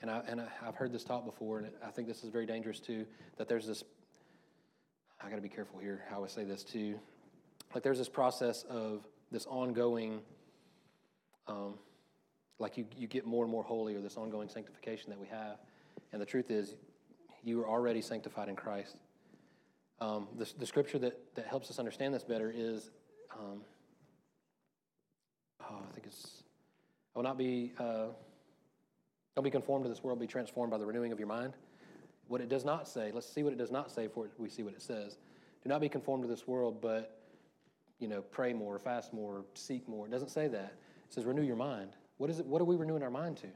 and, 0.00 0.10
I, 0.10 0.22
and 0.26 0.40
I, 0.40 0.46
I've 0.66 0.76
heard 0.76 0.92
this 0.92 1.04
taught 1.04 1.26
before, 1.26 1.58
and 1.58 1.68
I 1.86 1.90
think 1.90 2.08
this 2.08 2.24
is 2.24 2.30
very 2.30 2.46
dangerous 2.46 2.80
too, 2.80 3.04
that 3.36 3.48
there's 3.48 3.66
this, 3.66 3.84
I 5.22 5.28
got 5.28 5.36
to 5.36 5.42
be 5.42 5.50
careful 5.50 5.78
here 5.78 6.02
how 6.08 6.24
I 6.24 6.28
say 6.28 6.44
this 6.44 6.64
too. 6.64 6.98
Like 7.74 7.82
there's 7.82 7.98
this 7.98 8.08
process 8.08 8.64
of 8.70 9.06
this 9.30 9.44
ongoing, 9.44 10.22
um, 11.46 11.74
like 12.58 12.78
you, 12.78 12.86
you 12.96 13.06
get 13.06 13.26
more 13.26 13.44
and 13.44 13.52
more 13.52 13.62
holy, 13.62 13.94
or 13.94 14.00
this 14.00 14.16
ongoing 14.16 14.48
sanctification 14.48 15.10
that 15.10 15.20
we 15.20 15.26
have. 15.26 15.58
And 16.12 16.20
the 16.20 16.26
truth 16.26 16.50
is, 16.50 16.76
you 17.44 17.60
are 17.60 17.68
already 17.68 18.02
sanctified 18.02 18.48
in 18.48 18.56
Christ. 18.56 18.96
Um, 20.00 20.28
the, 20.36 20.50
the 20.58 20.66
scripture 20.66 20.98
that, 20.98 21.18
that 21.34 21.46
helps 21.46 21.70
us 21.70 21.78
understand 21.78 22.14
this 22.14 22.24
better 22.24 22.52
is, 22.54 22.90
um, 23.38 23.60
oh, 25.62 25.76
I 25.88 25.92
think 25.92 26.06
it's, 26.06 26.42
I 27.14 27.18
will 27.18 27.24
not 27.24 27.36
be, 27.36 27.72
uh, 27.78 28.06
don't 29.36 29.44
be 29.44 29.50
conformed 29.50 29.84
to 29.84 29.88
this 29.88 30.02
world, 30.02 30.18
be 30.18 30.26
transformed 30.26 30.70
by 30.70 30.78
the 30.78 30.86
renewing 30.86 31.12
of 31.12 31.18
your 31.18 31.28
mind. 31.28 31.54
What 32.28 32.40
it 32.40 32.48
does 32.48 32.64
not 32.64 32.88
say, 32.88 33.10
let's 33.12 33.30
see 33.30 33.42
what 33.42 33.52
it 33.52 33.58
does 33.58 33.70
not 33.70 33.90
say 33.90 34.06
before 34.06 34.28
we 34.38 34.48
see 34.48 34.62
what 34.62 34.74
it 34.74 34.82
says. 34.82 35.18
Do 35.62 35.68
not 35.68 35.80
be 35.80 35.88
conformed 35.88 36.24
to 36.24 36.28
this 36.28 36.46
world, 36.46 36.80
but, 36.80 37.20
you 37.98 38.08
know, 38.08 38.22
pray 38.22 38.52
more, 38.52 38.78
fast 38.78 39.12
more, 39.12 39.44
seek 39.54 39.86
more. 39.88 40.06
It 40.06 40.10
doesn't 40.10 40.30
say 40.30 40.48
that. 40.48 40.74
It 41.08 41.14
says 41.14 41.24
renew 41.24 41.42
your 41.42 41.56
mind. 41.56 41.90
What 42.18 42.30
is 42.30 42.38
it? 42.38 42.46
What 42.46 42.62
are 42.62 42.64
we 42.64 42.76
renewing 42.76 43.02
our 43.02 43.10
mind 43.10 43.36
to? 43.38 43.48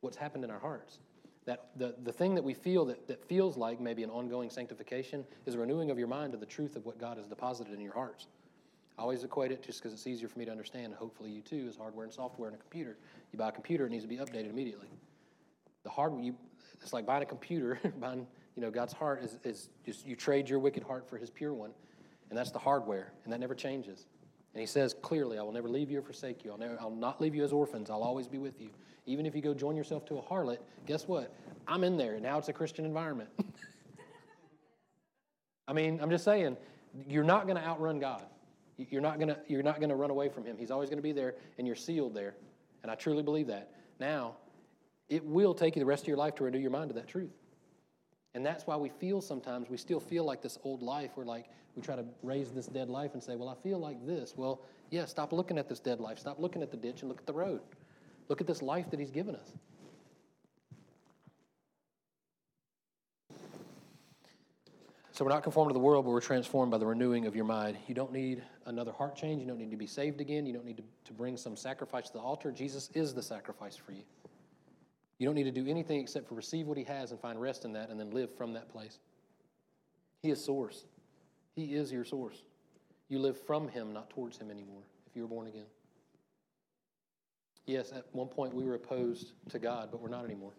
What's 0.00 0.16
happened 0.16 0.44
in 0.44 0.50
our 0.50 0.58
hearts? 0.58 0.98
That 1.44 1.70
the, 1.76 1.94
the 2.04 2.12
thing 2.12 2.34
that 2.36 2.44
we 2.44 2.54
feel 2.54 2.84
that, 2.86 3.08
that 3.08 3.24
feels 3.24 3.56
like 3.56 3.80
maybe 3.80 4.02
an 4.04 4.10
ongoing 4.10 4.48
sanctification 4.48 5.24
is 5.46 5.54
a 5.54 5.58
renewing 5.58 5.90
of 5.90 5.98
your 5.98 6.06
mind 6.06 6.32
to 6.32 6.38
the 6.38 6.46
truth 6.46 6.76
of 6.76 6.86
what 6.86 6.98
God 6.98 7.16
has 7.16 7.26
deposited 7.26 7.74
in 7.74 7.80
your 7.80 7.94
hearts. 7.94 8.28
I 8.98 9.02
always 9.02 9.24
equate 9.24 9.50
it 9.50 9.62
just 9.62 9.80
because 9.80 9.92
it's 9.92 10.06
easier 10.06 10.28
for 10.28 10.38
me 10.38 10.44
to 10.44 10.50
understand, 10.50 10.86
and 10.86 10.94
hopefully 10.94 11.30
you 11.30 11.40
too, 11.40 11.66
is 11.68 11.76
hardware 11.76 12.04
and 12.04 12.12
software 12.12 12.48
in 12.48 12.54
a 12.54 12.58
computer. 12.58 12.98
You 13.32 13.38
buy 13.38 13.48
a 13.48 13.52
computer, 13.52 13.86
it 13.86 13.90
needs 13.90 14.04
to 14.04 14.08
be 14.08 14.18
updated 14.18 14.50
immediately. 14.50 14.88
The 15.82 15.90
hardware, 15.90 16.22
you, 16.22 16.36
it's 16.80 16.92
like 16.92 17.06
buying 17.06 17.22
a 17.22 17.26
computer, 17.26 17.80
buying, 18.00 18.26
you 18.54 18.62
know, 18.62 18.70
God's 18.70 18.92
heart 18.92 19.24
is, 19.24 19.38
is 19.44 19.70
just 19.84 20.06
you 20.06 20.14
trade 20.14 20.48
your 20.48 20.58
wicked 20.58 20.82
heart 20.82 21.08
for 21.08 21.16
his 21.16 21.30
pure 21.30 21.54
one, 21.54 21.70
and 22.28 22.38
that's 22.38 22.50
the 22.50 22.58
hardware, 22.58 23.12
and 23.24 23.32
that 23.32 23.40
never 23.40 23.54
changes. 23.54 24.06
And 24.54 24.60
he 24.60 24.66
says 24.66 24.94
clearly, 25.00 25.38
I 25.38 25.42
will 25.42 25.52
never 25.52 25.68
leave 25.68 25.90
you 25.90 25.98
or 25.98 26.02
forsake 26.02 26.44
you. 26.44 26.52
I'll, 26.52 26.58
never, 26.58 26.78
I'll 26.78 26.90
not 26.90 27.20
leave 27.20 27.34
you 27.34 27.42
as 27.42 27.52
orphans. 27.52 27.88
I'll 27.88 28.02
always 28.02 28.28
be 28.28 28.38
with 28.38 28.60
you. 28.60 28.68
Even 29.06 29.26
if 29.26 29.34
you 29.34 29.42
go 29.42 29.52
join 29.54 29.76
yourself 29.76 30.04
to 30.06 30.18
a 30.18 30.22
harlot, 30.22 30.58
guess 30.86 31.08
what? 31.08 31.34
I'm 31.66 31.84
in 31.84 31.96
there. 31.96 32.18
Now 32.20 32.38
it's 32.38 32.48
a 32.48 32.52
Christian 32.52 32.84
environment. 32.84 33.30
I 35.68 35.72
mean, 35.72 36.00
I'm 36.00 36.10
just 36.10 36.24
saying, 36.24 36.56
you're 37.08 37.24
not 37.24 37.46
going 37.46 37.56
to 37.56 37.64
outrun 37.64 37.98
God. 37.98 38.22
You're 38.76 39.00
not 39.00 39.18
going 39.18 39.28
to 39.28 39.38
you're 39.48 39.62
not 39.62 39.78
going 39.78 39.90
to 39.90 39.94
run 39.94 40.10
away 40.10 40.28
from 40.28 40.44
him. 40.44 40.56
He's 40.58 40.70
always 40.70 40.88
going 40.88 40.98
to 40.98 41.02
be 41.02 41.12
there, 41.12 41.34
and 41.58 41.66
you're 41.66 41.76
sealed 41.76 42.14
there. 42.14 42.34
And 42.82 42.90
I 42.90 42.94
truly 42.94 43.22
believe 43.22 43.46
that. 43.46 43.70
Now, 44.00 44.36
it 45.08 45.24
will 45.24 45.54
take 45.54 45.76
you 45.76 45.80
the 45.80 45.86
rest 45.86 46.04
of 46.04 46.08
your 46.08 46.16
life 46.16 46.34
to 46.36 46.44
renew 46.44 46.58
your 46.58 46.70
mind 46.70 46.88
to 46.88 46.94
that 46.94 47.06
truth. 47.06 47.30
And 48.34 48.44
that's 48.44 48.66
why 48.66 48.76
we 48.76 48.88
feel 48.88 49.20
sometimes, 49.20 49.68
we 49.68 49.76
still 49.76 50.00
feel 50.00 50.24
like 50.24 50.42
this 50.42 50.58
old 50.64 50.82
life 50.82 51.10
We're 51.16 51.24
like 51.24 51.46
we 51.74 51.82
try 51.82 51.96
to 51.96 52.04
raise 52.22 52.50
this 52.50 52.66
dead 52.66 52.88
life 52.88 53.14
and 53.14 53.22
say, 53.22 53.36
well, 53.36 53.48
I 53.48 53.54
feel 53.62 53.78
like 53.78 54.04
this. 54.06 54.34
Well, 54.36 54.60
yeah, 54.90 55.06
stop 55.06 55.32
looking 55.32 55.58
at 55.58 55.68
this 55.68 55.80
dead 55.80 56.00
life. 56.00 56.18
Stop 56.18 56.38
looking 56.38 56.62
at 56.62 56.70
the 56.70 56.76
ditch 56.76 57.00
and 57.00 57.08
look 57.08 57.20
at 57.20 57.26
the 57.26 57.32
road. 57.32 57.60
Look 58.28 58.40
at 58.40 58.46
this 58.46 58.62
life 58.62 58.90
that 58.90 59.00
he's 59.00 59.10
given 59.10 59.34
us. 59.34 59.52
So 65.12 65.26
we're 65.26 65.30
not 65.30 65.42
conformed 65.42 65.68
to 65.68 65.74
the 65.74 65.78
world, 65.78 66.06
but 66.06 66.10
we're 66.10 66.22
transformed 66.22 66.70
by 66.70 66.78
the 66.78 66.86
renewing 66.86 67.26
of 67.26 67.36
your 67.36 67.44
mind. 67.44 67.76
You 67.86 67.94
don't 67.94 68.12
need 68.12 68.42
another 68.64 68.92
heart 68.92 69.14
change. 69.14 69.42
You 69.42 69.46
don't 69.46 69.58
need 69.58 69.70
to 69.70 69.76
be 69.76 69.86
saved 69.86 70.22
again. 70.22 70.46
You 70.46 70.54
don't 70.54 70.64
need 70.64 70.78
to, 70.78 70.84
to 71.04 71.12
bring 71.12 71.36
some 71.36 71.54
sacrifice 71.54 72.06
to 72.06 72.14
the 72.14 72.20
altar. 72.20 72.50
Jesus 72.50 72.88
is 72.94 73.12
the 73.12 73.22
sacrifice 73.22 73.76
for 73.76 73.92
you. 73.92 74.04
You 75.18 75.26
don't 75.26 75.34
need 75.34 75.44
to 75.44 75.52
do 75.52 75.66
anything 75.68 76.00
except 76.00 76.26
for 76.28 76.34
receive 76.34 76.66
what 76.66 76.78
he 76.78 76.84
has 76.84 77.10
and 77.10 77.20
find 77.20 77.38
rest 77.38 77.66
in 77.66 77.74
that 77.74 77.90
and 77.90 78.00
then 78.00 78.10
live 78.10 78.34
from 78.34 78.54
that 78.54 78.70
place. 78.70 78.98
He 80.22 80.30
is 80.30 80.42
source. 80.42 80.86
He 81.54 81.74
is 81.74 81.92
your 81.92 82.04
source. 82.04 82.42
You 83.08 83.18
live 83.18 83.38
from 83.38 83.68
him, 83.68 83.92
not 83.92 84.08
towards 84.08 84.38
him 84.38 84.50
anymore, 84.50 84.82
if 85.06 85.14
you 85.14 85.22
were 85.22 85.28
born 85.28 85.46
again. 85.46 85.66
Yes, 87.66 87.92
at 87.92 88.06
one 88.12 88.28
point 88.28 88.54
we 88.54 88.64
were 88.64 88.74
opposed 88.74 89.32
to 89.50 89.58
God, 89.58 89.88
but 89.90 90.00
we're 90.00 90.08
not 90.08 90.24
anymore. 90.24 90.52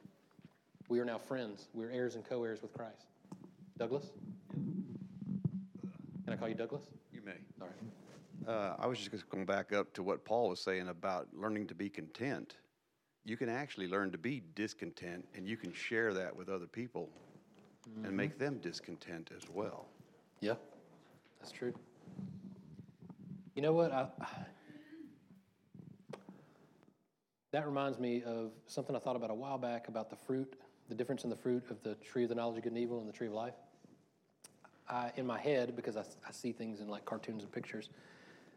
We 0.87 0.99
are 0.99 1.05
now 1.05 1.17
friends. 1.17 1.67
We're 1.73 1.91
heirs 1.91 2.15
and 2.15 2.23
co 2.23 2.43
heirs 2.43 2.61
with 2.61 2.73
Christ. 2.73 3.07
Douglas? 3.77 4.11
Can 4.51 6.33
I 6.33 6.35
call 6.35 6.47
you 6.47 6.55
Douglas? 6.55 6.83
You 7.11 7.21
may. 7.25 7.33
All 7.61 7.67
right. 7.67 8.47
Uh, 8.47 8.75
I 8.79 8.87
was 8.87 8.99
just 8.99 9.29
going 9.29 9.45
back 9.45 9.73
up 9.73 9.93
to 9.93 10.03
what 10.03 10.23
Paul 10.25 10.49
was 10.49 10.59
saying 10.59 10.87
about 10.89 11.27
learning 11.33 11.67
to 11.67 11.75
be 11.75 11.89
content. 11.89 12.55
You 13.25 13.37
can 13.37 13.49
actually 13.49 13.87
learn 13.87 14.11
to 14.11 14.17
be 14.17 14.43
discontent, 14.55 15.25
and 15.35 15.47
you 15.47 15.55
can 15.55 15.73
share 15.73 16.13
that 16.13 16.35
with 16.35 16.49
other 16.49 16.67
people 16.67 17.09
and 18.03 18.15
make 18.15 18.37
them 18.37 18.59
discontent 18.59 19.31
as 19.35 19.43
well. 19.49 19.87
Yeah, 20.41 20.55
that's 21.39 21.51
true. 21.51 21.73
You 23.55 23.61
know 23.61 23.73
what? 23.73 23.91
I, 23.91 24.07
that 27.53 27.67
reminds 27.67 27.99
me 27.99 28.23
of 28.23 28.51
something 28.65 28.95
I 28.95 28.99
thought 28.99 29.15
about 29.15 29.29
a 29.29 29.35
while 29.35 29.59
back 29.59 29.87
about 29.87 30.09
the 30.09 30.15
fruit, 30.15 30.55
the 30.89 30.95
difference 30.95 31.23
in 31.23 31.29
the 31.29 31.35
fruit 31.35 31.63
of 31.69 31.81
the 31.83 31.93
tree 31.95 32.23
of 32.23 32.29
the 32.29 32.35
knowledge 32.35 32.57
of 32.57 32.63
good 32.63 32.73
and 32.73 32.81
evil 32.81 32.99
and 32.99 33.07
the 33.07 33.13
tree 33.13 33.27
of 33.27 33.33
life. 33.33 33.53
I, 34.89 35.11
in 35.17 35.27
my 35.27 35.39
head, 35.39 35.75
because 35.75 35.95
I, 35.95 36.01
I 36.27 36.31
see 36.31 36.51
things 36.51 36.81
in 36.81 36.89
like 36.89 37.05
cartoons 37.05 37.43
and 37.43 37.51
pictures, 37.51 37.89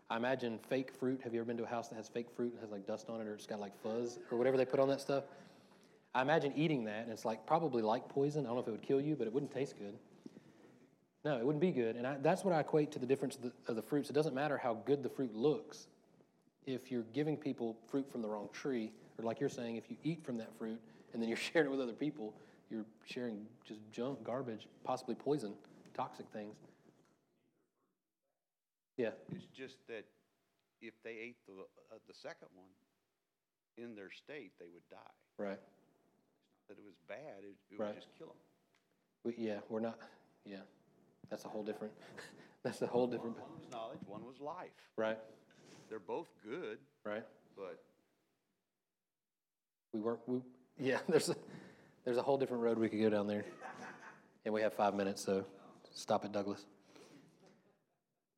I 0.09 0.17
imagine 0.17 0.59
fake 0.71 0.93
fruit. 0.93 1.21
Have 1.23 1.35
you 1.35 1.41
ever 1.41 1.47
been 1.47 1.59
to 1.59 1.65
a 1.65 1.69
house 1.69 1.89
that 1.89 1.97
has 1.97 2.09
fake 2.09 2.31
fruit 2.35 2.53
and 2.53 2.61
has 2.63 2.71
like 2.71 2.87
dust 2.87 3.11
on 3.11 3.21
it 3.21 3.27
or 3.27 3.35
it's 3.35 3.47
got 3.47 3.61
like 3.61 3.77
fuzz 3.83 4.19
or 4.31 4.39
whatever 4.39 4.57
they 4.57 4.65
put 4.65 4.81
on 4.81 4.89
that 4.89 5.03
stuff? 5.03 5.25
I 6.15 6.23
imagine 6.23 6.55
eating 6.57 6.85
that 6.85 7.03
and 7.03 7.13
it's 7.13 7.27
like 7.27 7.47
probably 7.47 7.83
like 7.83 8.09
poison. 8.09 8.47
I 8.47 8.49
don't 8.49 8.57
know 8.57 8.63
if 8.63 8.69
it 8.69 8.71
would 8.71 8.83
kill 8.83 9.03
you, 9.03 9.15
but 9.15 9.27
it 9.27 9.33
wouldn't 9.33 9.53
taste 9.53 9.75
good. 9.79 9.95
No, 11.23 11.37
it 11.37 11.45
wouldn't 11.45 11.61
be 11.61 11.71
good. 11.71 11.97
And 11.97 12.07
I, 12.07 12.17
that's 12.23 12.45
what 12.45 12.55
I 12.55 12.61
equate 12.61 12.93
to 12.93 12.99
the 12.99 13.07
difference 13.07 13.37
of 13.37 13.43
the, 13.43 13.53
of 13.69 13.77
the 13.77 13.83
fruits. 13.83 14.09
It 14.09 14.15
doesn't 14.15 14.35
matter 14.35 14.57
how 14.57 14.75
good 14.87 15.03
the 15.03 15.11
fruit 15.11 15.35
looks. 15.35 15.89
If 16.67 16.91
you're 16.91 17.05
giving 17.13 17.37
people 17.37 17.77
fruit 17.89 18.11
from 18.11 18.23
the 18.23 18.29
wrong 18.29 18.49
tree, 18.53 18.93
or 19.19 19.25
like 19.25 19.39
you're 19.41 19.49
saying, 19.49 19.77
if 19.77 19.89
you 19.91 19.97
eat 20.03 20.25
from 20.25 20.37
that 20.39 20.55
fruit 20.57 20.81
and 21.13 21.23
then 21.23 21.29
you're 21.29 21.37
sharing 21.53 21.69
it 21.69 21.71
with 21.71 21.81
other 21.81 21.93
people, 21.93 22.35
you're 22.71 22.85
sharing 23.05 23.47
just 23.65 23.81
junk, 23.93 24.23
garbage, 24.25 24.67
possibly 24.85 25.15
poison, 25.15 25.55
toxic 25.95 26.27
things. 26.33 26.57
Yeah, 28.97 29.11
It's 29.31 29.45
just 29.55 29.77
that 29.89 30.05
if 30.81 30.95
they 31.05 31.11
ate 31.13 31.37
the, 31.47 31.53
uh, 31.53 31.99
the 32.09 32.15
second 32.15 32.49
one 32.55 32.69
in 33.77 33.95
their 33.95 34.11
state, 34.11 34.53
they 34.59 34.67
would 34.73 34.83
die. 34.91 34.97
right. 35.39 35.53
It's 35.53 36.69
not 36.69 36.77
that 36.77 36.79
it 36.81 36.85
was 36.85 36.95
bad, 37.07 37.45
it, 37.45 37.55
it 37.71 37.79
Right. 37.79 37.89
would 37.89 37.95
just 37.95 38.09
kill 38.19 38.29
them. 38.29 38.37
We, 39.25 39.35
yeah, 39.37 39.59
we're 39.69 39.81
not, 39.81 39.99
yeah. 40.47 40.61
That's 41.29 41.45
a 41.45 41.49
whole 41.49 41.63
different, 41.63 41.93
that's 42.63 42.81
a 42.83 42.87
whole 42.87 43.07
different, 43.07 43.37
One 43.39 43.53
was 43.59 43.69
knowledge, 43.71 43.99
one 44.07 44.25
was 44.25 44.41
life. 44.41 44.71
right, 44.97 45.19
They're 45.89 45.99
both 45.99 46.27
good, 46.45 46.79
right. 47.05 47.25
but 47.57 47.81
We 49.93 50.01
weren't, 50.01 50.21
we, 50.27 50.41
yeah, 50.79 50.99
there's 51.09 51.29
a, 51.29 51.37
there's 52.05 52.17
a 52.17 52.23
whole 52.23 52.39
different 52.39 52.63
road 52.63 52.79
we 52.79 52.89
could 52.89 53.01
go 53.01 53.11
down 53.11 53.27
there. 53.27 53.45
And 54.45 54.55
we 54.55 54.63
have 54.63 54.75
five 54.75 54.95
minutes, 54.95 55.25
so 55.25 55.45
stop 55.93 56.25
it, 56.25 56.33
Douglas. 56.33 56.67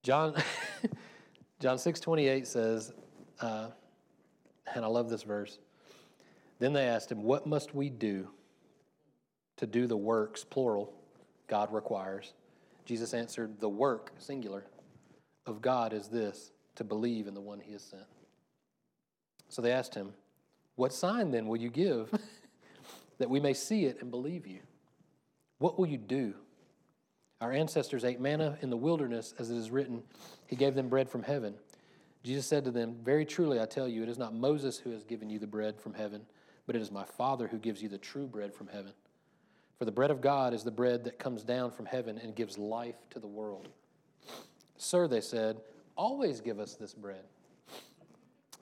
John, 0.02 0.34
John 1.60 1.78
6 1.78 2.00
28 2.00 2.46
says, 2.46 2.92
uh, 3.40 3.68
and 4.74 4.84
I 4.84 4.88
love 4.88 5.08
this 5.08 5.22
verse. 5.22 5.58
Then 6.58 6.72
they 6.72 6.84
asked 6.84 7.10
him, 7.10 7.22
What 7.22 7.46
must 7.46 7.74
we 7.74 7.88
do 7.88 8.28
to 9.56 9.66
do 9.66 9.86
the 9.86 9.96
works, 9.96 10.44
plural, 10.44 10.92
God 11.46 11.72
requires? 11.72 12.32
Jesus 12.84 13.14
answered, 13.14 13.60
The 13.60 13.68
work, 13.68 14.12
singular, 14.18 14.64
of 15.46 15.62
God 15.62 15.92
is 15.92 16.08
this, 16.08 16.52
to 16.78 16.84
believe 16.84 17.26
in 17.26 17.34
the 17.34 17.40
one 17.40 17.58
he 17.60 17.72
has 17.72 17.82
sent. 17.82 18.04
So 19.48 19.60
they 19.60 19.72
asked 19.72 19.94
him, 19.94 20.14
What 20.76 20.92
sign 20.92 21.32
then 21.32 21.46
will 21.46 21.56
you 21.56 21.70
give 21.70 22.10
that 23.18 23.28
we 23.28 23.40
may 23.40 23.52
see 23.52 23.84
it 23.84 23.98
and 24.00 24.10
believe 24.10 24.46
you? 24.46 24.60
What 25.58 25.76
will 25.76 25.86
you 25.86 25.98
do? 25.98 26.34
Our 27.40 27.52
ancestors 27.52 28.04
ate 28.04 28.20
manna 28.20 28.58
in 28.62 28.70
the 28.70 28.76
wilderness, 28.76 29.34
as 29.38 29.50
it 29.50 29.56
is 29.56 29.70
written, 29.70 30.02
He 30.46 30.54
gave 30.54 30.74
them 30.74 30.88
bread 30.88 31.08
from 31.08 31.24
heaven. 31.24 31.54
Jesus 32.22 32.46
said 32.46 32.64
to 32.64 32.70
them, 32.70 32.96
Very 33.02 33.24
truly 33.24 33.60
I 33.60 33.66
tell 33.66 33.88
you, 33.88 34.04
it 34.04 34.08
is 34.08 34.18
not 34.18 34.34
Moses 34.34 34.78
who 34.78 34.90
has 34.92 35.02
given 35.02 35.30
you 35.30 35.40
the 35.40 35.46
bread 35.48 35.80
from 35.80 35.94
heaven, 35.94 36.22
but 36.66 36.76
it 36.76 36.82
is 36.82 36.92
my 36.92 37.04
Father 37.04 37.48
who 37.48 37.58
gives 37.58 37.82
you 37.82 37.88
the 37.88 37.98
true 37.98 38.26
bread 38.26 38.54
from 38.54 38.68
heaven. 38.68 38.92
For 39.78 39.84
the 39.84 39.92
bread 39.92 40.12
of 40.12 40.20
God 40.20 40.54
is 40.54 40.62
the 40.62 40.70
bread 40.70 41.04
that 41.04 41.18
comes 41.18 41.42
down 41.42 41.72
from 41.72 41.86
heaven 41.86 42.18
and 42.18 42.36
gives 42.36 42.56
life 42.56 42.96
to 43.10 43.18
the 43.18 43.26
world. 43.26 43.68
Sir, 44.76 45.08
they 45.08 45.20
said, 45.20 45.60
always 45.98 46.40
give 46.40 46.60
us 46.60 46.76
this 46.76 46.94
bread. 46.94 47.24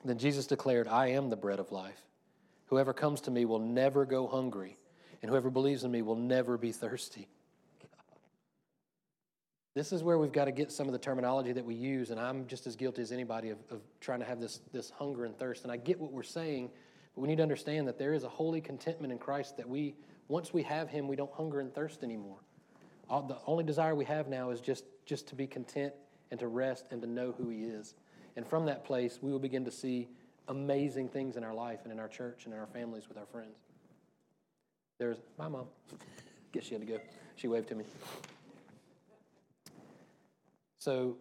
Then 0.03 0.17
Jesus 0.17 0.47
declared, 0.47 0.87
I 0.87 1.09
am 1.11 1.29
the 1.29 1.37
bread 1.37 1.59
of 1.59 1.71
life. 1.71 2.01
Whoever 2.65 2.93
comes 2.93 3.21
to 3.21 3.31
me 3.31 3.45
will 3.45 3.59
never 3.59 4.05
go 4.05 4.27
hungry, 4.27 4.77
and 5.21 5.29
whoever 5.29 5.49
believes 5.49 5.83
in 5.83 5.91
me 5.91 6.01
will 6.01 6.15
never 6.15 6.57
be 6.57 6.71
thirsty. 6.73 7.27
This 9.73 9.93
is 9.93 10.03
where 10.03 10.17
we've 10.17 10.31
got 10.31 10.45
to 10.45 10.51
get 10.51 10.71
some 10.71 10.87
of 10.87 10.93
the 10.93 10.99
terminology 10.99 11.53
that 11.53 11.63
we 11.63 11.75
use, 11.75 12.09
and 12.09 12.19
I'm 12.19 12.47
just 12.47 12.65
as 12.65 12.75
guilty 12.75 13.03
as 13.03 13.11
anybody 13.11 13.51
of, 13.51 13.59
of 13.69 13.81
trying 14.01 14.19
to 14.19 14.25
have 14.25 14.41
this, 14.41 14.59
this 14.73 14.89
hunger 14.89 15.23
and 15.25 15.37
thirst. 15.37 15.63
And 15.63 15.71
I 15.71 15.77
get 15.77 15.99
what 15.99 16.11
we're 16.11 16.23
saying, 16.23 16.71
but 17.13 17.21
we 17.21 17.27
need 17.27 17.35
to 17.35 17.43
understand 17.43 17.87
that 17.87 17.99
there 17.99 18.13
is 18.13 18.23
a 18.23 18.29
holy 18.29 18.59
contentment 18.59 19.13
in 19.13 19.19
Christ 19.19 19.55
that 19.57 19.69
we, 19.69 19.95
once 20.29 20.51
we 20.51 20.63
have 20.63 20.89
Him, 20.89 21.07
we 21.07 21.15
don't 21.15 21.31
hunger 21.31 21.59
and 21.59 21.73
thirst 21.73 22.03
anymore. 22.03 22.39
All, 23.07 23.21
the 23.21 23.37
only 23.45 23.63
desire 23.63 23.93
we 23.93 24.05
have 24.05 24.27
now 24.27 24.49
is 24.49 24.61
just, 24.61 24.83
just 25.05 25.27
to 25.27 25.35
be 25.35 25.45
content 25.45 25.93
and 26.31 26.39
to 26.39 26.47
rest 26.47 26.85
and 26.91 27.01
to 27.01 27.07
know 27.07 27.33
who 27.37 27.49
He 27.49 27.63
is. 27.63 27.95
And 28.35 28.45
from 28.45 28.65
that 28.65 28.85
place, 28.85 29.19
we 29.21 29.31
will 29.31 29.39
begin 29.39 29.65
to 29.65 29.71
see 29.71 30.07
amazing 30.47 31.09
things 31.09 31.35
in 31.35 31.43
our 31.43 31.53
life 31.53 31.79
and 31.83 31.91
in 31.91 31.99
our 31.99 32.07
church 32.07 32.45
and 32.45 32.53
in 32.53 32.59
our 32.59 32.67
families 32.67 33.07
with 33.09 33.17
our 33.17 33.25
friends. 33.25 33.57
There's 34.99 35.17
my 35.37 35.47
mom. 35.47 35.65
Guess 36.51 36.65
she 36.65 36.73
had 36.73 36.81
to 36.81 36.87
go. 36.87 36.99
She 37.35 37.47
waved 37.47 37.67
to 37.69 37.75
me. 37.75 37.85
So 40.79 41.17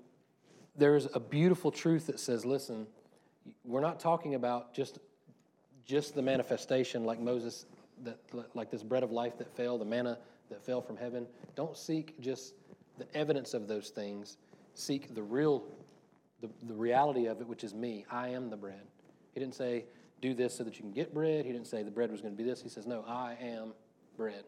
there's 0.76 1.08
a 1.14 1.20
beautiful 1.20 1.70
truth 1.70 2.06
that 2.06 2.20
says, 2.20 2.44
listen, 2.44 2.86
we're 3.64 3.80
not 3.80 3.98
talking 3.98 4.34
about 4.34 4.74
just 4.74 4.98
just 5.86 6.14
the 6.14 6.22
manifestation 6.22 7.04
like 7.04 7.20
Moses, 7.20 7.64
that 8.02 8.18
like 8.54 8.70
this 8.70 8.82
bread 8.82 9.02
of 9.02 9.12
life 9.12 9.38
that 9.38 9.56
fell, 9.56 9.78
the 9.78 9.84
manna 9.84 10.18
that 10.50 10.64
fell 10.64 10.80
from 10.82 10.96
heaven. 10.96 11.26
Don't 11.54 11.76
seek 11.76 12.20
just 12.20 12.54
the 12.98 13.06
evidence 13.16 13.54
of 13.54 13.68
those 13.68 13.90
things. 13.90 14.36
Seek 14.78 15.14
the 15.14 15.22
real, 15.22 15.64
the, 16.42 16.50
the 16.62 16.74
reality 16.74 17.26
of 17.26 17.40
it, 17.40 17.46
which 17.48 17.64
is 17.64 17.74
me. 17.74 18.04
I 18.10 18.28
am 18.28 18.50
the 18.50 18.58
bread. 18.58 18.82
He 19.32 19.40
didn't 19.40 19.54
say, 19.54 19.86
do 20.20 20.34
this 20.34 20.54
so 20.54 20.64
that 20.64 20.76
you 20.76 20.82
can 20.82 20.92
get 20.92 21.14
bread. 21.14 21.46
He 21.46 21.52
didn't 21.52 21.66
say 21.66 21.82
the 21.82 21.90
bread 21.90 22.10
was 22.10 22.20
going 22.20 22.36
to 22.36 22.36
be 22.36 22.48
this. 22.48 22.60
He 22.60 22.68
says, 22.68 22.86
no, 22.86 23.02
I 23.08 23.38
am 23.40 23.72
bread. 24.18 24.44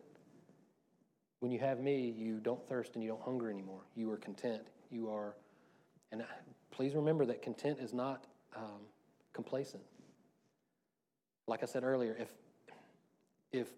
When 1.40 1.50
you 1.50 1.58
have 1.60 1.80
me, 1.80 2.14
you 2.14 2.40
don't 2.40 2.62
thirst 2.68 2.94
and 2.94 3.02
you 3.02 3.08
don't 3.08 3.22
hunger 3.22 3.48
anymore. 3.48 3.80
You 3.94 4.10
are 4.10 4.18
content. 4.18 4.62
You 4.90 5.10
are, 5.10 5.34
and 6.12 6.22
please 6.70 6.94
remember 6.94 7.24
that 7.24 7.40
content 7.40 7.78
is 7.80 7.94
not 7.94 8.26
um, 8.54 8.82
complacent. 9.32 9.82
Like 11.46 11.62
I 11.62 11.66
said 11.66 11.84
earlier, 11.84 12.16
if 12.20 12.28
if 13.52 13.68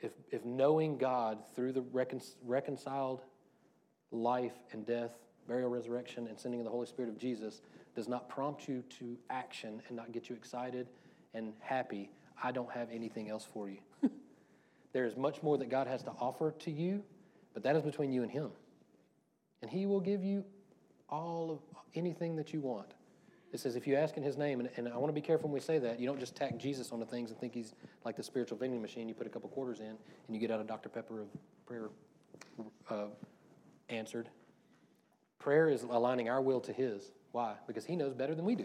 if 0.00 0.12
if 0.32 0.44
knowing 0.44 0.98
God 0.98 1.38
through 1.54 1.72
the 1.72 1.82
recon- 1.82 2.20
reconciled 2.44 3.22
life 4.10 4.54
and 4.72 4.84
death, 4.84 5.12
burial, 5.46 5.70
resurrection, 5.70 6.26
and 6.26 6.38
sending 6.38 6.60
of 6.60 6.64
the 6.64 6.70
Holy 6.70 6.86
Spirit 6.86 7.08
of 7.08 7.18
Jesus 7.18 7.60
does 7.94 8.08
not 8.08 8.28
prompt 8.28 8.68
you 8.68 8.82
to 8.98 9.16
action 9.30 9.80
and 9.88 9.96
not 9.96 10.12
get 10.12 10.28
you 10.28 10.36
excited 10.36 10.88
and 11.34 11.52
happy, 11.60 12.10
I 12.42 12.52
don't 12.52 12.70
have 12.70 12.88
anything 12.92 13.28
else 13.30 13.46
for 13.52 13.68
you. 13.68 13.78
there 14.92 15.04
is 15.04 15.16
much 15.16 15.42
more 15.42 15.58
that 15.58 15.68
God 15.68 15.86
has 15.86 16.02
to 16.04 16.10
offer 16.20 16.52
to 16.60 16.70
you, 16.70 17.02
but 17.52 17.62
that 17.62 17.76
is 17.76 17.82
between 17.82 18.12
you 18.12 18.22
and 18.22 18.30
Him. 18.30 18.50
And 19.62 19.70
He 19.70 19.86
will 19.86 20.00
give 20.00 20.24
you 20.24 20.44
all 21.08 21.50
of 21.50 21.58
anything 21.94 22.36
that 22.36 22.52
you 22.52 22.60
want. 22.60 22.94
It 23.52 23.60
says, 23.60 23.76
if 23.76 23.86
you 23.86 23.94
ask 23.94 24.16
in 24.16 24.24
his 24.24 24.36
name, 24.36 24.58
and, 24.58 24.68
and 24.76 24.88
I 24.88 24.96
want 24.96 25.10
to 25.10 25.12
be 25.12 25.24
careful 25.24 25.48
when 25.48 25.54
we 25.54 25.60
say 25.60 25.78
that, 25.78 26.00
you 26.00 26.08
don't 26.08 26.18
just 26.18 26.34
tack 26.34 26.58
Jesus 26.58 26.90
onto 26.90 27.06
things 27.06 27.30
and 27.30 27.38
think 27.38 27.54
he's 27.54 27.72
like 28.04 28.16
the 28.16 28.22
spiritual 28.22 28.58
vending 28.58 28.82
machine. 28.82 29.08
You 29.08 29.14
put 29.14 29.28
a 29.28 29.30
couple 29.30 29.48
quarters 29.48 29.78
in 29.78 29.86
and 29.86 29.96
you 30.30 30.38
get 30.38 30.50
out 30.50 30.60
a 30.60 30.64
Dr. 30.64 30.88
Pepper 30.88 31.20
of 31.20 31.28
prayer 31.64 31.88
uh, 32.90 33.06
answered. 33.90 34.28
Prayer 35.44 35.68
is 35.68 35.82
aligning 35.82 36.30
our 36.30 36.40
will 36.40 36.60
to 36.62 36.72
his. 36.72 37.12
Why? 37.32 37.52
Because 37.66 37.84
he 37.84 37.96
knows 37.96 38.14
better 38.14 38.34
than 38.34 38.46
we 38.46 38.54
do. 38.54 38.64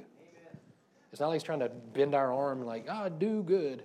It's 1.12 1.20
not 1.20 1.28
like 1.28 1.36
he's 1.36 1.44
trying 1.44 1.60
to 1.60 1.68
bend 1.68 2.16
our 2.16 2.34
arm 2.34 2.64
like, 2.64 2.86
ah, 2.90 3.10
do 3.10 3.44
good. 3.44 3.84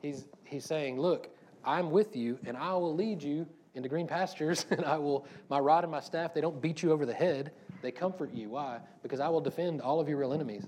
He's, 0.00 0.24
he's 0.44 0.64
saying, 0.64 0.98
look, 0.98 1.28
I'm 1.62 1.90
with 1.90 2.16
you 2.16 2.38
and 2.46 2.56
I 2.56 2.72
will 2.72 2.94
lead 2.94 3.22
you 3.22 3.46
into 3.74 3.90
green 3.90 4.06
pastures 4.06 4.64
and 4.70 4.82
I 4.82 4.96
will, 4.96 5.26
my 5.50 5.58
rod 5.58 5.84
and 5.84 5.90
my 5.90 6.00
staff, 6.00 6.32
they 6.32 6.40
don't 6.40 6.58
beat 6.58 6.82
you 6.82 6.90
over 6.90 7.04
the 7.04 7.12
head. 7.12 7.52
They 7.82 7.90
comfort 7.90 8.32
you. 8.32 8.48
Why? 8.48 8.78
Because 9.02 9.20
I 9.20 9.28
will 9.28 9.42
defend 9.42 9.82
all 9.82 10.00
of 10.00 10.08
your 10.08 10.16
real 10.16 10.32
enemies 10.32 10.64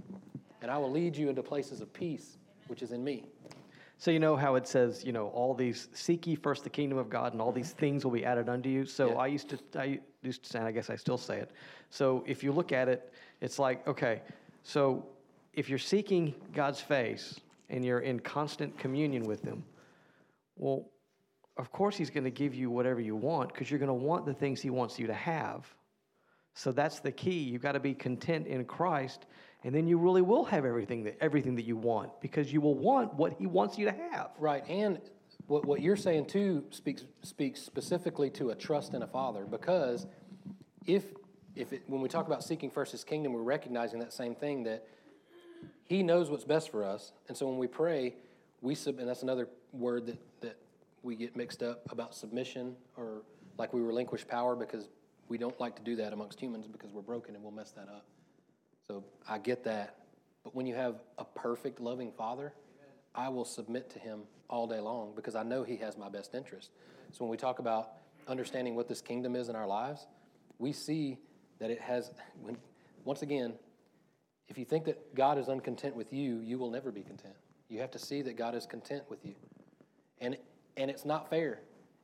and 0.61 0.71
I 0.71 0.77
will 0.77 0.91
lead 0.91 1.17
you 1.17 1.31
into 1.31 1.43
places 1.43 1.81
of 1.81 1.91
peace, 1.95 2.37
which 2.67 2.83
is 2.83 2.93
in 2.93 3.03
me. 3.03 3.25
So 3.99 4.11
you 4.11 4.19
know 4.19 4.37
how 4.37 4.57
it 4.57 4.67
says, 4.67 5.05
you 5.05 5.13
know, 5.13 5.29
all 5.29 5.55
these 5.55 5.89
seek 5.93 6.27
ye 6.27 6.35
first 6.35 6.65
the 6.65 6.71
kingdom 6.71 6.99
of 6.99 7.09
God, 7.09 7.33
and 7.33 7.41
all 7.41 7.53
these 7.53 7.73
things 7.73 8.05
will 8.05 8.13
be 8.13 8.25
added 8.25 8.49
unto 8.49 8.69
you. 8.69 8.85
So 8.85 9.11
Yeah. 9.11 9.15
I 9.15 9.27
used 9.29 9.49
to, 9.51 9.59
I 9.81 10.01
used 10.23 10.43
to 10.45 10.51
say, 10.51 10.59
and 10.59 10.69
I 10.69 10.73
guess 10.73 10.91
I 10.91 10.97
still 10.97 11.19
say 11.19 11.39
it. 11.39 11.51
So 11.91 12.25
if 12.27 12.43
you 12.43 12.53
look 12.53 12.73
at 12.73 12.89
it, 12.89 13.13
it's 13.41 13.59
like, 13.59 13.87
okay, 13.87 14.23
so 14.63 15.07
if 15.53 15.69
you're 15.69 15.79
seeking 15.79 16.35
God's 16.53 16.81
face 16.81 17.41
and 17.71 17.85
you're 17.85 18.01
in 18.01 18.21
constant 18.21 18.77
communion 18.79 19.25
with 19.25 19.43
Him, 19.43 19.65
well, 20.57 20.91
of 21.57 21.71
course 21.71 21.97
He's 21.97 22.11
going 22.11 22.25
to 22.25 22.31
give 22.31 22.55
you 22.55 22.71
whatever 22.71 23.01
you 23.01 23.15
want 23.15 23.53
because 23.53 23.71
you're 23.71 23.79
going 23.79 23.89
to 23.89 23.95
want 23.95 24.27
the 24.27 24.35
things 24.35 24.61
He 24.61 24.71
wants 24.71 24.99
you 24.99 25.07
to 25.07 25.15
have. 25.15 25.73
So 26.55 26.73
that's 26.73 27.01
the 27.01 27.13
key. 27.13 27.41
You've 27.41 27.63
got 27.63 27.73
to 27.73 27.81
be 27.81 27.95
content 27.95 28.47
in 28.47 28.65
Christ, 28.65 29.27
and 29.65 29.75
then 29.75 29.87
you 29.87 29.97
really 29.99 30.23
will 30.23 30.45
have 30.45 30.65
everything 30.65 31.03
that 31.05 31.17
everything 31.21 31.57
that 31.57 31.65
you 31.65 31.77
want 31.77 32.21
because 32.21 32.53
you 32.53 32.61
will 32.61 32.77
want 32.77 33.15
what 33.15 33.33
He 33.33 33.47
wants 33.47 33.79
you 33.79 33.87
to 33.87 33.93
have. 33.93 34.31
Right, 34.39 34.63
and 34.69 35.01
what, 35.47 35.65
what 35.65 35.81
you're 35.81 35.97
saying 35.97 36.27
too 36.27 36.65
speaks 36.71 37.05
speaks 37.23 37.61
specifically 37.61 38.31
to 38.31 38.51
a 38.51 38.55
trust 38.55 38.95
in 38.95 39.03
a 39.03 39.07
father 39.07 39.45
because 39.45 40.07
if 40.87 41.05
if 41.57 41.73
it, 41.73 41.83
when 41.87 42.01
we 42.01 42.09
talk 42.09 42.27
about 42.27 42.45
seeking 42.45 42.71
first 42.71 42.93
His 42.93 43.03
kingdom, 43.03 43.33
we're 43.33 43.43
recognizing 43.43 43.99
that 44.01 44.13
same 44.13 44.35
thing 44.35 44.65
that 44.65 44.87
He 45.85 46.03
knows 46.03 46.31
what's 46.31 46.45
best 46.45 46.71
for 46.71 46.85
us, 46.85 47.13
and 47.29 47.37
so 47.37 47.49
when 47.49 47.59
we 47.59 47.67
pray, 47.67 48.15
we 48.61 48.75
sub, 48.75 48.99
and 48.99 49.09
that's 49.09 49.23
another 49.23 49.49
word 49.73 50.07
that 50.07 50.19
that 50.43 50.57
we 51.03 51.17
get 51.17 51.37
mixed 51.37 51.63
up 51.63 51.91
about 51.91 52.15
submission 52.15 52.77
or 52.97 53.23
like 53.57 53.73
we 53.73 53.81
relinquish 53.81 54.27
power 54.27 54.57
because 54.57 54.89
we 55.29 55.39
don't 55.39 55.59
like 55.59 55.77
to 55.77 55.83
do 55.83 55.97
that 55.97 56.13
amongst 56.13 56.39
humans 56.39 56.67
because 56.67 56.93
we're 56.93 57.03
broken 57.03 57.35
and 57.35 57.43
we'll 57.43 57.53
mess 57.53 57.71
that 57.73 57.89
up. 57.89 58.05
So 58.89 59.05
I 59.29 59.39
get 59.39 59.65
that. 59.65 59.97
But 60.43 60.55
when 60.55 60.67
you 60.67 60.75
have 60.75 60.97
a 61.19 61.25
perfect, 61.25 61.81
loving 61.81 62.13
father, 62.13 62.53
I 63.15 63.29
will 63.29 63.45
submit 63.45 63.89
to 63.91 63.99
him 63.99 64.23
all 64.51 64.67
day 64.67 64.81
long 64.81 65.13
because 65.17 65.35
I 65.35 65.43
know 65.43 65.63
he 65.63 65.77
has 65.79 65.97
my 65.97 66.09
best 66.09 66.35
interest. 66.35 66.71
So 67.13 67.25
when 67.25 67.31
we 67.31 67.37
talk 67.37 67.59
about 67.61 67.93
understanding 68.29 68.75
what 68.75 68.89
this 68.89 69.01
kingdom 69.01 69.37
is 69.37 69.49
in 69.49 69.57
our 69.57 69.67
lives, 69.67 70.07
we 70.59 70.73
see 70.73 71.19
that 71.61 71.71
it 71.71 71.81
has, 71.81 72.11
when, 72.43 72.57
once 73.05 73.23
again, 73.23 73.55
if 74.49 74.59
you 74.59 74.65
think 74.65 74.85
that 74.85 75.15
God 75.15 75.39
is 75.39 75.49
uncontent 75.49 75.97
with 75.97 76.13
you, 76.13 76.41
you 76.41 76.59
will 76.59 76.71
never 76.71 76.93
be 76.93 77.03
content. 77.03 77.35
You 77.69 77.81
have 77.81 77.91
to 77.93 77.99
see 77.99 78.21
that 78.23 78.37
God 78.37 78.55
is 78.55 78.67
content 78.67 79.05
with 79.09 79.25
you. 79.25 79.35
And, 80.21 80.37
and 80.77 80.91
it's 80.91 81.05
not 81.05 81.31
fair. 81.31 81.61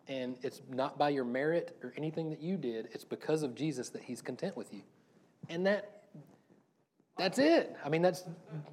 And 0.09 0.37
it's 0.43 0.63
not 0.69 0.99
by 0.99 1.11
your 1.11 1.25
merit 1.25 1.77
or 1.83 1.93
anything 1.97 2.31
that 2.31 2.41
you 2.41 2.57
did. 2.57 2.89
It's 2.93 3.05
because 3.05 3.43
of 3.43 3.55
Jesus 3.55 3.91
that 3.91 4.03
he's 4.03 4.23
content 4.23 4.57
with 4.57 4.73
you. 4.73 4.83
And 5.49 5.67
that 5.67 6.00
that's 7.21 7.39
it. 7.39 7.77
I 7.85 7.89
mean, 7.89 8.03
that's 8.03 8.25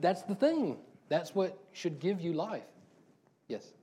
that's 0.02 0.22
the 0.24 0.36
thing. 0.36 0.78
That's 1.10 1.36
what 1.36 1.58
should 1.74 2.00
give 2.00 2.20
you 2.22 2.34
life. 2.34 2.64
Yes. 3.48 3.74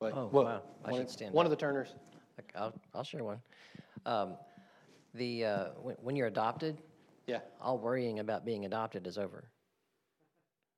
But, 0.00 0.12
Oh, 0.14 0.28
what? 0.30 0.44
wow. 0.44 0.62
I 0.84 0.90
one, 0.90 1.00
should 1.00 1.10
stand 1.10 1.34
one 1.34 1.46
up. 1.46 1.52
of 1.52 1.58
the 1.58 1.60
Turners. 1.60 1.94
I'll, 2.56 2.72
I'll 2.94 3.04
share 3.04 3.24
one. 3.24 3.40
Um, 4.06 4.36
the, 5.14 5.44
uh, 5.44 5.64
when, 5.80 5.96
when 6.02 6.16
you're 6.16 6.26
adopted, 6.26 6.76
Yeah. 7.26 7.40
all 7.60 7.78
worrying 7.78 8.18
about 8.18 8.44
being 8.44 8.64
adopted 8.64 9.06
is 9.06 9.18
over. 9.18 9.44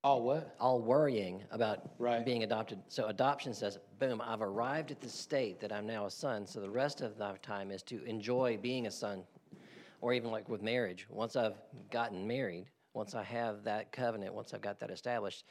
Oh, 0.05 0.18
what? 0.18 0.55
All 0.61 0.81
worrying 0.81 1.43
about 1.51 1.91
Right. 1.99 2.24
being 2.24 2.45
adopted. 2.45 2.79
So 2.89 3.07
adoption 3.07 3.53
says, 3.53 3.79
boom, 3.99 4.22
I've 4.24 4.43
arrived 4.43 4.91
at 4.91 5.01
the 5.01 5.09
state 5.09 5.59
that 5.61 5.72
I'm 5.72 5.87
now 5.87 6.07
a 6.07 6.11
son. 6.11 6.47
So 6.47 6.61
the 6.61 6.70
rest 6.70 7.01
of 7.01 7.18
my 7.18 7.37
time 7.43 7.70
is 7.72 7.83
to 7.85 8.05
enjoy 8.05 8.59
being 8.59 8.87
a 8.87 8.91
son. 8.91 9.24
Or 10.01 10.12
even 10.12 10.30
like 10.30 10.49
with 10.49 10.62
marriage, 10.62 11.07
once 11.09 11.36
I've 11.36 11.57
gotten 11.90 12.26
married, 12.26 12.66
once 12.92 13.14
I 13.14 13.22
have 13.22 13.64
that 13.64 13.92
covenant, 13.92 14.34
once 14.34 14.55
I've 14.55 14.61
got 14.61 14.78
that 14.80 14.90
established, 14.90 15.44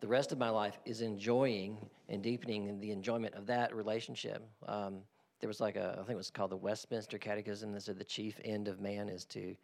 the 0.00 0.06
rest 0.06 0.32
of 0.32 0.38
my 0.38 0.50
life 0.50 0.78
is 0.84 1.00
enjoying 1.00 1.78
and 2.08 2.22
deepening 2.22 2.78
the 2.80 2.90
enjoyment 2.90 3.34
of 3.34 3.46
that 3.46 3.74
relationship. 3.74 4.46
Um, 4.66 4.98
there 5.40 5.48
was 5.48 5.60
like 5.60 5.76
a, 5.76 5.92
I 5.92 5.96
think 5.98 6.10
it 6.10 6.16
was 6.16 6.30
called 6.30 6.50
the 6.50 6.56
Westminster 6.56 7.18
Catechism 7.18 7.72
that 7.72 7.82
said 7.82 7.98
the 7.98 8.04
chief 8.04 8.38
end 8.44 8.68
of 8.68 8.80
man 8.80 9.08
is 9.08 9.24
to 9.26 9.56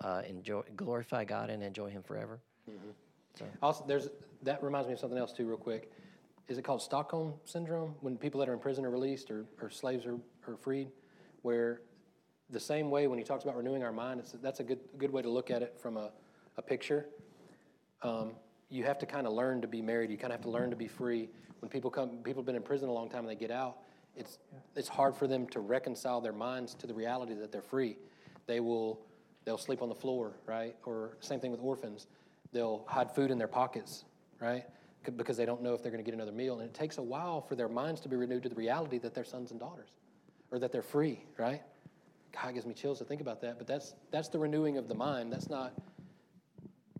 uh, 0.00 0.22
enjoy, 0.28 0.62
glorify 0.76 1.24
God 1.24 1.50
and 1.50 1.62
enjoy 1.62 1.90
Him 1.90 2.02
forever. 2.02 2.40
Also, 3.62 3.84
there's 3.86 4.08
that 4.42 4.62
reminds 4.62 4.86
me 4.86 4.94
of 4.94 4.98
something 4.98 5.18
else 5.18 5.32
too, 5.32 5.46
real 5.46 5.56
quick. 5.56 5.92
Is 6.48 6.58
it 6.58 6.62
called 6.62 6.80
Stockholm 6.80 7.34
syndrome 7.44 7.94
when 8.00 8.16
people 8.16 8.38
that 8.40 8.48
are 8.48 8.52
in 8.52 8.58
prison 8.58 8.84
are 8.84 8.90
released 8.90 9.30
or, 9.30 9.44
or 9.60 9.68
slaves 9.68 10.06
are, 10.06 10.16
are 10.46 10.56
freed? 10.56 10.88
Where 11.42 11.82
the 12.50 12.60
same 12.60 12.90
way 12.90 13.06
when 13.06 13.18
he 13.18 13.24
talks 13.24 13.44
about 13.44 13.56
renewing 13.56 13.82
our 13.82 13.92
mind, 13.92 14.20
it's, 14.20 14.32
that's 14.32 14.60
a 14.60 14.64
good 14.64 14.80
good 14.98 15.10
way 15.10 15.22
to 15.22 15.28
look 15.28 15.50
at 15.50 15.62
it 15.62 15.76
from 15.80 15.96
a, 15.96 16.10
a 16.56 16.62
picture. 16.62 17.06
Um, 18.02 18.32
you 18.68 18.84
have 18.84 18.98
to 18.98 19.06
kind 19.06 19.26
of 19.26 19.32
learn 19.32 19.60
to 19.62 19.68
be 19.68 19.82
married. 19.82 20.10
You 20.10 20.16
kind 20.16 20.32
of 20.32 20.38
have 20.38 20.44
to 20.44 20.50
learn 20.50 20.70
to 20.70 20.76
be 20.76 20.88
free. 20.88 21.28
When 21.60 21.68
people 21.68 21.90
come, 21.90 22.18
people 22.22 22.42
have 22.42 22.46
been 22.46 22.56
in 22.56 22.62
prison 22.62 22.88
a 22.88 22.92
long 22.92 23.08
time 23.08 23.20
and 23.20 23.28
they 23.28 23.34
get 23.34 23.50
out. 23.50 23.78
It's 24.16 24.38
it's 24.74 24.88
hard 24.88 25.16
for 25.16 25.26
them 25.26 25.46
to 25.48 25.60
reconcile 25.60 26.20
their 26.20 26.32
minds 26.32 26.74
to 26.74 26.86
the 26.86 26.94
reality 26.94 27.34
that 27.34 27.52
they're 27.52 27.62
free. 27.62 27.96
They 28.46 28.60
will 28.60 29.00
they'll 29.44 29.58
sleep 29.58 29.82
on 29.82 29.88
the 29.88 29.94
floor, 29.94 30.32
right? 30.46 30.76
Or 30.84 31.16
same 31.20 31.40
thing 31.40 31.50
with 31.50 31.60
orphans. 31.60 32.06
They'll 32.52 32.84
hide 32.86 33.10
food 33.14 33.30
in 33.30 33.38
their 33.38 33.48
pockets, 33.48 34.04
right? 34.40 34.64
Because 35.16 35.36
they 35.36 35.46
don't 35.46 35.62
know 35.62 35.74
if 35.74 35.82
they're 35.82 35.92
going 35.92 36.02
to 36.02 36.08
get 36.08 36.14
another 36.14 36.32
meal. 36.32 36.58
And 36.58 36.68
it 36.68 36.74
takes 36.74 36.98
a 36.98 37.02
while 37.02 37.40
for 37.40 37.54
their 37.54 37.68
minds 37.68 38.00
to 38.02 38.08
be 38.08 38.16
renewed 38.16 38.42
to 38.42 38.48
the 38.48 38.54
reality 38.54 38.98
that 38.98 39.14
they're 39.14 39.24
sons 39.24 39.52
and 39.52 39.60
daughters, 39.60 39.90
or 40.50 40.58
that 40.58 40.72
they're 40.72 40.82
free, 40.82 41.20
right? 41.38 41.62
God 42.42 42.54
gives 42.54 42.66
me 42.66 42.74
chills 42.74 42.98
to 42.98 43.04
think 43.04 43.20
about 43.20 43.40
that. 43.42 43.58
But 43.58 43.66
that's 43.66 43.94
that's 44.10 44.28
the 44.28 44.38
renewing 44.38 44.76
of 44.78 44.88
the 44.88 44.94
mind. 44.94 45.32
That's 45.32 45.48
not 45.48 45.72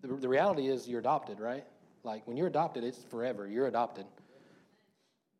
the, 0.01 0.07
the 0.07 0.29
reality 0.29 0.67
is 0.67 0.87
you're 0.87 0.99
adopted, 0.99 1.39
right? 1.39 1.65
Like 2.03 2.27
when 2.27 2.37
you're 2.37 2.47
adopted, 2.47 2.83
it's 2.83 3.03
forever. 3.03 3.47
You're 3.47 3.67
adopted. 3.67 4.05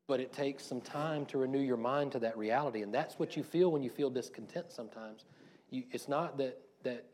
But 0.07 0.19
it 0.19 0.31
takes 0.31 0.63
some 0.63 0.81
time 0.81 1.25
to 1.27 1.37
renew 1.37 1.59
your 1.59 1.77
mind 1.77 2.13
to 2.13 2.19
that 2.19 2.37
reality. 2.37 2.81
And 2.81 2.93
that's 2.93 3.19
what 3.19 3.35
you 3.35 3.43
feel 3.43 3.71
when 3.71 3.83
you 3.83 3.89
feel 3.89 4.09
discontent 4.09 4.71
sometimes. 4.71 5.25
You, 5.69 5.83
it's 5.91 6.07
not 6.07 6.37
that, 6.37 6.61
that 6.83 7.05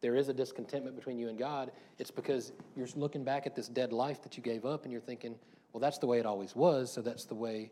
there 0.00 0.16
is 0.16 0.28
a 0.28 0.34
discontentment 0.34 0.96
between 0.96 1.18
you 1.18 1.28
and 1.28 1.38
God, 1.38 1.70
it's 1.98 2.10
because 2.10 2.52
you're 2.76 2.88
looking 2.96 3.22
back 3.22 3.46
at 3.46 3.54
this 3.54 3.68
dead 3.68 3.92
life 3.92 4.22
that 4.22 4.36
you 4.36 4.42
gave 4.42 4.64
up 4.64 4.84
and 4.84 4.92
you're 4.92 5.00
thinking, 5.00 5.36
well, 5.72 5.80
that's 5.80 5.98
the 5.98 6.06
way 6.06 6.18
it 6.18 6.26
always 6.26 6.56
was, 6.56 6.92
so 6.92 7.02
that's 7.02 7.24
the 7.24 7.34
way 7.34 7.70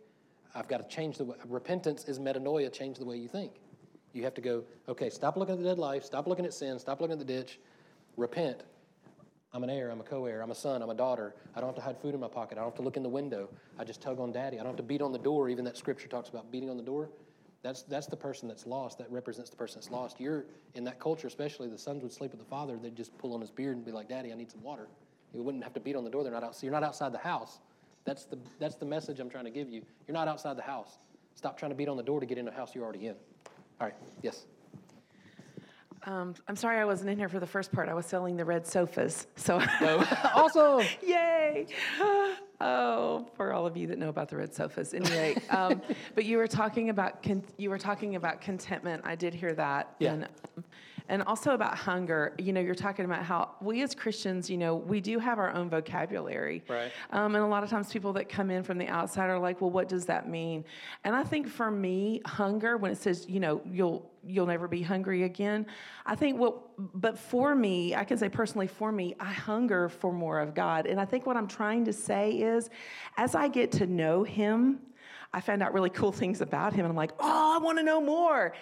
I've 0.55 0.69
got 0.69 0.89
to 0.89 0.95
change 0.95 1.19
the 1.19 1.25
way. 1.25 1.37
Repentance 1.49 2.05
is 2.05 2.19
metanoia, 2.19 2.73
change 2.73 2.99
the 2.99 3.05
way 3.05 3.17
you 3.17 3.29
think. 3.29 3.55
You 4.13 4.25
have 4.25 4.35
to 4.35 4.41
go, 4.41 4.65
okay, 4.89 5.11
stop 5.11 5.37
looking 5.37 5.55
at 5.55 5.59
the 5.59 5.65
dead 5.65 5.79
life, 5.79 6.05
stop 6.05 6.27
looking 6.27 6.45
at 6.45 6.55
sin, 6.55 6.79
stop 6.79 7.01
looking 7.01 7.13
at 7.13 7.19
the 7.19 7.25
ditch, 7.25 7.59
repent. 8.17 8.63
I'm 9.53 9.65
an 9.65 9.71
heir, 9.71 9.91
I'm 9.91 10.01
a 10.01 10.05
co 10.05 10.27
heir, 10.27 10.43
I'm 10.43 10.51
a 10.51 10.55
son, 10.55 10.83
I'm 10.83 10.91
a 10.91 10.95
daughter. 10.95 11.35
I 11.55 11.61
don't 11.61 11.69
have 11.69 11.77
to 11.77 11.83
hide 11.83 11.99
food 11.99 12.15
in 12.15 12.21
my 12.21 12.29
pocket, 12.29 12.59
I 12.59 12.61
don't 12.61 12.71
have 12.71 12.77
to 12.77 12.83
look 12.83 12.97
in 12.97 13.03
the 13.03 13.09
window. 13.09 13.49
I 13.79 13.85
just 13.85 14.03
tug 14.03 14.21
on 14.21 14.33
daddy. 14.33 14.59
I 14.59 14.63
don't 14.63 14.73
have 14.73 14.77
to 14.77 14.83
beat 14.83 15.01
on 15.01 15.13
the 15.13 15.19
door, 15.19 15.49
even 15.49 15.65
that 15.65 15.77
scripture 15.77 16.09
talks 16.09 16.29
about 16.29 16.51
beating 16.51 16.69
on 16.69 16.77
the 16.77 16.83
door. 16.83 17.09
That's, 17.63 17.83
that's 17.83 18.07
the 18.07 18.17
person 18.17 18.47
that's 18.47 18.67
lost. 18.67 18.99
That 18.99 19.11
represents 19.11 19.51
the 19.51 19.57
person 19.57 19.81
that's 19.81 19.91
lost. 19.91 20.21
You're 20.21 20.45
in 20.75 20.85
that 20.85 21.01
culture, 21.01 21.27
especially 21.27 21.69
the 21.69 21.79
sons 21.79 22.03
would 22.03 22.13
sleep 22.13 22.31
with 22.31 22.41
the 22.41 22.47
father. 22.47 22.77
They'd 22.77 22.97
just 22.97 23.17
pull 23.19 23.35
on 23.35 23.41
his 23.41 23.51
beard 23.51 23.77
and 23.77 23.85
be 23.85 23.91
like, 23.91 24.09
Daddy, 24.09 24.33
I 24.33 24.37
need 24.37 24.51
some 24.51 24.63
water. 24.63 24.87
You 25.35 25.43
wouldn't 25.43 25.65
have 25.65 25.75
to 25.75 25.81
beat 25.81 25.97
on 25.97 26.05
the 26.05 26.11
door. 26.11 26.23
They're 26.23 26.33
not 26.33 26.45
out. 26.45 26.55
So 26.55 26.67
you're 26.67 26.73
not 26.73 26.85
outside 26.85 27.13
the 27.13 27.19
house. 27.19 27.59
That's 28.05 28.25
the, 28.25 28.39
that's 28.59 28.77
the 28.77 28.87
message 28.87 29.19
I'm 29.21 29.29
trying 29.29 29.45
to 29.45 29.51
give 29.51 29.69
you. 29.69 29.83
You're 30.07 30.15
not 30.15 30.29
outside 30.29 30.57
the 30.57 30.63
house. 30.63 30.99
Stop 31.35 31.59
trying 31.59 31.71
to 31.71 31.77
beat 31.77 31.89
on 31.89 31.97
the 31.97 32.03
door 32.03 32.21
to 32.21 32.27
get 32.27 32.39
in 32.39 32.49
a 32.49 32.53
house 32.53 32.75
you're 32.75 32.85
already 32.85 33.07
in. 33.07 33.17
All 33.81 33.87
right, 33.87 33.97
yes. 34.23 34.47
Um, 36.05 36.35
I'm 36.49 36.57
sorry 36.57 36.79
I 36.79 36.85
wasn't 36.85 37.11
in 37.11 37.19
here 37.19 37.29
for 37.29 37.39
the 37.39 37.47
first 37.47 37.71
part. 37.71 37.89
I 37.89 37.95
was 37.95 38.07
selling 38.07 38.37
the 38.37 38.45
red 38.45 38.67
sofas. 38.67 39.27
So, 39.37 39.61
awesome. 40.35 40.87
yay! 41.03 41.67
Oh, 42.61 43.27
for 43.37 43.53
all 43.53 43.67
of 43.67 43.77
you 43.77 43.87
that 43.87 43.99
know 43.99 44.09
about 44.09 44.29
the 44.29 44.37
red 44.37 44.53
sofas. 44.53 44.93
Anyway, 44.93 45.37
um, 45.51 45.81
but 46.15 46.25
you 46.25 46.39
were 46.39 46.49
talking 46.49 46.91
about 46.91 47.23
con- 47.23 47.45
you 47.57 47.71
were 47.71 47.79
talking 47.79 48.17
about 48.17 48.41
contentment. 48.41 49.03
I 49.05 49.15
did 49.15 49.33
hear 49.33 49.55
that. 49.55 49.95
Yeah. 50.01 50.15
And, 50.15 50.29
And 51.11 51.23
also 51.23 51.55
about 51.55 51.75
hunger, 51.75 52.35
you 52.39 52.53
know, 52.53 52.61
you're 52.61 52.75
talking 52.75 53.07
about 53.07 53.23
how 53.23 53.53
we 53.63 53.83
as 53.83 53.95
Christians, 53.95 54.51
you 54.51 54.59
know, 54.59 54.75
we 54.75 55.01
do 55.01 55.19
have 55.19 55.39
our 55.39 55.51
own 55.55 55.71
vocabulary. 55.71 56.63
Right. 56.69 56.93
Um, 57.13 57.35
and 57.35 57.43
a 57.43 57.47
lot 57.47 57.65
of 57.65 57.71
times 57.71 57.91
people 57.91 58.13
that 58.15 58.29
come 58.29 58.51
in 58.51 58.63
from 58.63 58.77
the 58.77 58.89
outside 58.89 59.31
are 59.31 59.39
like, 59.39 59.61
well, 59.63 59.71
what 59.71 59.89
does 59.89 60.05
that 60.05 60.29
mean? 60.29 60.65
And 61.05 61.17
I 61.17 61.25
think 61.25 61.49
for 61.49 61.71
me, 61.71 62.21
hunger, 62.27 62.77
when 62.77 62.91
it 62.91 62.99
says, 62.99 63.27
you 63.27 63.41
know, 63.41 63.63
you'll 63.65 64.11
you'll 64.25 64.47
never 64.47 64.69
be 64.69 64.83
hungry 64.83 65.25
again. 65.25 65.67
I 66.07 66.15
think 66.15 66.39
what 66.39 66.57
but 66.95 67.19
for 67.19 67.55
me, 67.55 67.95
I 67.95 68.05
can 68.05 68.19
say 68.19 68.29
personally 68.29 68.67
for 68.67 68.93
me, 68.93 69.15
I 69.19 69.33
hunger 69.33 69.89
for 69.89 70.13
more 70.13 70.41
of 70.41 70.55
God. 70.55 70.87
And 70.87 71.01
I 71.01 71.05
think 71.05 71.27
what 71.27 71.37
I'm 71.37 71.49
trying 71.49 71.85
to 71.87 71.93
say 71.93 72.33
is 72.33 72.71
as 73.17 73.35
I 73.35 73.49
get 73.49 73.73
to 73.73 73.87
know 73.87 74.23
him, 74.23 74.81
I 75.33 75.41
found 75.41 75.63
out 75.63 75.75
really 75.75 75.91
cool 75.91 76.13
things 76.13 76.41
about 76.41 76.73
him 76.73 76.81
and 76.81 76.91
I'm 76.91 76.97
like, 76.97 77.13
"Oh, 77.21 77.57
I 77.57 77.63
want 77.63 77.79
to 77.79 77.85
know 77.85 78.01
more." 78.01 78.55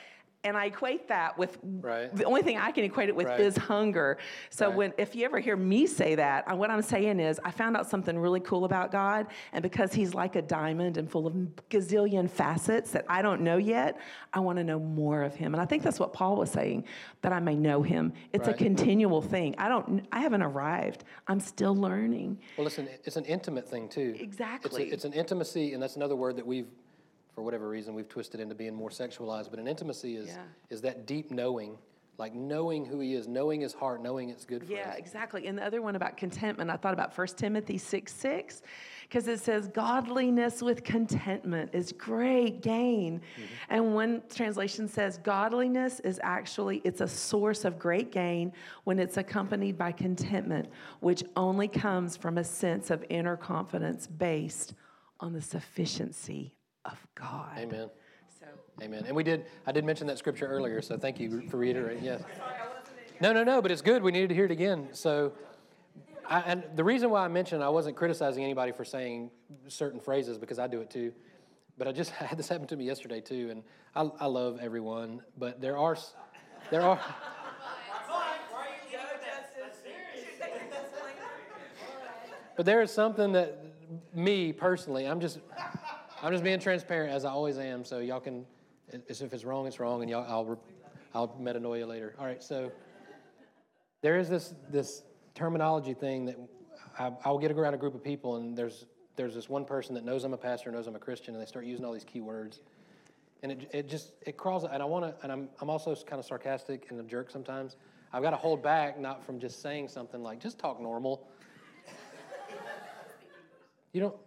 And 0.46 0.56
I 0.56 0.66
equate 0.66 1.08
that 1.08 1.36
with 1.36 1.58
Right. 1.80 2.14
the 2.14 2.22
only 2.24 2.42
thing 2.42 2.56
I 2.56 2.70
can 2.70 2.84
equate 2.84 3.08
it 3.08 3.16
with 3.16 3.26
Right. 3.26 3.40
is 3.40 3.56
hunger. 3.56 4.16
So 4.50 4.68
Right. 4.68 4.76
when 4.76 4.92
if 4.96 5.16
you 5.16 5.24
ever 5.24 5.40
hear 5.40 5.56
me 5.56 5.86
say 5.86 6.14
that, 6.14 6.56
what 6.56 6.70
I'm 6.70 6.82
saying 6.82 7.18
is 7.18 7.40
I 7.44 7.50
found 7.50 7.76
out 7.76 7.88
something 7.90 8.16
really 8.16 8.38
cool 8.38 8.64
about 8.64 8.92
God, 8.92 9.26
and 9.52 9.60
because 9.60 9.92
He's 9.92 10.14
like 10.14 10.36
a 10.36 10.42
diamond 10.42 10.98
and 10.98 11.10
full 11.10 11.26
of 11.26 11.34
gazillion 11.68 12.30
facets 12.30 12.92
that 12.92 13.04
I 13.08 13.22
don't 13.22 13.40
know 13.40 13.56
yet, 13.56 13.98
I 14.32 14.38
want 14.38 14.58
to 14.58 14.64
know 14.64 14.78
more 14.78 15.24
of 15.24 15.34
Him. 15.34 15.52
And 15.52 15.60
I 15.60 15.66
think 15.66 15.82
that's 15.82 15.98
what 15.98 16.12
Paul 16.12 16.36
was 16.36 16.50
saying, 16.50 16.84
that 17.22 17.32
I 17.32 17.40
may 17.40 17.56
know 17.56 17.82
Him. 17.82 18.12
It's 18.32 18.46
a 18.46 18.54
continual 18.54 19.20
thing. 19.22 19.56
I 19.58 19.68
don't. 19.68 20.06
I 20.12 20.20
haven't 20.20 20.42
arrived. 20.42 21.02
I'm 21.26 21.40
still 21.40 21.74
learning. 21.74 22.38
Well, 22.56 22.64
listen, 22.64 22.88
it's 23.04 23.16
an 23.16 23.24
intimate 23.24 23.68
thing 23.68 23.88
too. 23.88 24.14
Exactly. 24.20 24.84
It's, 24.84 24.92
a, 24.92 24.94
it's 24.94 25.04
an 25.04 25.12
intimacy, 25.12 25.72
and 25.72 25.82
that's 25.82 25.96
another 25.96 26.14
word 26.14 26.36
that 26.36 26.46
we've, 26.46 26.68
for 27.36 27.42
whatever 27.42 27.68
reason, 27.68 27.94
we've 27.94 28.08
twisted 28.08 28.40
into 28.40 28.54
being 28.54 28.74
more 28.74 28.88
sexualized. 28.88 29.50
But 29.50 29.60
an 29.60 29.68
intimacy 29.68 30.16
is 30.16 30.28
Yeah. 30.28 30.42
is 30.70 30.80
that 30.80 31.04
deep 31.06 31.30
knowing, 31.30 31.76
like 32.16 32.34
knowing 32.34 32.86
who 32.86 32.98
He 32.98 33.12
is, 33.12 33.28
knowing 33.28 33.60
His 33.60 33.74
heart, 33.74 34.02
knowing 34.02 34.30
it's 34.30 34.46
good 34.46 34.64
for 34.64 34.72
Yeah, 34.72 34.88
us. 34.92 34.96
exactly. 34.96 35.46
And 35.46 35.58
the 35.58 35.62
other 35.62 35.82
one 35.82 35.96
about 35.96 36.16
contentment, 36.16 36.70
I 36.70 36.78
thought 36.78 36.94
about 36.94 37.12
1 37.12 37.36
Timothy 37.36 37.76
6 37.76 38.10
6, 38.10 38.62
because 39.02 39.28
it 39.28 39.38
says, 39.38 39.68
Godliness 39.68 40.62
with 40.62 40.82
contentment 40.82 41.74
is 41.74 41.92
great 41.92 42.62
gain. 42.62 43.20
Mm-hmm. 43.20 43.44
And 43.68 43.94
one 43.94 44.22
translation 44.30 44.88
says, 44.88 45.18
Godliness 45.18 46.00
is 46.00 46.18
actually, 46.22 46.80
it's 46.84 47.02
a 47.02 47.06
source 47.08 47.66
of 47.66 47.78
great 47.78 48.10
gain 48.12 48.50
when 48.84 48.98
it's 48.98 49.18
accompanied 49.18 49.76
by 49.76 49.92
contentment, 49.92 50.70
which 51.00 51.22
only 51.36 51.68
comes 51.68 52.16
from 52.16 52.38
a 52.38 52.44
sense 52.44 52.88
of 52.90 53.04
inner 53.10 53.36
confidence 53.36 54.06
based 54.06 54.72
on 55.20 55.34
the 55.34 55.42
sufficiency 55.42 56.54
of 56.86 57.06
God. 57.14 57.58
Amen. 57.58 57.90
So, 58.38 58.46
Amen. 58.82 59.04
And 59.06 59.16
we 59.16 59.22
did, 59.22 59.46
I 59.66 59.72
did 59.72 59.84
mention 59.84 60.06
that 60.08 60.18
scripture 60.18 60.46
earlier, 60.46 60.80
so 60.82 60.96
thank 60.96 61.18
you 61.18 61.48
for 61.48 61.56
reiterating. 61.56 62.04
Yes. 62.04 62.22
No, 63.20 63.32
no, 63.32 63.44
no, 63.44 63.62
but 63.62 63.70
it's 63.70 63.82
good. 63.82 64.02
We 64.02 64.12
needed 64.12 64.28
to 64.28 64.34
hear 64.34 64.44
it 64.44 64.50
again. 64.50 64.88
So, 64.92 65.32
I, 66.28 66.40
and 66.40 66.64
the 66.74 66.84
reason 66.84 67.08
why 67.10 67.24
I 67.24 67.28
mentioned 67.28 67.62
I 67.62 67.68
wasn't 67.68 67.96
criticizing 67.96 68.44
anybody 68.44 68.72
for 68.72 68.84
saying 68.84 69.30
certain 69.68 70.00
phrases 70.00 70.38
because 70.38 70.58
I 70.58 70.66
do 70.66 70.80
it 70.80 70.90
too. 70.90 71.12
But 71.78 71.88
I 71.88 71.92
just 71.92 72.10
had 72.12 72.38
this 72.38 72.48
happen 72.48 72.66
to 72.68 72.76
me 72.76 72.84
yesterday 72.84 73.20
too, 73.20 73.48
and 73.50 73.62
I, 73.94 74.24
I 74.24 74.26
love 74.26 74.58
everyone, 74.60 75.22
but 75.38 75.60
there 75.60 75.78
are, 75.78 75.96
there 76.70 76.82
are. 76.82 77.00
But 82.56 82.64
there 82.64 82.80
is 82.80 82.90
something 82.90 83.32
that 83.32 83.62
me 84.14 84.52
personally, 84.52 85.06
I'm 85.06 85.20
just, 85.20 85.38
I'm 86.26 86.32
just 86.32 86.42
being 86.42 86.58
transparent 86.58 87.12
as 87.12 87.24
I 87.24 87.30
always 87.30 87.56
am. 87.56 87.84
So 87.84 88.00
y'all 88.00 88.18
can, 88.18 88.44
if 88.92 89.32
it's 89.32 89.44
wrong, 89.44 89.68
it's 89.68 89.78
wrong, 89.78 90.02
and 90.02 90.10
y'all, 90.10 90.26
I'll, 90.28 90.58
I'll 91.14 91.28
metanoia 91.40 91.86
later. 91.86 92.16
All 92.18 92.26
right. 92.26 92.42
So 92.42 92.72
there 94.00 94.18
is 94.18 94.28
this 94.28 94.52
this 94.68 95.04
terminology 95.36 95.94
thing 95.94 96.24
that 96.24 96.36
I, 96.98 97.12
I'll 97.24 97.38
get 97.38 97.52
around 97.52 97.74
a 97.74 97.76
group 97.76 97.94
of 97.94 98.02
people, 98.02 98.38
and 98.38 98.58
there's 98.58 98.86
there's 99.14 99.36
this 99.36 99.48
one 99.48 99.64
person 99.64 99.94
that 99.94 100.04
knows 100.04 100.24
I'm 100.24 100.34
a 100.34 100.36
pastor, 100.36 100.72
knows 100.72 100.88
I'm 100.88 100.96
a 100.96 100.98
Christian, 100.98 101.32
and 101.32 101.40
they 101.40 101.46
start 101.46 101.64
using 101.64 101.84
all 101.84 101.92
these 101.92 102.02
key 102.02 102.20
words, 102.20 102.60
and 103.44 103.52
it, 103.52 103.70
it 103.72 103.88
just 103.88 104.14
it 104.26 104.36
crawls. 104.36 104.64
And 104.64 104.82
I 104.82 104.84
want 104.84 105.04
to, 105.04 105.14
and 105.22 105.30
I'm 105.30 105.48
I'm 105.60 105.70
also 105.70 105.94
kind 105.94 106.18
of 106.18 106.26
sarcastic 106.26 106.86
and 106.90 106.98
a 106.98 107.04
jerk 107.04 107.30
sometimes. 107.30 107.76
I've 108.12 108.24
got 108.24 108.30
to 108.30 108.36
hold 108.36 108.64
back, 108.64 108.98
not 108.98 109.24
from 109.24 109.38
just 109.38 109.62
saying 109.62 109.86
something 109.90 110.24
like 110.24 110.40
just 110.40 110.58
talk 110.58 110.80
normal. 110.80 111.28
You 113.92 114.02
don't. 114.02 114.25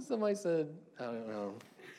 Somebody 0.00 0.34
said, 0.34 0.68
I 0.98 1.04
don't 1.04 1.28
know. 1.28 1.54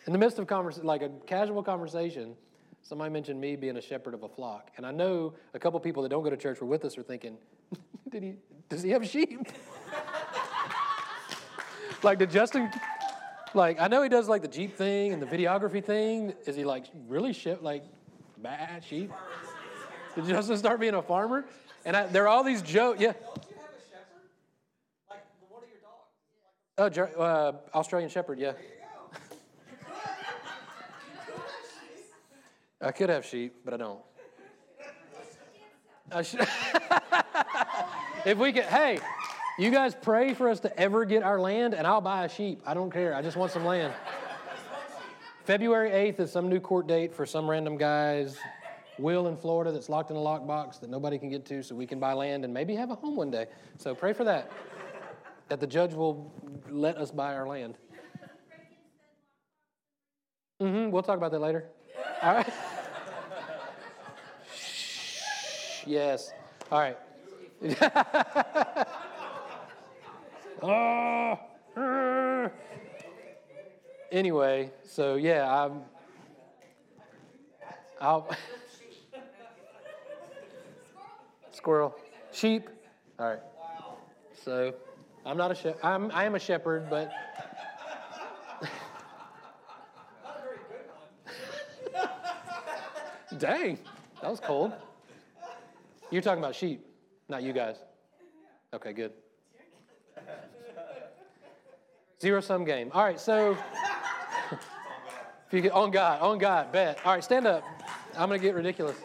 In 0.05 0.13
the 0.13 0.19
midst 0.19 0.37
of 0.37 0.47
convers- 0.47 0.83
like 0.83 1.01
a 1.01 1.09
casual 1.25 1.63
conversation, 1.63 2.35
somebody 2.81 3.11
mentioned 3.11 3.39
me 3.39 3.55
being 3.55 3.77
a 3.77 3.81
shepherd 3.81 4.13
of 4.13 4.23
a 4.23 4.29
flock, 4.29 4.71
and 4.77 4.85
I 4.85 4.91
know 4.91 5.33
a 5.53 5.59
couple 5.59 5.79
people 5.79 6.03
that 6.03 6.09
don't 6.09 6.23
go 6.23 6.29
to 6.29 6.37
church 6.37 6.59
were 6.61 6.67
with 6.67 6.85
us 6.85 6.97
are 6.97 7.03
thinking, 7.03 7.37
did 8.09 8.23
he? 8.23 8.35
Does 8.69 8.83
he 8.83 8.89
have 8.91 9.07
sheep? 9.07 9.47
like 12.03 12.19
did 12.19 12.31
Justin? 12.31 12.69
Like 13.53 13.79
I 13.79 13.87
know 13.87 14.03
he 14.03 14.09
does 14.09 14.27
like 14.27 14.41
the 14.41 14.47
Jeep 14.47 14.75
thing 14.75 15.13
and 15.13 15.21
the 15.21 15.25
videography 15.25 15.83
thing. 15.83 16.33
Is 16.45 16.55
he 16.55 16.65
like 16.65 16.85
really 17.07 17.33
ship 17.33 17.59
like 17.61 17.83
bad 18.37 18.83
sheep? 18.83 19.11
Did 20.15 20.25
Justin 20.25 20.57
start 20.57 20.79
being 20.79 20.93
a 20.95 21.01
farmer? 21.01 21.45
And 21.85 21.95
I, 21.95 22.07
there 22.07 22.23
are 22.23 22.27
all 22.27 22.43
these 22.43 22.61
jokes. 22.61 22.99
Yeah. 22.99 23.13
Oh, 26.77 26.87
uh, 26.87 27.53
Australian 27.73 28.09
Shepherd, 28.09 28.37
yeah. 28.37 28.51
I 32.81 32.91
could 32.91 33.09
have 33.09 33.25
sheep, 33.25 33.55
but 33.63 33.73
I 33.73 33.77
don't. 33.77 34.01
I 36.11 36.21
should. 36.21 36.41
if 38.25 38.37
we 38.37 38.51
could, 38.51 38.65
hey, 38.65 38.99
you 39.57 39.71
guys 39.71 39.95
pray 39.95 40.33
for 40.33 40.49
us 40.49 40.59
to 40.59 40.79
ever 40.79 41.05
get 41.05 41.23
our 41.23 41.39
land, 41.39 41.73
and 41.75 41.87
I'll 41.87 42.01
buy 42.01 42.25
a 42.25 42.29
sheep. 42.29 42.61
I 42.65 42.73
don't 42.73 42.91
care. 42.91 43.15
I 43.15 43.21
just 43.21 43.37
want 43.37 43.53
some 43.53 43.63
land. 43.63 43.93
February 45.45 45.91
8th 45.91 46.19
is 46.19 46.31
some 46.31 46.49
new 46.49 46.59
court 46.59 46.87
date 46.87 47.13
for 47.13 47.25
some 47.25 47.49
random 47.49 47.77
guy's 47.77 48.37
will 48.99 49.27
in 49.27 49.37
Florida 49.37 49.71
that's 49.71 49.87
locked 49.87 50.11
in 50.11 50.17
a 50.17 50.19
lockbox 50.19 50.81
that 50.81 50.89
nobody 50.89 51.17
can 51.17 51.29
get 51.29 51.45
to, 51.45 51.63
so 51.63 51.73
we 51.73 51.87
can 51.87 52.01
buy 52.01 52.11
land 52.11 52.43
and 52.43 52.53
maybe 52.53 52.75
have 52.75 52.91
a 52.91 52.95
home 52.95 53.15
one 53.15 53.31
day. 53.31 53.45
So 53.77 53.95
pray 53.95 54.11
for 54.11 54.25
that 54.25 54.51
that 55.47 55.59
the 55.59 55.67
judge 55.67 55.93
will 55.93 56.33
let 56.69 56.97
us 56.97 57.11
buy 57.11 57.35
our 57.35 57.47
land. 57.47 57.77
Mm-hmm. 60.61 60.91
We'll 60.91 61.03
talk 61.03 61.17
about 61.17 61.31
that 61.31 61.39
later. 61.39 61.65
All 62.21 62.33
right. 62.33 62.53
Yes. 65.85 66.33
All 66.71 66.79
right. 66.79 66.97
oh. 70.63 71.39
Anyway, 74.11 74.71
so 74.85 75.15
yeah, 75.15 75.51
I'm. 75.51 75.81
I'll. 77.99 78.29
Squirrel. 81.51 81.93
Sheep. 82.31 82.69
All 83.19 83.27
right. 83.27 83.39
So. 84.45 84.73
I'm 85.25 85.37
not 85.37 85.51
a 85.51 85.55
shepherd. 85.55 85.79
I'm, 85.83 86.11
I 86.11 86.25
am 86.25 86.35
a 86.35 86.39
shepherd, 86.39 86.87
but. 86.89 87.11
Very 88.61 90.57
good 90.69 90.85
one. 93.31 93.39
Dang, 93.39 93.79
that 94.21 94.29
was 94.29 94.39
cold. 94.39 94.73
You're 96.11 96.21
talking 96.21 96.43
about 96.43 96.55
sheep, 96.55 96.85
not 97.27 97.41
you 97.41 97.53
guys. 97.53 97.77
Okay, 98.73 98.93
good. 98.93 99.13
Zero 102.21 102.39
sum 102.39 102.63
game. 102.63 102.91
All 102.93 103.03
right, 103.03 103.19
so. 103.19 103.57
if 104.51 104.59
you 105.53 105.61
get 105.61 105.71
on 105.71 105.89
God, 105.89 106.21
on 106.21 106.37
God, 106.37 106.71
bet. 106.71 106.99
All 107.03 107.13
right, 107.13 107.23
stand 107.23 107.47
up. 107.47 107.63
I'm 108.13 108.29
gonna 108.29 108.37
get 108.37 108.53
ridiculous. 108.53 108.95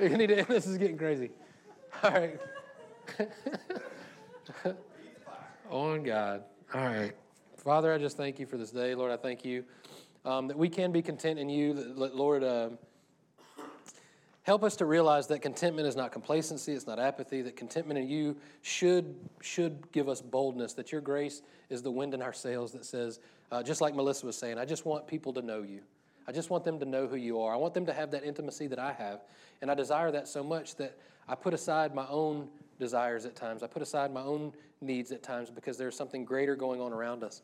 You 0.00 0.08
need 0.08 0.26
to 0.26 0.38
end 0.38 0.48
this. 0.48 0.66
is 0.66 0.76
getting 0.76 0.98
crazy. 0.98 1.30
All 2.02 2.10
right. 2.10 2.40
on 5.74 6.04
God. 6.04 6.44
All 6.72 6.84
right. 6.84 7.12
Father, 7.56 7.92
I 7.92 7.98
just 7.98 8.16
thank 8.16 8.38
you 8.38 8.46
for 8.46 8.56
this 8.56 8.70
day. 8.70 8.94
Lord, 8.94 9.10
I 9.10 9.16
thank 9.16 9.44
you 9.44 9.64
um, 10.24 10.46
that 10.46 10.56
we 10.56 10.68
can 10.68 10.92
be 10.92 11.02
content 11.02 11.38
in 11.38 11.48
you. 11.48 11.74
That, 11.74 12.14
Lord, 12.14 12.44
uh, 12.44 12.70
help 14.44 14.62
us 14.62 14.76
to 14.76 14.84
realize 14.84 15.26
that 15.26 15.42
contentment 15.42 15.88
is 15.88 15.96
not 15.96 16.12
complacency, 16.12 16.74
it's 16.74 16.86
not 16.86 17.00
apathy, 17.00 17.42
that 17.42 17.56
contentment 17.56 17.98
in 17.98 18.08
you 18.08 18.36
should, 18.62 19.16
should 19.40 19.90
give 19.90 20.08
us 20.08 20.20
boldness, 20.20 20.74
that 20.74 20.92
your 20.92 21.00
grace 21.00 21.42
is 21.70 21.82
the 21.82 21.90
wind 21.90 22.14
in 22.14 22.22
our 22.22 22.32
sails 22.32 22.70
that 22.70 22.84
says, 22.84 23.18
uh, 23.50 23.60
just 23.60 23.80
like 23.80 23.96
Melissa 23.96 24.26
was 24.26 24.36
saying, 24.38 24.58
I 24.58 24.64
just 24.64 24.86
want 24.86 25.08
people 25.08 25.32
to 25.32 25.42
know 25.42 25.62
you. 25.62 25.80
I 26.28 26.32
just 26.32 26.50
want 26.50 26.62
them 26.62 26.78
to 26.78 26.86
know 26.86 27.08
who 27.08 27.16
you 27.16 27.40
are. 27.40 27.52
I 27.52 27.56
want 27.56 27.74
them 27.74 27.86
to 27.86 27.92
have 27.92 28.12
that 28.12 28.22
intimacy 28.22 28.68
that 28.68 28.78
I 28.78 28.92
have. 28.92 29.22
And 29.60 29.72
I 29.72 29.74
desire 29.74 30.12
that 30.12 30.28
so 30.28 30.44
much 30.44 30.76
that 30.76 30.96
I 31.28 31.34
put 31.34 31.52
aside 31.52 31.96
my 31.96 32.06
own 32.08 32.48
desires 32.78 33.24
at 33.24 33.36
times. 33.36 33.62
I 33.62 33.66
put 33.66 33.82
aside 33.82 34.12
my 34.12 34.22
own 34.22 34.52
needs 34.80 35.12
at 35.12 35.22
times 35.22 35.50
because 35.50 35.78
there's 35.78 35.96
something 35.96 36.24
greater 36.24 36.56
going 36.56 36.80
on 36.80 36.92
around 36.92 37.22
us. 37.22 37.42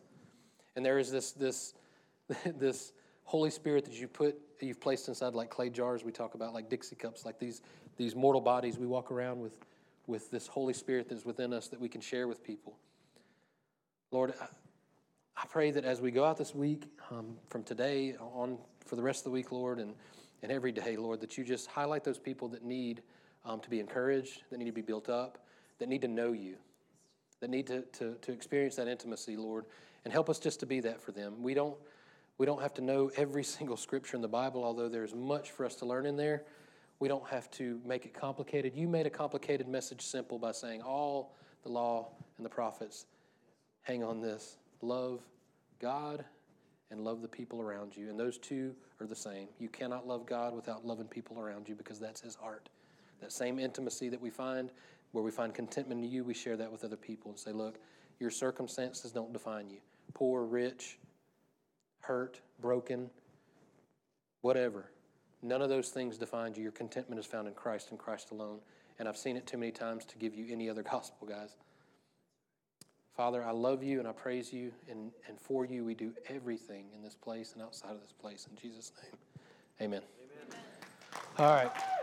And 0.77 0.85
there 0.85 0.99
is 0.99 1.11
this, 1.11 1.33
this, 1.33 1.75
this 2.45 2.93
Holy 3.25 3.51
Spirit 3.51 3.85
that 3.85 3.95
you 3.95 4.09
put, 4.09 4.37
you've 4.61 4.81
placed 4.81 5.09
inside 5.09 5.35
like 5.35 5.51
clay 5.51 5.71
jars, 5.71 6.05
we 6.05 6.13
talk 6.13 6.35
about 6.35 6.53
like 6.53 6.69
Dixie 6.69 6.97
cups, 6.97 7.25
like 7.25 7.39
these, 7.39 7.63
these 7.97 8.15
mortal 8.15 8.41
bodies, 8.41 8.79
we 8.79 8.87
walk 8.87 9.11
around 9.11 9.41
with, 9.41 9.59
with 10.07 10.31
this 10.31 10.47
Holy 10.47 10.75
Spirit 10.75 11.09
that 11.09 11.15
is 11.17 11.25
within 11.25 11.53
us 11.53 11.69
that 11.69 11.81
we 11.81 11.89
can 11.89 12.01
share 12.01 12.27
with 12.27 12.43
people. 12.43 12.77
Lord, 14.11 14.35
I, 14.41 14.47
I 15.37 15.47
pray 15.47 15.71
that 15.71 15.85
as 15.85 16.01
we 16.01 16.11
go 16.11 16.25
out 16.25 16.37
this 16.37 16.55
week, 16.55 16.85
um, 17.11 17.37
from 17.49 17.63
today 17.63 18.17
on 18.19 18.59
for 18.85 18.97
the 18.97 19.03
rest 19.03 19.21
of 19.21 19.25
the 19.25 19.31
week, 19.31 19.53
Lord, 19.53 19.79
and, 19.79 19.95
and 20.43 20.51
every 20.51 20.73
day, 20.73 20.97
Lord, 20.97 21.21
that 21.21 21.39
you 21.39 21.45
just 21.45 21.69
highlight 21.69 22.03
those 22.03 22.19
people 22.19 22.49
that 22.49 22.65
need 22.65 23.03
um, 23.45 23.61
to 23.61 23.71
be 23.71 23.81
encouraged, 23.81 24.43
that 24.51 24.59
need 24.59 24.67
to 24.67 24.73
be 24.73 24.83
built 24.83 25.09
up, 25.09 25.39
that 25.79 25.89
need 25.89 26.03
to 26.03 26.09
know 26.09 26.33
you, 26.33 26.57
that 27.41 27.51
need 27.51 27.67
to, 27.67 27.83
to, 27.93 28.15
to 28.23 28.33
experience 28.33 28.77
that 28.77 28.89
intimacy, 28.89 29.37
Lord, 29.37 29.65
and 30.05 30.13
help 30.13 30.31
us 30.31 30.39
just 30.39 30.61
to 30.61 30.67
be 30.67 30.81
that 30.81 31.01
for 31.01 31.13
them. 31.13 31.43
We 31.43 31.55
don't, 31.55 31.77
we 32.39 32.47
don't 32.47 32.61
have 32.61 32.75
to 32.75 32.83
know 32.83 33.11
every 33.17 33.45
single 33.57 33.77
scripture 33.77 34.17
in 34.17 34.23
the 34.23 34.29
Bible, 34.29 34.65
although 34.65 34.89
there's 34.89 35.15
much 35.15 35.51
for 35.51 35.65
us 35.65 35.75
to 35.77 35.87
learn 35.87 36.07
in 36.07 36.17
there. 36.17 36.45
We 36.99 37.09
don't 37.09 37.27
have 37.29 37.51
to 37.53 37.81
make 37.85 38.05
it 38.05 38.13
complicated. 38.13 38.75
You 38.75 38.87
made 38.87 39.07
a 39.07 39.11
complicated 39.11 39.67
message 39.67 40.03
simple 40.03 40.39
by 40.39 40.53
saying 40.53 40.83
all 40.83 41.35
the 41.63 41.71
law 41.71 42.09
and 42.37 42.45
the 42.45 42.51
prophets 42.51 43.07
hang 43.83 44.05
on 44.05 44.21
this 44.21 44.59
love 44.83 45.21
God 45.81 46.25
and 46.91 47.01
love 47.01 47.23
the 47.23 47.29
people 47.29 47.63
around 47.63 47.97
you. 47.97 48.11
And 48.11 48.19
those 48.19 48.39
two 48.39 48.75
are 49.01 49.07
the 49.07 49.17
same. 49.17 49.49
You 49.59 49.69
cannot 49.69 50.07
love 50.07 50.27
God 50.27 50.55
without 50.55 50.85
loving 50.85 51.07
people 51.07 51.39
around 51.39 51.69
you 51.69 51.75
because 51.75 51.99
that's 51.99 52.21
His 52.21 52.35
heart. 52.35 52.69
That 53.21 53.33
same 53.33 53.59
intimacy 53.59 54.09
that 54.09 54.21
we 54.21 54.31
find, 54.31 54.71
where 55.13 55.25
we 55.25 55.31
find 55.31 55.55
contentment 55.55 56.05
in 56.05 56.11
you, 56.11 56.25
we 56.25 56.35
share 56.35 56.57
that 56.57 56.71
with 56.71 56.85
other 56.85 56.97
people 56.97 57.31
and 57.31 57.39
say, 57.39 57.53
look, 57.53 57.79
your 58.19 58.31
circumstances 58.31 59.13
don't 59.13 59.33
define 59.33 59.69
you. 59.71 59.79
Poor, 60.15 60.45
rich, 60.45 60.99
hurt, 62.01 62.41
broken, 62.61 63.11
whatever. 64.43 64.91
None 65.43 65.63
of 65.63 65.69
those 65.69 65.89
things 65.89 66.19
define 66.19 66.55
you. 66.55 66.63
Your 66.63 66.73
contentment 66.73 67.19
is 67.19 67.27
found 67.27 67.49
in 67.49 67.55
Christ 67.55 67.91
and 67.91 67.99
Christ 67.99 68.31
alone. 68.31 68.59
And 68.99 69.09
I've 69.09 69.17
seen 69.17 69.37
it 69.37 69.47
too 69.47 69.57
many 69.57 69.73
times 69.73 70.05
to 70.07 70.19
give 70.19 70.35
you 70.35 70.47
any 70.51 70.69
other 70.69 70.83
gospel, 70.91 71.27
guys. 71.27 71.57
Father, 73.17 73.45
I 73.45 73.51
love 73.51 73.83
you 73.83 73.99
and 73.99 74.09
I 74.09 74.13
praise 74.13 74.53
you, 74.53 74.73
and, 74.89 75.11
and 75.29 75.39
for 75.39 75.67
you 75.67 75.85
we 75.85 75.95
do 75.95 76.13
everything 76.29 76.87
in 76.95 77.03
this 77.03 77.17
place 77.17 77.53
and 77.53 77.63
outside 77.63 77.91
of 77.91 78.01
this 78.01 78.13
place. 78.13 78.47
In 78.51 78.57
Jesus' 78.57 78.93
name, 79.03 79.13
amen. 79.81 80.03
amen. 80.49 80.61
All 81.39 81.55
right. 81.55 82.00